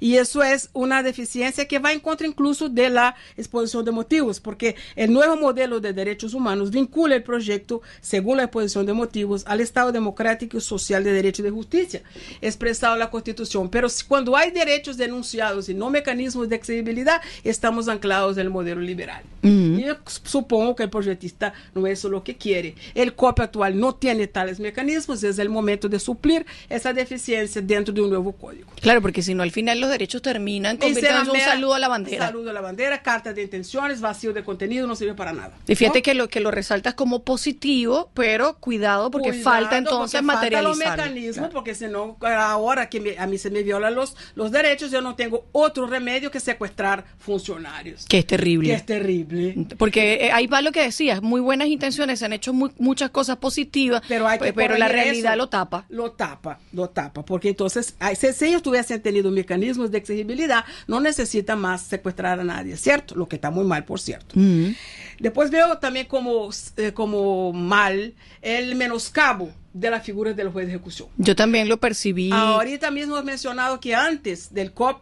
Y 0.00 0.16
eso 0.16 0.42
es 0.42 0.70
una 0.72 1.02
deficiencia 1.02 1.66
que 1.66 1.78
va 1.78 1.92
en 1.92 2.00
contra 2.00 2.26
incluso 2.26 2.68
de 2.68 2.90
la 2.90 3.16
exposición 3.36 3.84
de 3.84 3.90
motivos, 3.90 4.40
porque 4.40 4.76
el 4.96 5.12
nuevo 5.12 5.36
modelo 5.36 5.80
de 5.80 5.92
derechos 5.92 6.34
humanos 6.34 6.70
vincula 6.70 7.14
el 7.14 7.22
proyecto, 7.22 7.82
según 8.00 8.38
la 8.38 8.44
exposición 8.44 8.86
de 8.86 8.92
motivos, 8.92 9.44
al 9.46 9.60
Estado 9.60 9.92
democrático 9.92 10.56
y 10.56 10.60
social 10.60 11.04
de 11.04 11.12
derecho 11.12 11.42
y 11.42 11.44
de 11.44 11.50
justicia, 11.50 12.02
expresado 12.40 12.94
en 12.94 13.00
la 13.00 13.10
Constitución. 13.10 13.68
Pero 13.68 13.88
cuando 14.06 14.36
hay 14.36 14.50
derechos 14.50 14.96
denunciados 14.96 15.68
y 15.68 15.74
no 15.74 15.90
mecanismos 15.90 16.48
de 16.48 16.56
exigibilidad, 16.56 17.20
estamos 17.44 17.88
anclados 17.88 18.36
en 18.36 18.42
el 18.42 18.50
modelo 18.50 18.80
liberal. 18.80 19.22
Y 19.42 19.82
yo 19.82 19.96
supongo 20.24 20.74
que 20.74 20.82
el 20.82 20.90
proyectista 20.90 21.54
no 21.74 21.86
es 21.86 22.04
lo 22.04 22.22
que 22.22 22.36
quiere. 22.36 22.74
El 22.94 23.14
COP 23.14 23.40
actual 23.40 23.78
no 23.78 23.94
tiene 23.94 24.26
tales 24.26 24.60
mecanismos, 24.60 25.22
es 25.22 25.38
el 25.38 25.48
momento 25.48 25.88
de 25.88 25.98
suplir 25.98 26.44
esa 26.68 26.92
deficiencia 26.92 27.62
dentro 27.62 27.94
de 27.94 28.00
un 28.00 28.10
nuevo 28.10 28.32
código. 28.32 28.68
Claro, 28.80 29.00
porque 29.00 29.22
si 29.22 29.34
no, 29.34 29.42
al 29.42 29.50
final 29.50 29.80
los 29.80 29.87
derechos 29.90 30.22
terminan 30.22 30.76
convirtiéndose 30.76 31.30
un 31.30 31.40
saludo 31.40 31.74
a 31.74 31.78
la 31.78 31.88
bandera. 31.88 32.26
Saludo 32.26 32.50
a 32.50 32.52
la 32.52 32.60
bandera, 32.60 33.02
carta 33.02 33.32
de 33.32 33.42
intenciones, 33.42 34.00
vacío 34.00 34.32
de 34.32 34.44
contenido, 34.44 34.86
no 34.86 34.94
sirve 34.96 35.14
para 35.14 35.32
nada. 35.32 35.52
Y 35.66 35.74
fíjate 35.74 35.98
¿no? 35.98 36.02
que 36.02 36.14
lo 36.14 36.28
que 36.28 36.40
lo 36.40 36.50
resaltas 36.50 36.94
como 36.94 37.22
positivo, 37.24 38.10
pero 38.14 38.56
cuidado 38.58 39.10
porque 39.10 39.28
Cuidado, 39.30 39.44
falta 39.44 39.78
entonces 39.78 40.20
porque 40.20 40.26
falta 40.32 40.40
materializar. 40.42 40.98
los 40.98 41.06
mecanismos, 41.06 41.50
porque 41.52 41.74
si 41.74 41.86
no, 41.86 42.16
ahora 42.22 42.88
que 42.88 43.00
me- 43.00 43.18
a 43.18 43.26
mí 43.26 43.38
se 43.38 43.50
me 43.50 43.62
violan 43.62 43.94
los, 43.94 44.16
los 44.34 44.50
derechos, 44.50 44.90
yo 44.90 45.00
no 45.00 45.14
tengo 45.14 45.46
otro 45.52 45.86
remedio 45.86 46.30
que 46.30 46.40
secuestrar 46.40 47.04
funcionarios. 47.18 48.04
Que 48.06 48.18
es 48.18 48.26
terrible. 48.26 48.68
Que 48.68 48.74
es 48.74 48.86
terrible. 48.86 49.66
Porque 49.78 50.26
eh, 50.26 50.32
ahí 50.32 50.46
va 50.46 50.60
lo 50.62 50.72
que 50.72 50.82
decías, 50.82 51.22
muy 51.22 51.40
buenas 51.40 51.68
intenciones, 51.68 52.18
se 52.18 52.24
han 52.24 52.32
hecho 52.32 52.52
muy- 52.52 52.70
muchas 52.78 53.10
cosas 53.10 53.36
positivas, 53.36 54.02
Pero 54.08 54.26
hay 54.26 54.38
que 54.38 54.52
pero 54.52 54.76
la 54.76 54.88
realidad 54.88 55.32
eso. 55.32 55.38
lo 55.38 55.48
tapa. 55.48 55.84
Lo 55.88 56.12
tapa, 56.12 56.58
lo 56.72 56.88
tapa. 56.90 57.24
Porque 57.24 57.48
entonces, 57.50 57.94
si, 58.18 58.44
ellos 58.46 58.62
tuviesen 58.62 59.00
tenido 59.02 59.30
mecanismos 59.78 59.90
de 59.90 59.98
exigibilidad, 59.98 60.64
no 60.86 61.00
necesitan 61.00 61.60
más 61.60 61.82
secuestrar 61.82 62.40
a 62.40 62.44
nadie, 62.44 62.76
¿cierto? 62.76 63.14
Lo 63.14 63.28
que 63.28 63.36
está 63.36 63.50
muy 63.50 63.64
mal, 63.64 63.84
por 63.84 64.00
cierto. 64.00 64.34
Mm. 64.34 64.74
Después 65.20 65.50
veo 65.50 65.78
también 65.78 66.06
como, 66.06 66.50
eh, 66.76 66.92
como 66.92 67.52
mal 67.52 68.14
el 68.42 68.74
menoscabo 68.74 69.50
de 69.72 69.90
la 69.90 70.00
figura 70.00 70.32
del 70.32 70.50
juez 70.50 70.66
de 70.66 70.74
ejecución. 70.74 71.08
Yo 71.16 71.34
también 71.34 71.68
lo 71.68 71.78
percibí. 71.78 72.30
Ahorita 72.32 72.90
mismo 72.90 73.16
he 73.18 73.22
mencionado 73.22 73.80
que 73.80 73.94
antes 73.94 74.52
del 74.52 74.72
COP, 74.72 75.00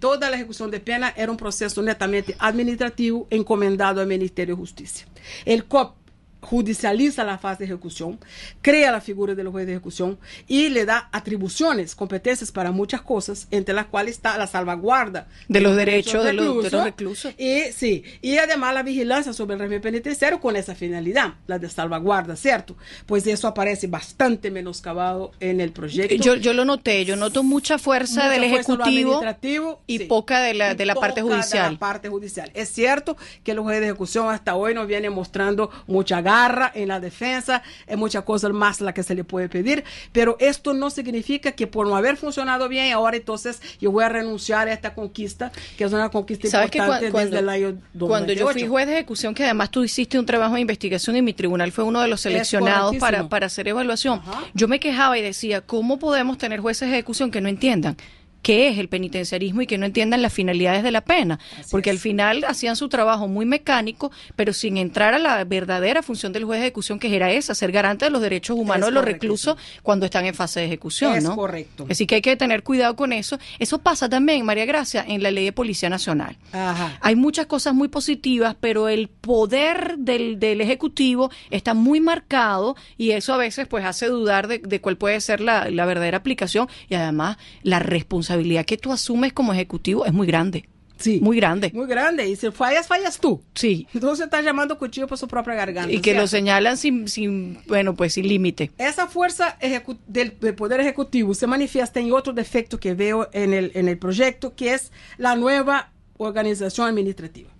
toda 0.00 0.30
la 0.30 0.36
ejecución 0.36 0.70
de 0.70 0.80
pena 0.80 1.12
era 1.14 1.30
un 1.30 1.36
proceso 1.36 1.82
netamente 1.82 2.34
administrativo 2.38 3.26
encomendado 3.30 4.00
al 4.00 4.06
Ministerio 4.06 4.54
de 4.54 4.60
Justicia. 4.60 5.06
El 5.44 5.66
COP 5.66 5.94
judicializa 6.44 7.24
la 7.24 7.38
fase 7.38 7.60
de 7.60 7.64
ejecución, 7.66 8.18
crea 8.62 8.92
la 8.92 9.00
figura 9.00 9.34
del 9.34 9.48
juez 9.48 9.66
de 9.66 9.72
ejecución 9.72 10.18
y 10.46 10.68
le 10.68 10.84
da 10.84 11.08
atribuciones, 11.12 11.94
competencias 11.94 12.52
para 12.52 12.70
muchas 12.70 13.02
cosas, 13.02 13.48
entre 13.50 13.74
las 13.74 13.86
cuales 13.86 14.14
está 14.16 14.36
la 14.38 14.46
salvaguarda 14.46 15.26
De 15.48 15.60
los 15.60 15.74
derechos 15.76 16.24
de 16.24 16.32
los- 16.32 16.62
de 16.64 16.70
los 16.70 16.84
reclusos. 16.84 17.34
Y 17.38 17.72
sí, 17.72 18.04
y 18.22 18.36
además 18.38 18.74
la 18.74 18.82
vigilancia 18.82 19.32
sobre 19.32 19.54
el 19.54 19.60
régimen 19.60 19.80
penitenciario 19.82 20.40
con 20.40 20.56
esa 20.56 20.74
finalidad, 20.74 21.34
la 21.46 21.58
de 21.58 21.68
salvaguarda, 21.68 22.36
¿cierto? 22.36 22.76
Pues 23.06 23.26
eso 23.26 23.48
aparece 23.48 23.86
bastante 23.86 24.50
menoscabado 24.50 25.32
en 25.40 25.60
el 25.60 25.72
proyecto. 25.72 26.14
yo, 26.16 26.34
yo 26.36 26.52
lo 26.52 26.64
noté, 26.64 27.04
yo 27.04 27.16
noto 27.16 27.42
mucha 27.42 27.78
fuerza 27.78 28.14
Mucha 28.24 28.28
del 28.30 28.50
fuerza 28.50 28.72
Ejecutivo 28.72 29.82
y 29.86 29.98
sí. 29.98 30.04
poca 30.04 30.40
de 30.42 30.54
la, 30.54 30.74
de 30.74 30.84
la 30.86 30.94
parte 30.94 31.22
poca 31.22 31.34
de 31.36 31.40
judicial. 31.42 31.72
la 31.72 31.78
parte 31.78 32.08
judicial. 32.08 32.50
Es 32.54 32.68
cierto 32.68 33.16
que 33.42 33.54
los 33.54 33.62
jueces 33.64 33.80
de 33.80 33.86
ejecución 33.88 34.28
hasta 34.28 34.54
hoy 34.54 34.74
nos 34.74 34.86
vienen 34.86 35.12
mostrando 35.12 35.70
mucha 35.86 36.20
gana 36.20 36.33
garra 36.34 36.72
en 36.74 36.88
la 36.88 37.00
defensa, 37.00 37.62
es 37.86 37.96
mucha 37.96 38.22
cosa 38.22 38.48
más 38.48 38.80
la 38.80 38.92
que 38.92 39.02
se 39.02 39.14
le 39.14 39.24
puede 39.24 39.48
pedir, 39.48 39.84
pero 40.12 40.36
esto 40.40 40.74
no 40.74 40.90
significa 40.90 41.52
que 41.52 41.66
por 41.66 41.86
no 41.86 41.96
haber 41.96 42.16
funcionado 42.16 42.68
bien, 42.68 42.92
ahora 42.92 43.16
entonces 43.16 43.60
yo 43.80 43.90
voy 43.90 44.04
a 44.04 44.08
renunciar 44.08 44.68
a 44.68 44.72
esta 44.72 44.94
conquista, 44.94 45.52
que 45.76 45.84
es 45.84 45.92
una 45.92 46.08
conquista 46.10 46.46
importante 46.46 47.10
cuando, 47.10 47.30
desde 47.30 47.38
el 47.38 47.48
año 47.48 47.66
2008. 47.92 48.06
Cuando 48.08 48.32
yo 48.32 48.48
fui 48.48 48.66
juez 48.66 48.86
de 48.86 48.94
ejecución, 48.94 49.34
que 49.34 49.44
además 49.44 49.70
tú 49.70 49.84
hiciste 49.84 50.18
un 50.18 50.26
trabajo 50.26 50.54
de 50.54 50.60
investigación 50.60 51.16
y 51.16 51.22
mi 51.22 51.34
tribunal 51.34 51.72
fue 51.72 51.84
uno 51.84 52.00
de 52.00 52.08
los 52.08 52.20
seleccionados 52.20 52.96
para, 52.96 53.28
para 53.28 53.46
hacer 53.46 53.68
evaluación, 53.68 54.20
yo 54.54 54.68
me 54.68 54.80
quejaba 54.80 55.16
y 55.18 55.22
decía, 55.22 55.60
¿cómo 55.60 55.98
podemos 55.98 56.38
tener 56.38 56.60
jueces 56.60 56.88
de 56.88 56.94
ejecución 56.94 57.30
que 57.30 57.40
no 57.40 57.48
entiendan? 57.48 57.96
Qué 58.44 58.68
es 58.68 58.78
el 58.78 58.88
penitenciarismo 58.90 59.62
y 59.62 59.66
que 59.66 59.78
no 59.78 59.86
entiendan 59.86 60.20
las 60.20 60.30
finalidades 60.30 60.82
de 60.82 60.90
la 60.90 61.00
pena, 61.00 61.40
porque 61.70 61.88
al 61.88 61.98
final 61.98 62.44
hacían 62.46 62.76
su 62.76 62.90
trabajo 62.90 63.26
muy 63.26 63.46
mecánico, 63.46 64.12
pero 64.36 64.52
sin 64.52 64.76
entrar 64.76 65.14
a 65.14 65.18
la 65.18 65.42
verdadera 65.44 66.02
función 66.02 66.34
del 66.34 66.44
juez 66.44 66.60
de 66.60 66.66
ejecución, 66.66 66.98
que 66.98 67.16
era 67.16 67.32
esa, 67.32 67.54
ser 67.54 67.72
garante 67.72 68.04
de 68.04 68.10
los 68.10 68.20
derechos 68.20 68.58
humanos 68.58 68.90
de 68.90 68.92
los 68.92 69.02
reclusos 69.02 69.56
cuando 69.82 70.04
están 70.04 70.26
en 70.26 70.34
fase 70.34 70.60
de 70.60 70.66
ejecución. 70.66 71.16
Es 71.16 71.24
¿no? 71.24 71.34
correcto. 71.34 71.86
Así 71.88 72.06
que 72.06 72.16
hay 72.16 72.20
que 72.20 72.36
tener 72.36 72.62
cuidado 72.62 72.94
con 72.96 73.14
eso. 73.14 73.38
Eso 73.58 73.78
pasa 73.78 74.10
también, 74.10 74.44
María 74.44 74.66
Gracia, 74.66 75.02
en 75.08 75.22
la 75.22 75.30
ley 75.30 75.46
de 75.46 75.52
Policía 75.52 75.88
Nacional. 75.88 76.36
Ajá. 76.52 76.98
Hay 77.00 77.16
muchas 77.16 77.46
cosas 77.46 77.72
muy 77.72 77.88
positivas, 77.88 78.56
pero 78.60 78.90
el 78.90 79.08
poder 79.08 79.96
del, 79.96 80.38
del 80.38 80.60
Ejecutivo 80.60 81.30
está 81.48 81.72
muy 81.72 82.00
marcado 82.00 82.76
y 82.98 83.12
eso 83.12 83.32
a 83.32 83.38
veces 83.38 83.66
pues 83.68 83.86
hace 83.86 84.08
dudar 84.08 84.48
de, 84.48 84.58
de 84.58 84.82
cuál 84.82 84.98
puede 84.98 85.18
ser 85.22 85.40
la, 85.40 85.70
la 85.70 85.86
verdadera 85.86 86.18
aplicación 86.18 86.68
y 86.90 86.94
además 86.94 87.38
la 87.62 87.78
responsabilidad 87.78 88.33
que 88.64 88.76
tú 88.76 88.92
asumes 88.92 89.32
como 89.32 89.52
ejecutivo 89.52 90.06
es 90.06 90.12
muy 90.12 90.26
grande. 90.26 90.64
Sí. 90.96 91.20
Muy 91.20 91.36
grande. 91.36 91.70
Muy 91.74 91.86
grande. 91.86 92.28
Y 92.28 92.36
si 92.36 92.50
fallas, 92.50 92.86
fallas 92.86 93.18
tú. 93.18 93.42
Sí. 93.54 93.86
Entonces 93.92 94.24
estás 94.24 94.44
llamando 94.44 94.78
cuchillo 94.78 95.06
por 95.06 95.18
su 95.18 95.26
propia 95.26 95.54
garganta. 95.54 95.92
Y 95.92 95.96
que 95.96 96.10
¿cierto? 96.10 96.22
lo 96.22 96.26
señalan 96.28 96.76
sin, 96.76 97.08
sin, 97.08 97.58
bueno, 97.66 97.94
pues 97.94 98.14
sin 98.14 98.28
límite. 98.28 98.70
Esa 98.78 99.08
fuerza 99.08 99.58
del, 100.06 100.34
del, 100.40 100.54
Poder 100.54 100.80
Ejecutivo 100.80 101.34
se 101.34 101.46
manifiesta 101.46 102.00
en 102.00 102.12
otro 102.12 102.32
defecto 102.32 102.78
que 102.78 102.94
veo 102.94 103.28
en 103.32 103.52
el, 103.52 103.72
en 103.74 103.88
el 103.88 103.98
proyecto, 103.98 104.54
que 104.54 104.74
es 104.74 104.92
la 105.18 105.36
nueva 105.36 105.90
organización 106.16 106.88
administrativa 106.88 107.50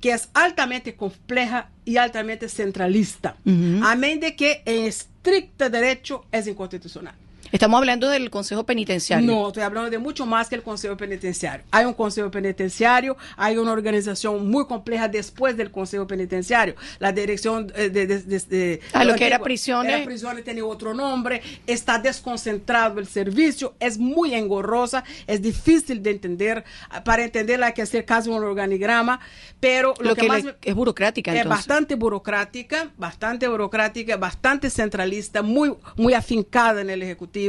que 0.00 0.12
es 0.12 0.28
altamente 0.34 0.96
compleja 0.96 1.70
y 1.86 1.96
altamente 1.96 2.50
centralista, 2.50 3.38
uh 3.46 3.50
-huh. 3.50 3.80
amén 3.86 4.20
de 4.20 4.36
que 4.36 4.60
en 4.66 4.84
estricto 4.84 5.70
derecho 5.70 6.26
es 6.30 6.46
inconstitucional. 6.46 7.14
Estamos 7.54 7.78
hablando 7.78 8.08
del 8.08 8.30
Consejo 8.30 8.66
Penitenciario. 8.66 9.24
No, 9.24 9.46
estoy 9.46 9.62
hablando 9.62 9.88
de 9.88 9.98
mucho 9.98 10.26
más 10.26 10.48
que 10.48 10.56
el 10.56 10.64
Consejo 10.64 10.96
Penitenciario. 10.96 11.64
Hay 11.70 11.84
un 11.84 11.94
Consejo 11.94 12.28
Penitenciario, 12.28 13.16
hay 13.36 13.58
una 13.58 13.70
organización 13.70 14.50
muy 14.50 14.66
compleja 14.66 15.06
después 15.06 15.56
del 15.56 15.70
Consejo 15.70 16.04
Penitenciario. 16.04 16.74
La 16.98 17.12
dirección 17.12 17.68
de... 17.68 17.90
de, 17.90 18.06
de, 18.08 18.40
de 18.40 18.80
a 18.92 19.04
lo 19.04 19.14
que 19.14 19.28
era 19.28 19.38
prisiones. 19.38 19.94
Era 19.94 20.04
prisiones 20.04 20.42
tiene 20.42 20.62
otro 20.62 20.94
nombre, 20.94 21.42
está 21.64 22.00
desconcentrado 22.00 22.98
el 22.98 23.06
servicio, 23.06 23.76
es 23.78 23.98
muy 23.98 24.34
engorrosa, 24.34 25.04
es 25.28 25.40
difícil 25.40 26.02
de 26.02 26.10
entender. 26.10 26.64
Para 27.04 27.22
entenderla 27.22 27.66
hay 27.66 27.72
que 27.72 27.82
hacer 27.82 28.04
casi 28.04 28.30
un 28.30 28.42
organigrama, 28.42 29.20
pero 29.60 29.94
lo, 30.00 30.08
lo 30.08 30.14
que, 30.16 30.22
que 30.22 30.28
más 30.28 30.42
es 30.60 30.74
burocrática. 30.74 31.30
Es 31.30 31.42
entonces. 31.42 31.68
bastante 31.68 31.94
burocrática, 31.94 32.90
bastante 32.96 33.46
burocrática, 33.46 34.16
bastante 34.16 34.70
centralista, 34.70 35.42
muy, 35.42 35.72
muy 35.96 36.14
afincada 36.14 36.80
en 36.80 36.90
el 36.90 37.00
Ejecutivo 37.00 37.43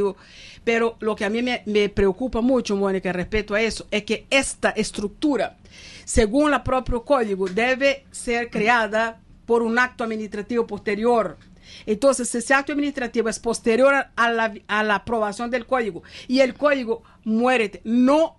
pero 0.64 0.96
lo 1.00 1.14
que 1.14 1.24
a 1.24 1.30
mí 1.30 1.42
me, 1.42 1.88
preocupa 1.88 2.40
mucho, 2.40 2.76
Mónica, 2.76 3.12
respecto 3.12 3.54
a 3.54 3.60
eso, 3.60 3.86
es 3.90 4.04
que 4.04 4.26
esta 4.30 4.70
estructura, 4.70 5.56
según 6.04 6.52
el 6.52 6.62
propio 6.62 7.04
código, 7.04 7.46
debe 7.46 8.04
ser 8.10 8.50
creada 8.50 9.20
por 9.46 9.62
un 9.62 9.78
acto 9.78 10.04
administrativo 10.04 10.66
posterior. 10.66 11.36
Entonces, 11.84 12.34
ese 12.34 12.54
acto 12.54 12.72
administrativo 12.72 13.28
es 13.28 13.38
posterior 13.38 14.06
a 14.14 14.30
la, 14.30 14.54
a 14.66 14.82
la 14.82 14.96
aprobación 14.96 15.50
del 15.50 15.66
código 15.66 16.02
y 16.26 16.40
el 16.40 16.54
código 16.54 17.02
muere, 17.24 17.80
no 17.84 18.36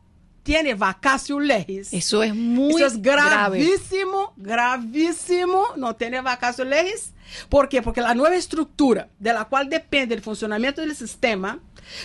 tiene 0.47 0.75
vacatio 0.75 1.41
legis. 1.41 1.91
Eso 1.91 2.23
es 2.23 2.33
muy 2.33 2.75
Eso 2.81 2.85
es 2.85 3.01
gravísimo, 3.01 4.33
grave. 4.37 4.79
gravísimo, 4.87 5.65
no 5.75 5.93
tiene 5.97 6.21
vacatio 6.21 6.63
legis. 6.63 7.11
¿Por 7.49 7.67
qué? 7.67 7.81
Porque 7.81 7.99
la 7.99 8.15
nueva 8.15 8.37
estructura 8.37 9.09
de 9.19 9.33
la 9.33 9.43
cual 9.43 9.67
depende 9.69 10.15
el 10.15 10.21
funcionamiento 10.21 10.79
del 10.79 10.95
sistema 10.95 11.59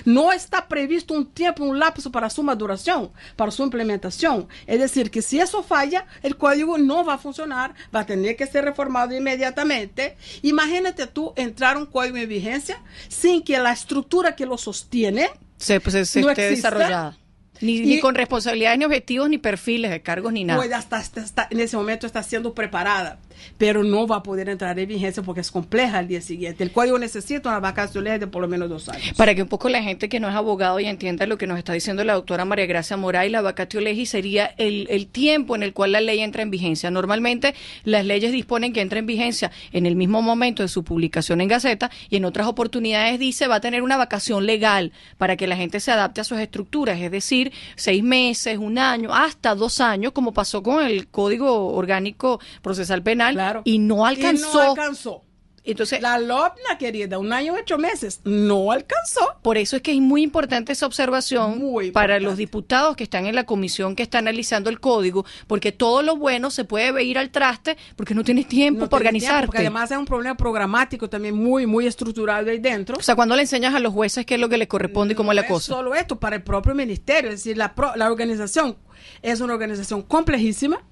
no 0.05 0.32
está 0.32 0.66
previsto 0.66 1.14
un 1.14 1.26
tiempo, 1.30 1.62
un 1.62 1.78
lapso 1.78 2.11
para 2.11 2.28
su 2.30 2.43
maduración, 2.43 3.12
para 3.36 3.53
su 3.53 3.62
implementación. 3.62 4.49
Es 4.66 4.80
decir, 4.80 5.12
que 5.12 5.22
si 5.22 5.38
eso 5.38 5.62
falla, 5.62 6.07
el 6.24 6.36
código 6.36 6.78
no 6.78 7.05
va 7.05 7.14
a 7.14 7.18
funcionar, 7.18 7.76
va 7.95 8.01
a 8.01 8.07
tener 8.07 8.34
que 8.34 8.49
ser 8.49 8.64
reformado 8.64 9.14
inmediatamente. 9.14 10.16
Imagínate 10.43 11.07
tú 11.07 11.32
entrar 11.36 11.76
un 11.76 11.86
código 11.86 12.16
en 12.16 12.28
vigencia 12.28 12.82
sin 13.09 13.40
que 13.45 13.57
la 13.61 13.70
estructura 13.70 14.34
que 14.34 14.47
lo 14.47 14.59
sostiene 14.59 15.30
se, 15.59 15.78
pues, 15.78 16.09
se 16.09 16.20
no 16.22 16.30
esté 16.30 16.49
exista. 16.49 16.70
desarrollada. 16.70 17.16
Ni, 17.63 17.77
y, 17.77 17.87
ni, 17.87 18.01
con 18.01 18.15
responsabilidades, 18.15 18.79
ni 18.79 18.85
objetivos, 18.85 19.31
ni 19.31 19.39
perfiles 19.39 19.91
de 19.91 20.03
cargos, 20.03 20.33
ni 20.33 20.45
nada. 20.45 20.59
Pues 20.59 20.73
hasta, 20.73 20.97
hasta, 20.97 21.23
hasta, 21.23 21.49
en 21.51 21.61
ese 21.61 21.77
momento 21.77 22.07
está 22.07 22.23
siendo 22.23 22.55
preparada, 22.55 23.19
pero 23.59 23.84
no 23.84 24.07
va 24.07 24.16
a 24.16 24.22
poder 24.22 24.49
entrar 24.49 24.78
en 24.78 24.88
vigencia 24.88 25.22
porque 25.22 25.40
es 25.40 25.51
compleja 25.51 25.99
al 25.99 26.09
día 26.09 26.20
siguiente. 26.20 26.62
El 26.64 26.72
código 26.72 26.99
necesita 26.99 27.49
una 27.49 27.61
vacación 27.61 28.05
de 28.05 28.26
por 28.26 28.43
lo 28.43 28.49
menos 28.49 28.68
dos 28.68 28.88
años. 28.88 29.12
Para 29.16 29.34
que 29.34 29.43
un 29.43 29.49
poco 29.49 29.68
la 29.68 29.82
gente 29.82 30.09
que 30.09 30.20
no 30.20 30.28
es 30.28 30.34
abogado 30.34 30.80
y 30.80 30.86
entienda 30.86 31.26
lo 31.26 31.38
que 31.38 31.47
nos 31.47 31.59
está 31.59 31.72
diciendo 31.72 32.05
la 32.05 32.14
doctora 32.14 32.45
María 32.45 32.66
Gracia 32.66 32.97
Moray, 32.97 33.30
la 33.30 33.43
vacatio 33.43 33.80
legis 33.80 34.11
sería 34.11 34.47
el, 34.57 34.86
el 34.90 35.07
tiempo 35.07 35.55
en 35.55 35.62
el 35.62 35.72
cual 35.72 35.93
la 35.93 36.01
ley 36.01 36.20
entra 36.20 36.43
en 36.43 36.51
vigencia. 36.51 36.90
Normalmente 36.90 37.55
las 37.84 38.05
leyes 38.05 38.32
disponen 38.32 38.72
que 38.72 38.80
entra 38.80 38.99
en 38.99 39.07
vigencia 39.07 39.51
en 39.72 39.86
el 39.86 39.97
mismo 39.97 40.22
momento 40.22 40.62
de 40.62 40.68
su 40.68 40.84
publicación 40.84 41.40
en 41.40 41.49
Gaceta 41.49 41.90
y 42.11 42.16
en 42.16 42.24
otras 42.24 42.47
oportunidades 42.47 43.18
dice 43.18 43.47
va 43.47 43.57
a 43.57 43.61
tener 43.61 43.82
una 43.82 43.97
vacación 43.97 44.47
legal 44.47 44.93
para 45.18 45.36
que 45.36 45.47
la 45.47 45.57
gente 45.57 45.80
se 45.80 45.90
adapte 45.90 46.20
a 46.20 46.24
sus 46.24 46.38
estructuras, 46.38 47.01
es 47.01 47.11
decir, 47.11 47.53
seis 47.76 48.03
meses, 48.03 48.59
un 48.59 48.78
año, 48.78 49.12
hasta 49.12 49.55
dos 49.55 49.80
años, 49.80 50.12
como 50.12 50.32
pasó 50.32 50.62
con 50.62 50.84
el 50.84 51.09
Código 51.09 51.74
Orgánico 51.74 52.40
Procesal 52.62 53.03
Penal, 53.03 53.32
claro. 53.33 53.62
y 53.64 53.78
no 53.78 54.07
alcanzó. 54.07 54.49
Y 54.49 54.55
no 54.55 54.70
alcanzó. 54.70 55.22
Entonces, 55.64 56.03
la 56.03 56.18
LOPNA, 56.18 56.76
querida, 56.78 57.18
un 57.18 57.33
año 57.33 57.55
ocho 57.55 57.78
meses, 57.78 58.20
no 58.24 58.72
alcanzó. 58.72 59.37
Por 59.43 59.57
eso 59.57 59.76
es 59.76 59.83
que 59.83 59.93
es 59.93 60.01
muy 60.01 60.22
importante 60.22 60.72
esa 60.72 60.87
observación 60.87 61.62
para 61.93 62.18
los 62.18 62.37
diputados 62.37 62.97
que 62.97 63.05
están 63.05 63.26
en 63.26 63.37
la 63.37 63.45
comisión 63.45 63.95
que 63.95 64.03
está 64.03 64.18
analizando 64.18 64.70
el 64.70 64.80
código, 64.80 65.24
porque 65.47 65.70
todo 65.70 66.03
lo 66.03 66.16
bueno 66.16 66.51
se 66.51 66.64
puede 66.64 67.05
ir 67.05 67.16
al 67.16 67.30
traste 67.30 67.76
porque 67.95 68.14
no 68.14 68.24
tienes 68.24 68.49
tiempo 68.49 68.80
no 68.80 68.89
para 68.89 69.03
organizarte. 69.03 69.47
Porque 69.47 69.61
además 69.61 69.91
es 69.93 69.99
un 69.99 70.05
problema 70.05 70.37
programático 70.37 71.09
también 71.09 71.37
muy, 71.37 71.66
muy 71.66 71.87
estructurado 71.87 72.51
ahí 72.51 72.59
dentro. 72.59 72.97
O 72.99 73.03
sea, 73.03 73.14
cuando 73.14 73.37
le 73.37 73.43
enseñas 73.43 73.72
a 73.74 73.78
los 73.78 73.93
jueces 73.93 74.26
qué 74.26 74.35
es 74.35 74.41
lo 74.41 74.49
que 74.49 74.59
les 74.59 74.66
corresponde 74.66 75.12
y 75.12 75.16
cómo 75.16 75.30
es 75.30 75.37
la 75.37 75.47
cosa. 75.47 75.74
solo 75.74 75.95
esto, 75.95 76.18
para 76.18 76.35
el 76.37 76.43
propio 76.43 76.74
ministerio, 76.74 77.30
es 77.30 77.37
decir, 77.37 77.57
la, 77.57 77.74
pro, 77.74 77.93
la 77.95 78.11
organización 78.11 78.76
es 79.22 79.41
una 79.41 79.55
organización 79.55 80.03
complejísima 80.03 80.83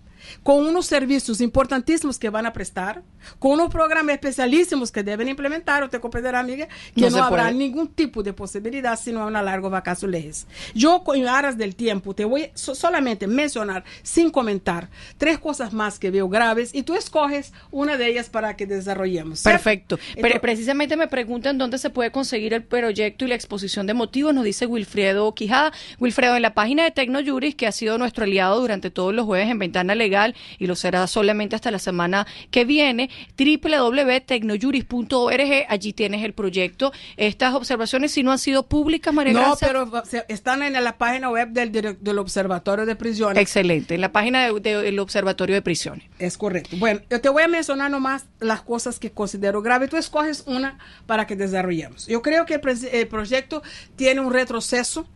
con 0.42 0.66
unos 0.66 0.86
servicios 0.86 1.40
importantísimos 1.40 2.18
que 2.18 2.30
van 2.30 2.46
a 2.46 2.52
prestar, 2.52 3.02
con 3.38 3.52
unos 3.52 3.70
programas 3.70 4.14
especialísimos 4.14 4.90
que 4.90 5.02
deben 5.02 5.28
implementar, 5.28 5.84
usted 5.84 6.00
comprenderá, 6.00 6.40
amiga, 6.40 6.68
que 6.94 7.02
no, 7.02 7.18
no 7.18 7.24
habrá 7.24 7.44
puede. 7.44 7.56
ningún 7.56 7.88
tipo 7.88 8.22
de 8.22 8.32
posibilidad 8.32 8.98
sino 8.98 9.26
una 9.26 9.42
larga 9.42 9.68
vacación 9.68 10.10
leyes. 10.10 10.46
Yo, 10.74 11.02
en 11.14 11.28
aras 11.28 11.56
del 11.56 11.74
tiempo, 11.74 12.14
te 12.14 12.24
voy 12.24 12.50
so, 12.54 12.74
solamente 12.74 13.26
mencionar, 13.26 13.84
sin 14.02 14.30
comentar, 14.30 14.88
tres 15.18 15.38
cosas 15.38 15.72
más 15.72 15.98
que 15.98 16.10
veo 16.10 16.28
graves 16.28 16.74
y 16.74 16.82
tú 16.82 16.94
escoges 16.94 17.52
una 17.70 17.96
de 17.96 18.08
ellas 18.08 18.28
para 18.28 18.56
que 18.56 18.66
desarrollemos. 18.66 19.40
¿cierto? 19.40 19.56
Perfecto. 19.56 19.98
Pero 20.20 20.40
precisamente 20.40 20.96
me 20.96 21.08
preguntan 21.08 21.58
dónde 21.58 21.78
se 21.78 21.90
puede 21.90 22.10
conseguir 22.10 22.54
el 22.54 22.62
proyecto 22.62 23.24
y 23.24 23.28
la 23.28 23.34
exposición 23.34 23.86
de 23.86 23.94
motivos, 23.94 24.34
nos 24.34 24.44
dice 24.44 24.66
Wilfredo 24.66 25.34
Quijada. 25.34 25.72
Wilfredo, 25.98 26.36
en 26.36 26.42
la 26.42 26.54
página 26.54 26.84
de 26.84 26.90
Tecnojuris, 26.90 27.54
que 27.54 27.66
ha 27.66 27.72
sido 27.72 27.98
nuestro 27.98 28.24
aliado 28.24 28.60
durante 28.60 28.90
todos 28.90 29.14
los 29.14 29.26
jueves 29.26 29.48
en 29.48 29.58
Ventana 29.58 29.94
Legal, 29.94 30.19
y 30.58 30.66
lo 30.66 30.76
será 30.76 31.06
solamente 31.06 31.56
hasta 31.56 31.70
la 31.70 31.78
semana 31.78 32.26
que 32.50 32.64
viene, 32.64 33.10
www.tecnojuris.org, 33.38 35.66
allí 35.68 35.92
tienes 35.92 36.24
el 36.24 36.32
proyecto. 36.32 36.92
Estas 37.16 37.54
observaciones, 37.54 38.12
si 38.12 38.22
no 38.22 38.32
han 38.32 38.38
sido 38.38 38.66
públicas, 38.66 39.12
María 39.12 39.32
No, 39.32 39.40
Gracia, 39.40 39.66
pero 39.66 39.90
están 40.28 40.62
en 40.62 40.72
la 40.72 40.98
página 40.98 41.30
web 41.30 41.50
del, 41.50 41.72
del 41.72 42.18
Observatorio 42.18 42.86
de 42.86 42.96
Prisiones. 42.96 43.40
Excelente, 43.40 43.94
en 43.94 44.00
la 44.00 44.12
página 44.12 44.44
del 44.44 44.62
de, 44.62 44.90
de, 44.90 45.00
Observatorio 45.00 45.54
de 45.54 45.62
Prisiones. 45.62 46.04
Es 46.18 46.36
correcto. 46.36 46.76
Bueno, 46.78 47.00
yo 47.10 47.20
te 47.20 47.28
voy 47.28 47.42
a 47.42 47.48
mencionar 47.48 47.90
nomás 47.90 48.26
las 48.38 48.62
cosas 48.62 48.98
que 48.98 49.10
considero 49.10 49.62
graves. 49.62 49.90
Tú 49.90 49.96
escoges 49.96 50.44
una 50.46 50.78
para 51.06 51.26
que 51.26 51.36
desarrollemos. 51.36 52.06
Yo 52.06 52.22
creo 52.22 52.46
que 52.46 52.54
el, 52.54 52.60
el 52.92 53.08
proyecto 53.08 53.62
tiene 53.96 54.20
un 54.20 54.32
retroceso 54.32 55.06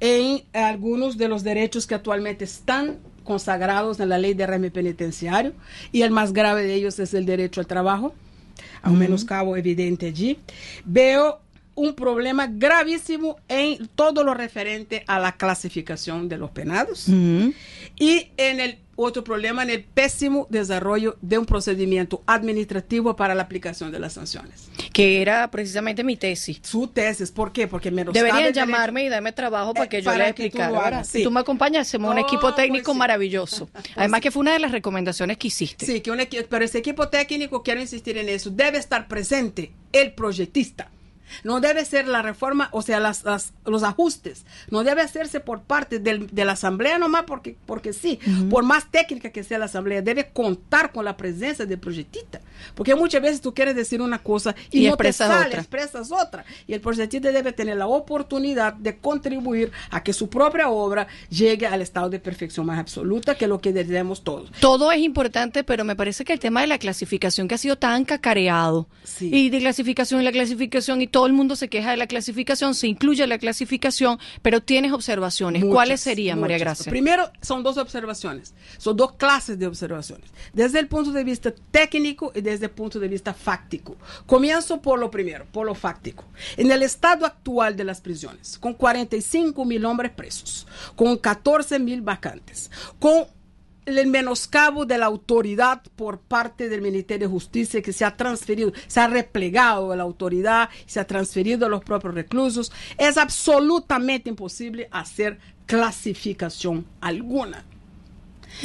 en 0.00 0.42
algunos 0.52 1.16
de 1.16 1.28
los 1.28 1.44
derechos 1.44 1.86
que 1.86 1.94
actualmente 1.94 2.44
están 2.44 2.98
consagrados 3.24 3.98
en 4.00 4.08
la 4.10 4.18
ley 4.18 4.34
de 4.34 4.46
régimen 4.46 4.70
penitenciario 4.70 5.52
y 5.90 6.02
el 6.02 6.10
más 6.10 6.32
grave 6.32 6.62
de 6.62 6.74
ellos 6.74 6.98
es 6.98 7.14
el 7.14 7.26
derecho 7.26 7.60
al 7.60 7.66
trabajo, 7.66 8.14
a 8.82 8.88
un 8.90 8.94
uh 8.94 8.98
-huh. 8.98 9.00
menoscabo 9.00 9.56
evidente 9.56 10.06
allí. 10.06 10.38
Veo 10.84 11.40
un 11.74 11.94
problema 11.94 12.46
gravísimo 12.46 13.36
en 13.48 13.88
todo 13.96 14.22
lo 14.22 14.34
referente 14.34 15.02
a 15.06 15.18
la 15.18 15.32
clasificación 15.32 16.28
de 16.28 16.38
los 16.38 16.50
penados 16.50 17.08
y 17.08 18.28
en 18.36 18.60
el 18.60 18.78
otro 18.96 19.24
problema 19.24 19.62
en 19.62 19.70
el 19.70 19.84
pésimo 19.84 20.46
desarrollo 20.50 21.16
de 21.20 21.38
un 21.38 21.46
procedimiento 21.46 22.22
administrativo 22.26 23.16
para 23.16 23.34
la 23.34 23.42
aplicación 23.42 23.92
de 23.92 23.98
las 23.98 24.14
sanciones. 24.14 24.68
Que 24.92 25.22
era 25.22 25.50
precisamente 25.50 26.04
mi 26.04 26.16
tesis. 26.16 26.60
Su 26.62 26.88
tesis, 26.88 27.30
¿por 27.30 27.52
qué? 27.52 27.66
Porque 27.66 27.90
menos 27.90 28.14
Deberían 28.14 28.52
llamarme 28.52 29.04
y 29.04 29.08
darme 29.08 29.32
trabajo 29.32 29.74
para 29.74 29.88
que 29.88 30.02
yo 30.02 30.14
le 30.14 30.28
explicara. 30.28 31.02
tú, 31.02 31.08
sí. 31.08 31.22
tú 31.22 31.30
me 31.30 31.40
acompañas, 31.40 31.88
hacemos 31.88 32.10
un 32.10 32.18
equipo 32.18 32.48
oh, 32.48 32.54
técnico 32.54 32.86
pues 32.86 32.98
maravilloso. 32.98 33.68
Pues 33.84 33.96
Además 33.96 34.20
que 34.20 34.30
fue 34.30 34.40
una 34.40 34.52
de 34.52 34.58
las 34.58 34.72
recomendaciones 34.72 35.36
que 35.36 35.48
hiciste. 35.48 35.84
Sí, 35.84 36.00
que 36.00 36.10
un 36.10 36.18
pero 36.48 36.64
ese 36.64 36.78
equipo 36.78 37.08
técnico, 37.08 37.62
quiero 37.62 37.80
insistir 37.80 38.16
en 38.18 38.28
eso, 38.28 38.50
debe 38.50 38.78
estar 38.78 39.08
presente 39.08 39.72
el 39.92 40.12
proyectista 40.12 40.90
no 41.42 41.60
debe 41.60 41.84
ser 41.84 42.06
la 42.06 42.22
reforma, 42.22 42.68
o 42.72 42.82
sea, 42.82 43.00
las, 43.00 43.24
los 43.64 43.82
ajustes, 43.82 44.44
no 44.70 44.84
debe 44.84 45.02
hacerse 45.02 45.40
por 45.40 45.62
parte 45.62 45.98
del, 45.98 46.28
de 46.28 46.44
la 46.44 46.52
Asamblea 46.52 46.98
nomás 46.98 47.24
porque, 47.24 47.56
porque 47.66 47.92
sí, 47.92 48.18
por 48.50 48.64
más 48.64 48.90
técnica 48.90 49.30
que 49.30 49.44
sea 49.44 49.58
la 49.58 49.64
Asamblea, 49.66 50.02
debe 50.02 50.30
contar 50.32 50.92
con 50.92 51.04
la 51.04 51.16
presencia 51.16 51.66
del 51.66 51.78
proyectista, 51.78 52.40
porque 52.74 52.94
muchas 52.94 53.22
veces 53.22 53.40
tú 53.40 53.54
quieres 53.54 53.76
decir 53.76 54.00
una 54.00 54.18
cosa 54.18 54.54
y, 54.70 54.86
no 54.86 54.96
te 54.96 55.12
sale, 55.12 55.46
otra. 55.46 55.60
expresas 55.60 56.10
otra, 56.12 56.44
y 56.66 56.72
el 56.72 56.80
proyectista 56.80 57.30
debe 57.30 57.52
tener 57.52 57.76
la 57.76 57.86
oportunidad 57.86 58.74
de 58.74 58.98
contribuir 58.98 59.72
a 59.90 60.02
que 60.02 60.12
su 60.12 60.28
propia 60.28 60.68
obra 60.68 61.06
llegue 61.30 61.66
al 61.66 61.82
estado 61.82 62.10
de 62.10 62.18
perfección 62.18 62.66
más 62.66 62.78
absoluta, 62.78 63.34
que 63.34 63.44
es 63.44 63.48
lo 63.48 63.60
que 63.60 63.72
debemos 63.72 64.22
todos. 64.22 64.50
Todo 64.60 64.92
es 64.92 65.00
importante, 65.00 65.64
pero 65.64 65.84
me 65.84 65.96
parece 65.96 66.24
que 66.24 66.32
el 66.32 66.40
tema 66.40 66.60
de 66.60 66.66
la 66.66 66.78
clasificación 66.78 67.48
que 67.48 67.54
ha 67.54 67.58
sido 67.58 67.76
tan 67.76 68.04
cacareado, 68.04 68.88
y 69.20 69.50
de 69.50 69.58
clasificación 69.58 70.20
y 70.20 70.24
la 70.24 70.32
clasificación 70.32 71.02
y 71.02 71.06
todo 71.06 71.26
el 71.26 71.32
mundo 71.32 71.56
se 71.56 71.68
queja 71.68 71.90
de 71.90 71.96
la 71.96 72.06
clasificación, 72.06 72.74
se 72.74 72.86
incluye 72.86 73.26
la 73.26 73.38
clasificación, 73.38 74.18
pero 74.42 74.62
tienes 74.62 74.92
observaciones. 74.92 75.64
¿Cuáles 75.64 76.00
serían, 76.00 76.40
María 76.40 76.58
Gracia? 76.58 76.90
Primero, 76.90 77.30
son 77.40 77.62
dos 77.62 77.76
observaciones, 77.76 78.54
son 78.78 78.96
dos 78.96 79.14
clases 79.14 79.58
de 79.58 79.66
observaciones, 79.66 80.30
desde 80.52 80.78
el 80.78 80.88
punto 80.88 81.12
de 81.12 81.24
vista 81.24 81.52
técnico 81.70 82.32
y 82.34 82.40
desde 82.40 82.53
el 82.62 82.70
punto 82.70 82.98
de 82.98 83.08
vista 83.08 83.34
fáctico. 83.34 83.96
Comienzo 84.26 84.80
por 84.80 84.98
lo 84.98 85.10
primero, 85.10 85.46
por 85.52 85.66
lo 85.66 85.74
fáctico. 85.74 86.24
En 86.56 86.70
el 86.70 86.82
estado 86.82 87.26
actual 87.26 87.76
de 87.76 87.84
las 87.84 88.00
prisiones, 88.00 88.58
con 88.58 88.74
45 88.74 89.64
mil 89.64 89.84
hombres 89.84 90.12
presos, 90.12 90.66
con 90.96 91.16
14 91.16 91.78
mil 91.78 92.02
vacantes, 92.02 92.70
con 92.98 93.26
el 93.86 94.06
menoscabo 94.06 94.86
de 94.86 94.98
la 94.98 95.06
autoridad 95.06 95.82
por 95.96 96.18
parte 96.18 96.68
del 96.68 96.80
Ministerio 96.80 97.28
de 97.28 97.32
Justicia 97.32 97.82
que 97.82 97.92
se 97.92 98.04
ha 98.04 98.16
transferido, 98.16 98.72
se 98.86 99.00
ha 99.00 99.08
replegado 99.08 99.90
de 99.90 99.96
la 99.96 100.02
autoridad, 100.02 100.70
se 100.86 101.00
ha 101.00 101.06
transferido 101.06 101.66
a 101.66 101.68
los 101.68 101.84
propios 101.84 102.14
reclusos, 102.14 102.72
es 102.98 103.18
absolutamente 103.18 104.30
imposible 104.30 104.88
hacer 104.90 105.38
clasificación 105.66 106.86
alguna. 107.00 107.64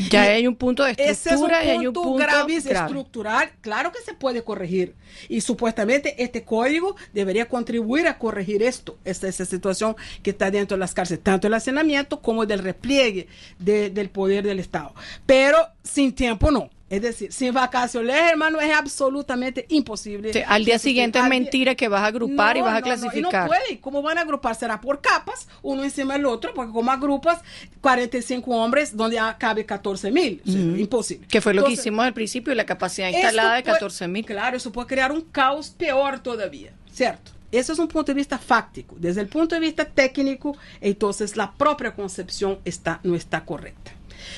Ya 0.09 0.23
hay 0.23 0.47
un 0.47 0.55
punto 0.55 0.83
de 0.83 0.95
estructura 0.97 1.63
y 1.63 1.69
hay 1.69 1.87
un 1.87 1.93
punto 1.93 2.47
estructural, 2.47 3.51
claro 3.61 3.91
que 3.91 3.99
se 4.01 4.13
puede 4.13 4.43
corregir. 4.43 4.95
Y 5.27 5.41
supuestamente 5.41 6.21
este 6.23 6.43
código 6.43 6.95
debería 7.13 7.47
contribuir 7.47 8.07
a 8.07 8.17
corregir 8.17 8.63
esto, 8.63 8.97
esta, 9.05 9.27
esta 9.27 9.45
situación 9.45 9.95
que 10.23 10.31
está 10.31 10.51
dentro 10.51 10.77
de 10.77 10.79
las 10.79 10.93
cárceles, 10.93 11.23
tanto 11.23 11.47
el 11.47 11.53
hacinamiento 11.53 12.21
como 12.21 12.45
del 12.45 12.59
repliegue 12.59 13.27
del 13.57 14.09
poder 14.09 14.45
del 14.45 14.59
Estado. 14.59 14.93
Pero 15.25 15.57
sin 15.83 16.13
tiempo 16.13 16.51
no. 16.51 16.69
Es 16.89 17.01
decir, 17.03 17.31
sin 17.31 17.53
vacaciones, 17.53 18.15
hermano, 18.15 18.59
es 18.59 18.73
absolutamente 18.73 19.65
imposible. 19.69 20.43
al 20.47 20.65
día 20.65 20.79
siguiente 20.79 21.19
es 21.19 21.25
mentira 21.25 21.75
que 21.75 21.87
vas 21.87 22.01
a 22.01 22.07
agrupar 22.07 22.57
y 22.57 22.61
vas 22.61 22.75
a 22.75 22.81
clasificar. 22.81 23.43
No, 23.43 23.47
puede. 23.47 23.79
¿Cómo 23.79 24.01
van 24.01 24.17
a 24.17 24.21
agrupar? 24.21 24.55
Será 24.55 24.81
por 24.81 24.99
capas, 24.99 25.47
uno 25.61 25.83
encima 25.83 26.13
del 26.13 26.25
otro, 26.25 26.53
porque 26.53 26.71
como 26.71 26.91
agrupas 26.91 27.41
45 27.81 28.51
hombres 28.51 28.97
donde 28.97 29.19
cabe 29.37 29.65
14 29.65 30.11
mil. 30.11 30.41
Imposible. 30.45 31.27
Que 31.27 31.41
fue 31.41 31.53
lo 31.53 31.63
que 31.63 31.73
hicimos 31.73 32.05
al 32.05 32.13
principio, 32.13 32.55
la 32.55 32.65
capacidad 32.65 33.09
instalada 33.09 33.55
de 33.55 33.63
14 33.63 34.07
mil. 34.07 34.25
Claro, 34.25 34.57
eso 34.57 34.71
puede 34.71 34.87
crear 34.87 35.11
un 35.11 35.21
caos 35.21 35.69
peor 35.69 36.19
todavía, 36.19 36.73
¿cierto? 36.91 37.31
Ese 37.51 37.73
es 37.73 37.79
un 37.79 37.87
punto 37.87 38.11
de 38.11 38.15
vista 38.15 38.37
fáctico. 38.37 38.95
Desde 38.99 39.21
el 39.21 39.27
punto 39.27 39.55
de 39.55 39.61
vista 39.61 39.85
técnico, 39.85 40.55
entonces 40.81 41.35
la 41.35 41.51
propia 41.51 41.93
concepción 41.93 42.59
está, 42.63 42.99
no 43.03 43.15
está 43.15 43.43
correcta. 43.43 43.91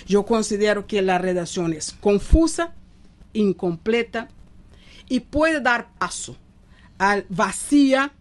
Yo 0.08 0.26
considero 0.26 0.88
que 0.88 1.02
la 1.02 1.18
redacción 1.18 1.74
es 1.74 1.92
confusa, 1.92 2.74
incompleta 3.34 4.30
y 5.10 5.22
puede 5.22 5.62
dar 5.62 5.90
paso 5.98 6.36
al 6.98 7.26
vacía. 7.30 8.14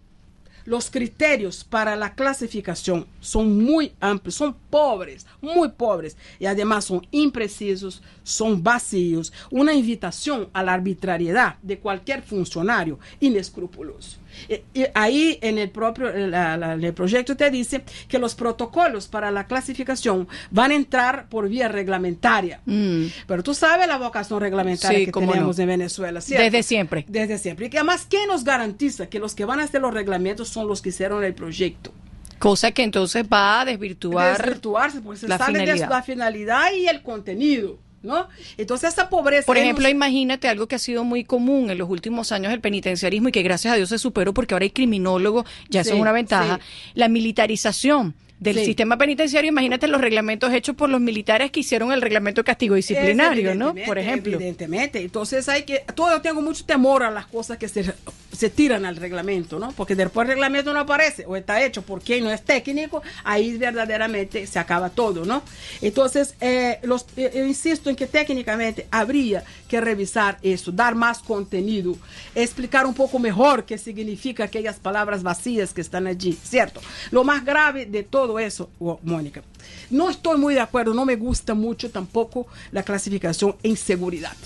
Los 0.66 0.90
criterios 0.90 1.64
para 1.64 1.96
la 1.96 2.14
clasificación 2.14 3.06
son 3.20 3.62
muy 3.64 3.92
amplios, 3.98 4.34
son 4.34 4.54
pobres, 4.68 5.26
muy 5.40 5.70
pobres 5.70 6.16
y 6.38 6.46
además 6.46 6.84
son 6.84 7.06
imprecisos, 7.10 8.02
son 8.22 8.62
vacíos, 8.62 9.32
una 9.50 9.72
invitación 9.72 10.48
a 10.52 10.62
la 10.62 10.74
arbitrariedad 10.74 11.56
de 11.62 11.78
cualquier 11.78 12.22
funcionario 12.22 12.98
inescrupuloso. 13.20 14.18
Y, 14.48 14.84
ahí 14.94 15.38
en 15.42 15.58
el 15.58 15.70
propio 15.70 16.08
el 16.08 16.94
proyecto 16.94 17.36
te 17.36 17.50
dice 17.50 17.84
que 18.08 18.18
los 18.18 18.34
protocolos 18.34 19.08
para 19.08 19.30
la 19.30 19.46
clasificación 19.46 20.28
van 20.50 20.70
a 20.70 20.74
entrar 20.74 21.28
por 21.28 21.48
vía 21.48 21.68
reglamentaria. 21.68 22.60
Mm. 22.66 23.06
Pero 23.26 23.42
tú 23.42 23.54
sabes 23.54 23.86
la 23.86 23.98
vocación 23.98 24.40
reglamentaria 24.40 25.06
que 25.06 25.12
tenemos 25.12 25.58
en 25.58 25.68
Venezuela, 25.68 26.20
¿cierto? 26.20 26.44
Desde 26.44 26.62
siempre. 26.62 27.04
Desde 27.08 27.38
siempre. 27.38 27.66
Y 27.66 27.70
que 27.70 27.78
además, 27.78 28.06
¿quién 28.08 28.28
nos 28.28 28.44
garantiza 28.44 29.08
que 29.08 29.18
los 29.18 29.34
que 29.34 29.44
van 29.44 29.60
a 29.60 29.64
hacer 29.64 29.80
los 29.80 29.94
reglamentos 29.94 30.48
son 30.48 30.66
los 30.66 30.82
que 30.82 30.90
hicieron 30.90 31.22
el 31.24 31.34
proyecto? 31.34 31.92
Cosa 32.38 32.72
que 32.72 32.82
entonces 32.82 33.26
va 33.30 33.60
a 33.60 33.64
desvirtuar. 33.66 34.38
Desvirtuarse, 34.38 35.02
porque 35.02 35.20
se 35.20 35.28
la 35.28 35.36
sale 35.36 35.66
de 35.66 35.76
la 35.76 36.02
finalidad 36.02 36.72
y 36.72 36.86
el 36.86 37.02
contenido. 37.02 37.78
¿No? 38.02 38.28
Entonces 38.56 38.94
esa 38.94 39.10
pobreza... 39.10 39.44
Por 39.44 39.58
ejemplo, 39.58 39.88
imagínate 39.88 40.48
algo 40.48 40.66
que 40.66 40.76
ha 40.76 40.78
sido 40.78 41.04
muy 41.04 41.24
común 41.24 41.70
en 41.70 41.76
los 41.76 41.90
últimos 41.90 42.32
años 42.32 42.50
del 42.50 42.60
penitenciarismo 42.60 43.28
y 43.28 43.32
que 43.32 43.42
gracias 43.42 43.74
a 43.74 43.76
Dios 43.76 43.90
se 43.90 43.98
superó 43.98 44.32
porque 44.32 44.54
ahora 44.54 44.64
hay 44.64 44.70
criminólogos, 44.70 45.44
ya 45.68 45.82
eso 45.82 45.94
es 45.94 46.00
una 46.00 46.12
ventaja, 46.12 46.60
la 46.94 47.08
militarización 47.08 48.14
del 48.40 48.64
sistema 48.64 48.96
penitenciario, 48.96 49.50
imagínate 49.50 49.86
los 49.86 50.00
reglamentos 50.00 50.52
hechos 50.52 50.74
por 50.74 50.88
los 50.88 51.00
militares 51.00 51.50
que 51.50 51.60
hicieron 51.60 51.92
el 51.92 52.00
reglamento 52.00 52.40
de 52.40 52.46
castigo 52.46 52.74
disciplinario, 52.74 53.54
¿no? 53.54 53.74
Por 53.86 53.98
ejemplo. 53.98 54.36
Evidentemente. 54.36 55.02
Entonces 55.02 55.46
hay 55.48 55.64
que, 55.64 55.84
todo 55.94 56.22
tengo 56.22 56.40
mucho 56.40 56.64
temor 56.64 57.02
a 57.02 57.10
las 57.10 57.26
cosas 57.26 57.58
que 57.58 57.68
se, 57.68 57.94
se 58.32 58.48
tiran 58.48 58.86
al 58.86 58.96
reglamento, 58.96 59.58
¿no? 59.58 59.72
Porque 59.72 59.94
después 59.94 60.24
el 60.24 60.32
reglamento 60.32 60.72
no 60.72 60.80
aparece 60.80 61.26
o 61.26 61.36
está 61.36 61.62
hecho 61.62 61.82
por 61.82 62.00
quien 62.00 62.24
no 62.24 62.30
es 62.30 62.42
técnico, 62.42 63.02
ahí 63.24 63.58
verdaderamente 63.58 64.46
se 64.46 64.58
acaba 64.58 64.88
todo, 64.88 65.26
¿no? 65.26 65.42
Entonces, 65.82 66.34
eh, 66.40 66.78
los, 66.82 67.04
eh, 67.18 67.30
yo 67.34 67.44
insisto 67.44 67.90
en 67.90 67.96
que 67.96 68.06
técnicamente 68.06 68.86
habría 68.90 69.44
que 69.68 69.82
revisar 69.82 70.38
eso, 70.42 70.72
dar 70.72 70.94
más 70.94 71.18
contenido, 71.18 71.96
explicar 72.34 72.86
un 72.86 72.94
poco 72.94 73.18
mejor 73.18 73.64
qué 73.64 73.76
significa 73.76 74.44
aquellas 74.44 74.76
palabras 74.76 75.22
vacías 75.22 75.74
que 75.74 75.82
están 75.82 76.06
allí, 76.06 76.32
¿cierto? 76.42 76.80
Lo 77.10 77.24
más 77.24 77.44
grave 77.44 77.84
de 77.84 78.02
todo 78.02 78.29
eso, 78.38 78.70
Mónica. 79.02 79.42
No 79.90 80.10
estoy 80.10 80.38
muy 80.38 80.54
de 80.54 80.60
acuerdo, 80.60 80.94
no 80.94 81.04
me 81.04 81.16
gusta 81.16 81.54
mucho 81.54 81.90
tampoco 81.90 82.46
la 82.72 82.82
clasificación 82.82 83.56
en 83.62 83.76
seguridad, 83.76 84.36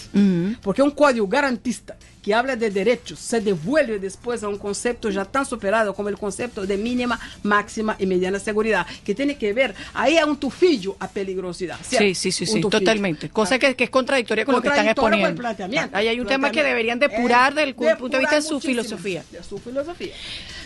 porque 0.63 0.83
un 0.83 0.91
código 0.91 1.27
garantista 1.27 1.97
que 2.25 2.33
habla 2.33 2.57
de 2.57 2.71
derechos 2.71 3.19
se 3.19 3.41
devuelve 3.41 3.99
después 3.99 4.43
a 4.43 4.49
un 4.49 4.57
concepto 4.57 5.11
ya 5.11 5.27
tan 5.27 5.45
superado 5.45 5.95
como 5.95 6.09
el 6.09 6.17
concepto 6.17 6.65
de 6.67 6.79
mínima, 6.79 7.21
máxima 7.43 7.97
y 7.99 8.07
mediana 8.07 8.39
seguridad, 8.39 8.87
que 9.05 9.15
tiene 9.15 9.37
que 9.37 9.53
ver, 9.53 9.75
ahí 9.93 10.17
a 10.17 10.25
un 10.25 10.39
tufillo 10.39 10.97
a 10.99 11.09
peligrosidad. 11.09 11.79
Sí, 11.83 12.15
sí, 12.15 12.33
sí, 12.33 12.47
sí 12.47 12.61
totalmente. 12.63 13.29
Cosa 13.29 13.59
que, 13.59 13.75
es 13.77 13.91
contradictoria 13.91 14.47
con 14.47 14.55
lo 14.55 14.63
que 14.63 14.69
están 14.69 14.89
exponiendo. 14.89 15.43
Ahí 15.93 16.09
hay 16.09 16.19
un 16.19 16.27
tema 16.27 16.51
que 16.51 16.63
deberían 16.63 16.99
depurar 16.99 17.55
desde 17.55 17.69
el 17.69 17.75
punto 17.75 18.17
de 18.17 18.21
vista 18.21 18.37
de 18.37 18.43
su 18.43 18.59
filosofía. 18.59 19.23
De 19.31 19.43
su 19.43 19.59
filosofía. 19.59 20.15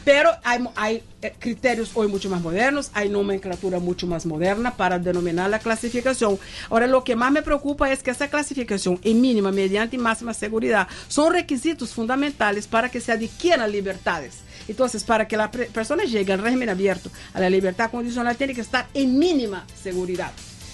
Pero 0.04 0.30
hay, 0.44 0.64
hay 0.76 1.02
eh, 1.20 1.34
criterios 1.38 1.90
hoy 1.94 2.06
mucho 2.09 2.30
más 2.30 2.40
modernos, 2.40 2.90
hay 2.94 3.09
nomenclatura 3.09 3.78
mucho 3.78 4.06
más 4.06 4.24
moderna 4.24 4.74
para 4.74 4.98
denominar 4.98 5.50
la 5.50 5.59
clasificación. 5.59 6.38
Ahora, 6.70 6.86
lo 6.86 7.04
que 7.04 7.16
más 7.16 7.30
me 7.32 7.42
preocupa 7.42 7.90
es 7.92 8.02
que 8.02 8.12
esa 8.12 8.28
clasificación 8.28 8.98
en 9.02 9.20
mínima, 9.20 9.50
mediante 9.50 9.96
y 9.96 9.98
máxima 9.98 10.32
seguridad 10.32 10.88
son 11.09 11.32
requisitos 11.32 11.47
fundamentales 11.94 12.66
para 12.66 12.90
que 12.90 13.01
se 13.01 13.12
adquieran 13.12 13.70
libertades. 13.70 14.38
Entonces, 14.68 15.05
para 15.05 15.26
que 15.26 15.36
la 15.36 15.51
persona 15.51 16.05
llegue 16.05 16.32
al 16.32 16.40
régimen 16.40 16.68
abierto, 16.68 17.11
a 17.32 17.40
la 17.40 17.49
libertad 17.49 17.90
condicional, 17.90 18.36
tiene 18.36 18.55
que 18.55 18.61
estar 18.61 18.86
en 18.94 19.18
mínima 19.18 19.66
seguridad. 19.82 20.32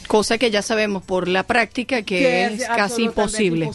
Cosa 0.08 0.36
que 0.36 0.50
ya 0.50 0.60
sabemos 0.62 1.02
por 1.02 1.28
la 1.28 1.44
práctica 1.44 2.02
que, 2.02 2.44
es, 2.44 2.66
casi 2.66 3.04
imposible. 3.04 3.70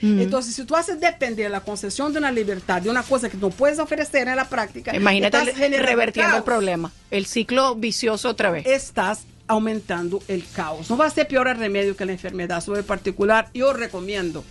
Entonces, 0.00 0.54
si 0.54 0.64
tú 0.64 0.76
haces 0.76 0.98
depender 0.98 1.50
la 1.50 1.60
concesión 1.60 2.12
de 2.12 2.18
una 2.18 2.32
libertad 2.32 2.80
de 2.80 2.88
una 2.88 3.02
cosa 3.02 3.28
que 3.28 3.36
no 3.36 3.50
puedes 3.50 3.78
ofrecer 3.78 4.28
en 4.28 4.36
la 4.36 4.48
práctica, 4.48 4.94
imagínate 4.96 5.52
revertiendo 5.78 6.36
el 6.36 6.42
problema, 6.42 6.90
el 7.10 7.26
ciclo 7.26 7.74
vicioso 7.74 8.30
otra 8.30 8.50
vez. 8.50 8.66
Estás 8.66 9.24
aumentando 9.46 10.22
el 10.28 10.44
caos. 10.54 10.88
No 10.88 10.96
va 10.96 11.06
a 11.06 11.10
ser 11.10 11.28
peor 11.28 11.48
el 11.48 11.58
remedio 11.58 11.96
que 11.96 12.06
la 12.06 12.12
enfermedad. 12.12 12.62
Sobre 12.62 12.82
particular, 12.82 13.50
yo 13.52 13.72
recomiendo 13.74 14.42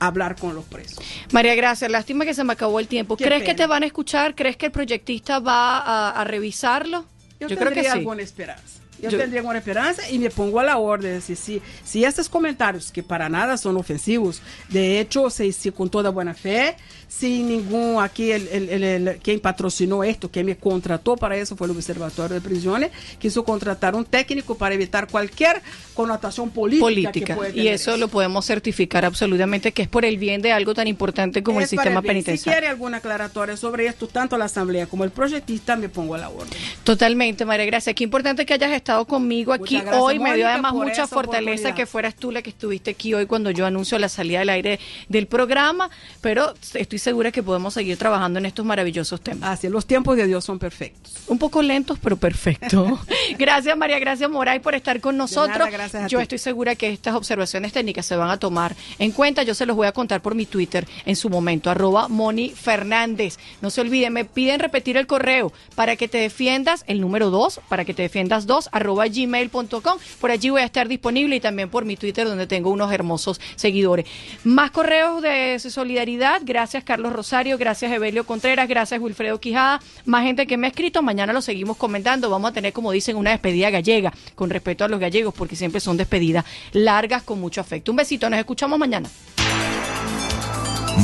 hablar 0.00 0.36
con 0.36 0.54
los 0.54 0.64
presos. 0.64 0.98
María 1.30 1.54
Gracia, 1.54 1.88
lástima 1.88 2.24
que 2.24 2.34
se 2.34 2.42
me 2.42 2.54
acabó 2.54 2.80
el 2.80 2.88
tiempo. 2.88 3.16
¿Crees 3.16 3.44
que 3.44 3.54
te 3.54 3.66
van 3.66 3.84
a 3.84 3.86
escuchar? 3.86 4.34
¿Crees 4.34 4.56
que 4.56 4.66
el 4.66 4.72
proyectista 4.72 5.38
va 5.38 6.10
a, 6.10 6.24
revisarlo? 6.24 7.04
Yo, 7.38 7.48
creo 7.48 7.72
que 7.72 7.82
sí. 7.82 7.88
alguna 7.88 8.22
esperanza. 8.22 8.79
Yo, 9.02 9.10
tendría 9.10 9.40
alguna 9.40 9.58
esperanza 9.58 10.08
y 10.10 10.18
me 10.18 10.30
pongo 10.30 10.60
a 10.60 10.64
la 10.64 10.78
orden. 10.78 11.20
Si, 11.22 11.36
si, 11.36 11.62
si 11.84 12.04
estos 12.04 12.28
comentarios, 12.28 12.92
que 12.92 13.02
para 13.02 13.28
nada 13.28 13.56
son 13.56 13.76
ofensivos, 13.76 14.42
de 14.68 15.00
hecho, 15.00 15.30
se, 15.30 15.52
si 15.52 15.70
con 15.70 15.88
toda 15.90 16.10
buena 16.10 16.34
fe, 16.34 16.76
sin 17.08 17.48
ningún, 17.48 18.02
aquí, 18.02 18.30
el, 18.30 18.48
el, 18.48 18.82
el, 18.84 19.18
quien 19.18 19.40
patrocinó 19.40 20.04
esto, 20.04 20.30
quien 20.30 20.46
me 20.46 20.56
contrató 20.56 21.16
para 21.16 21.36
eso 21.36 21.56
fue 21.56 21.66
el 21.66 21.72
Observatorio 21.72 22.34
de 22.34 22.40
Prisiones, 22.40 22.90
quiso 23.18 23.44
contratar 23.44 23.94
un 23.94 24.04
técnico 24.04 24.56
para 24.56 24.74
evitar 24.74 25.08
cualquier 25.08 25.60
connotación 25.94 26.50
política. 26.50 27.36
y 27.54 27.68
eso, 27.68 27.96
lo 27.96 28.08
podemos 28.08 28.46
certificar 28.46 29.04
absolutamente 29.04 29.72
que 29.72 29.82
es 29.82 29.88
por 29.88 30.04
el 30.04 30.18
bien 30.18 30.42
de 30.42 30.52
algo 30.52 30.74
tan 30.74 30.86
importante 30.86 31.42
como 31.42 31.60
el 31.60 31.66
sistema 31.66 32.02
penitenciario. 32.02 32.42
Si 32.42 32.50
quiere 32.50 32.68
alguna 32.68 32.98
aclaratoria 32.98 33.56
sobre 33.56 33.86
esto, 33.86 34.06
tanto 34.06 34.36
la 34.38 34.46
Asamblea 34.46 34.86
como 34.86 35.04
el 35.04 35.10
proyectista, 35.10 35.76
me 35.76 35.88
pongo 35.88 36.14
a 36.14 36.18
la 36.18 36.28
orden. 36.28 36.50
Totalmente, 36.84 37.44
María 37.44 37.66
Gracia. 37.66 37.94
Qué 37.94 38.04
importante 38.04 38.46
que 38.46 38.54
hayas 38.54 38.72
estado 38.72 38.89
conmigo 39.06 39.52
aquí 39.52 39.80
hoy. 39.92 40.18
me 40.18 40.34
dio 40.34 40.48
además 40.48 40.74
mucha 40.74 41.06
fortaleza 41.06 41.74
que 41.74 41.86
fueras 41.86 42.14
tú 42.14 42.30
la 42.30 42.42
que 42.42 42.50
estuviste 42.50 42.90
aquí 42.90 43.14
hoy 43.14 43.26
cuando 43.26 43.50
yo 43.50 43.66
anuncio 43.66 43.98
la 43.98 44.08
salida 44.08 44.40
del 44.40 44.48
aire 44.50 44.80
del 45.08 45.26
programa, 45.26 45.90
pero 46.20 46.54
estoy 46.74 46.98
segura 46.98 47.30
que 47.30 47.42
podemos 47.42 47.74
seguir 47.74 47.96
trabajando 47.96 48.38
en 48.38 48.46
estos 48.46 48.64
maravillosos 48.64 49.20
temas. 49.20 49.50
Así, 49.50 49.68
los 49.68 49.86
tiempos 49.86 50.16
de 50.16 50.26
Dios 50.26 50.44
son 50.44 50.58
perfectos. 50.58 51.14
Un 51.28 51.38
poco 51.38 51.62
lentos, 51.62 51.98
pero 52.02 52.16
perfectos. 52.16 53.00
gracias 53.38 53.76
María, 53.76 53.98
gracias 53.98 54.28
Moray 54.30 54.60
por 54.60 54.74
estar 54.74 55.00
con 55.00 55.16
nosotros. 55.16 55.68
Yo 56.08 56.20
estoy 56.20 56.38
segura 56.38 56.74
que 56.74 56.88
estas 56.88 57.14
observaciones 57.14 57.72
técnicas 57.72 58.06
se 58.06 58.16
van 58.16 58.30
a 58.30 58.38
tomar 58.38 58.74
en 58.98 59.12
cuenta. 59.12 59.42
Yo 59.42 59.54
se 59.54 59.66
los 59.66 59.76
voy 59.76 59.86
a 59.86 59.92
contar 59.92 60.20
por 60.20 60.34
mi 60.34 60.46
Twitter 60.46 60.86
en 61.04 61.16
su 61.16 61.30
momento, 61.30 61.70
arroba 61.70 62.08
Moni 62.08 62.50
Fernández. 62.50 63.38
No 63.60 63.70
se 63.70 63.80
olviden, 63.80 64.12
me 64.12 64.24
piden 64.24 64.60
repetir 64.60 64.96
el 64.96 65.06
correo 65.06 65.52
para 65.74 65.96
que 65.96 66.08
te 66.08 66.18
defiendas, 66.18 66.84
el 66.86 67.00
número 67.00 67.30
2, 67.30 67.60
para 67.68 67.84
que 67.84 67.94
te 67.94 68.02
defiendas 68.02 68.46
2, 68.46 68.70
arroba 68.80 69.06
gmail.com. 69.06 69.98
Por 70.20 70.30
allí 70.30 70.50
voy 70.50 70.62
a 70.62 70.64
estar 70.64 70.88
disponible 70.88 71.36
y 71.36 71.40
también 71.40 71.68
por 71.68 71.84
mi 71.84 71.96
Twitter 71.96 72.26
donde 72.26 72.46
tengo 72.46 72.70
unos 72.70 72.92
hermosos 72.92 73.40
seguidores. 73.56 74.06
Más 74.44 74.70
correos 74.70 75.22
de 75.22 75.58
solidaridad. 75.58 76.42
Gracias 76.44 76.84
Carlos 76.84 77.12
Rosario, 77.12 77.58
gracias 77.58 77.92
Evelio 77.92 78.24
Contreras, 78.24 78.68
gracias 78.68 79.00
Wilfredo 79.00 79.40
Quijada. 79.40 79.80
Más 80.04 80.24
gente 80.24 80.46
que 80.46 80.56
me 80.56 80.66
ha 80.66 80.70
escrito. 80.70 81.02
Mañana 81.02 81.32
lo 81.32 81.42
seguimos 81.42 81.76
comentando. 81.76 82.30
Vamos 82.30 82.50
a 82.50 82.54
tener, 82.54 82.72
como 82.72 82.92
dicen, 82.92 83.16
una 83.16 83.30
despedida 83.30 83.70
gallega 83.70 84.12
con 84.34 84.50
respeto 84.50 84.84
a 84.84 84.88
los 84.88 85.00
gallegos 85.00 85.34
porque 85.34 85.56
siempre 85.56 85.80
son 85.80 85.96
despedidas 85.96 86.44
largas 86.72 87.22
con 87.22 87.40
mucho 87.40 87.60
afecto. 87.60 87.92
Un 87.92 87.96
besito, 87.96 88.28
nos 88.28 88.38
escuchamos 88.38 88.78
mañana. 88.78 89.08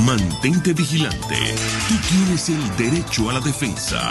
Mantente 0.05 0.72
vigilante. 0.72 1.37
Tú 1.89 1.95
tienes 2.09 2.49
el 2.49 2.77
derecho 2.77 3.31
a 3.31 3.35
la 3.35 3.41
defensa. 3.41 4.11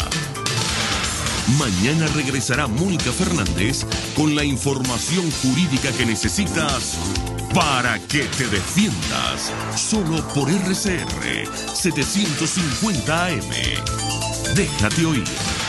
Mañana 1.60 2.08
regresará 2.16 2.68
Mónica 2.68 3.12
Fernández 3.12 3.86
con 4.16 4.36
la 4.36 4.44
información 4.44 5.30
jurídica 5.44 5.92
que 5.92 6.06
necesitas 6.06 6.98
para 7.54 8.00
que 8.00 8.24
te 8.26 8.48
defiendas. 8.48 9.52
Solo 9.76 10.28
por 10.30 10.50
RCR 10.50 11.48
750 11.74 13.26
AM. 13.28 14.56
Déjate 14.56 15.06
oír. 15.06 15.65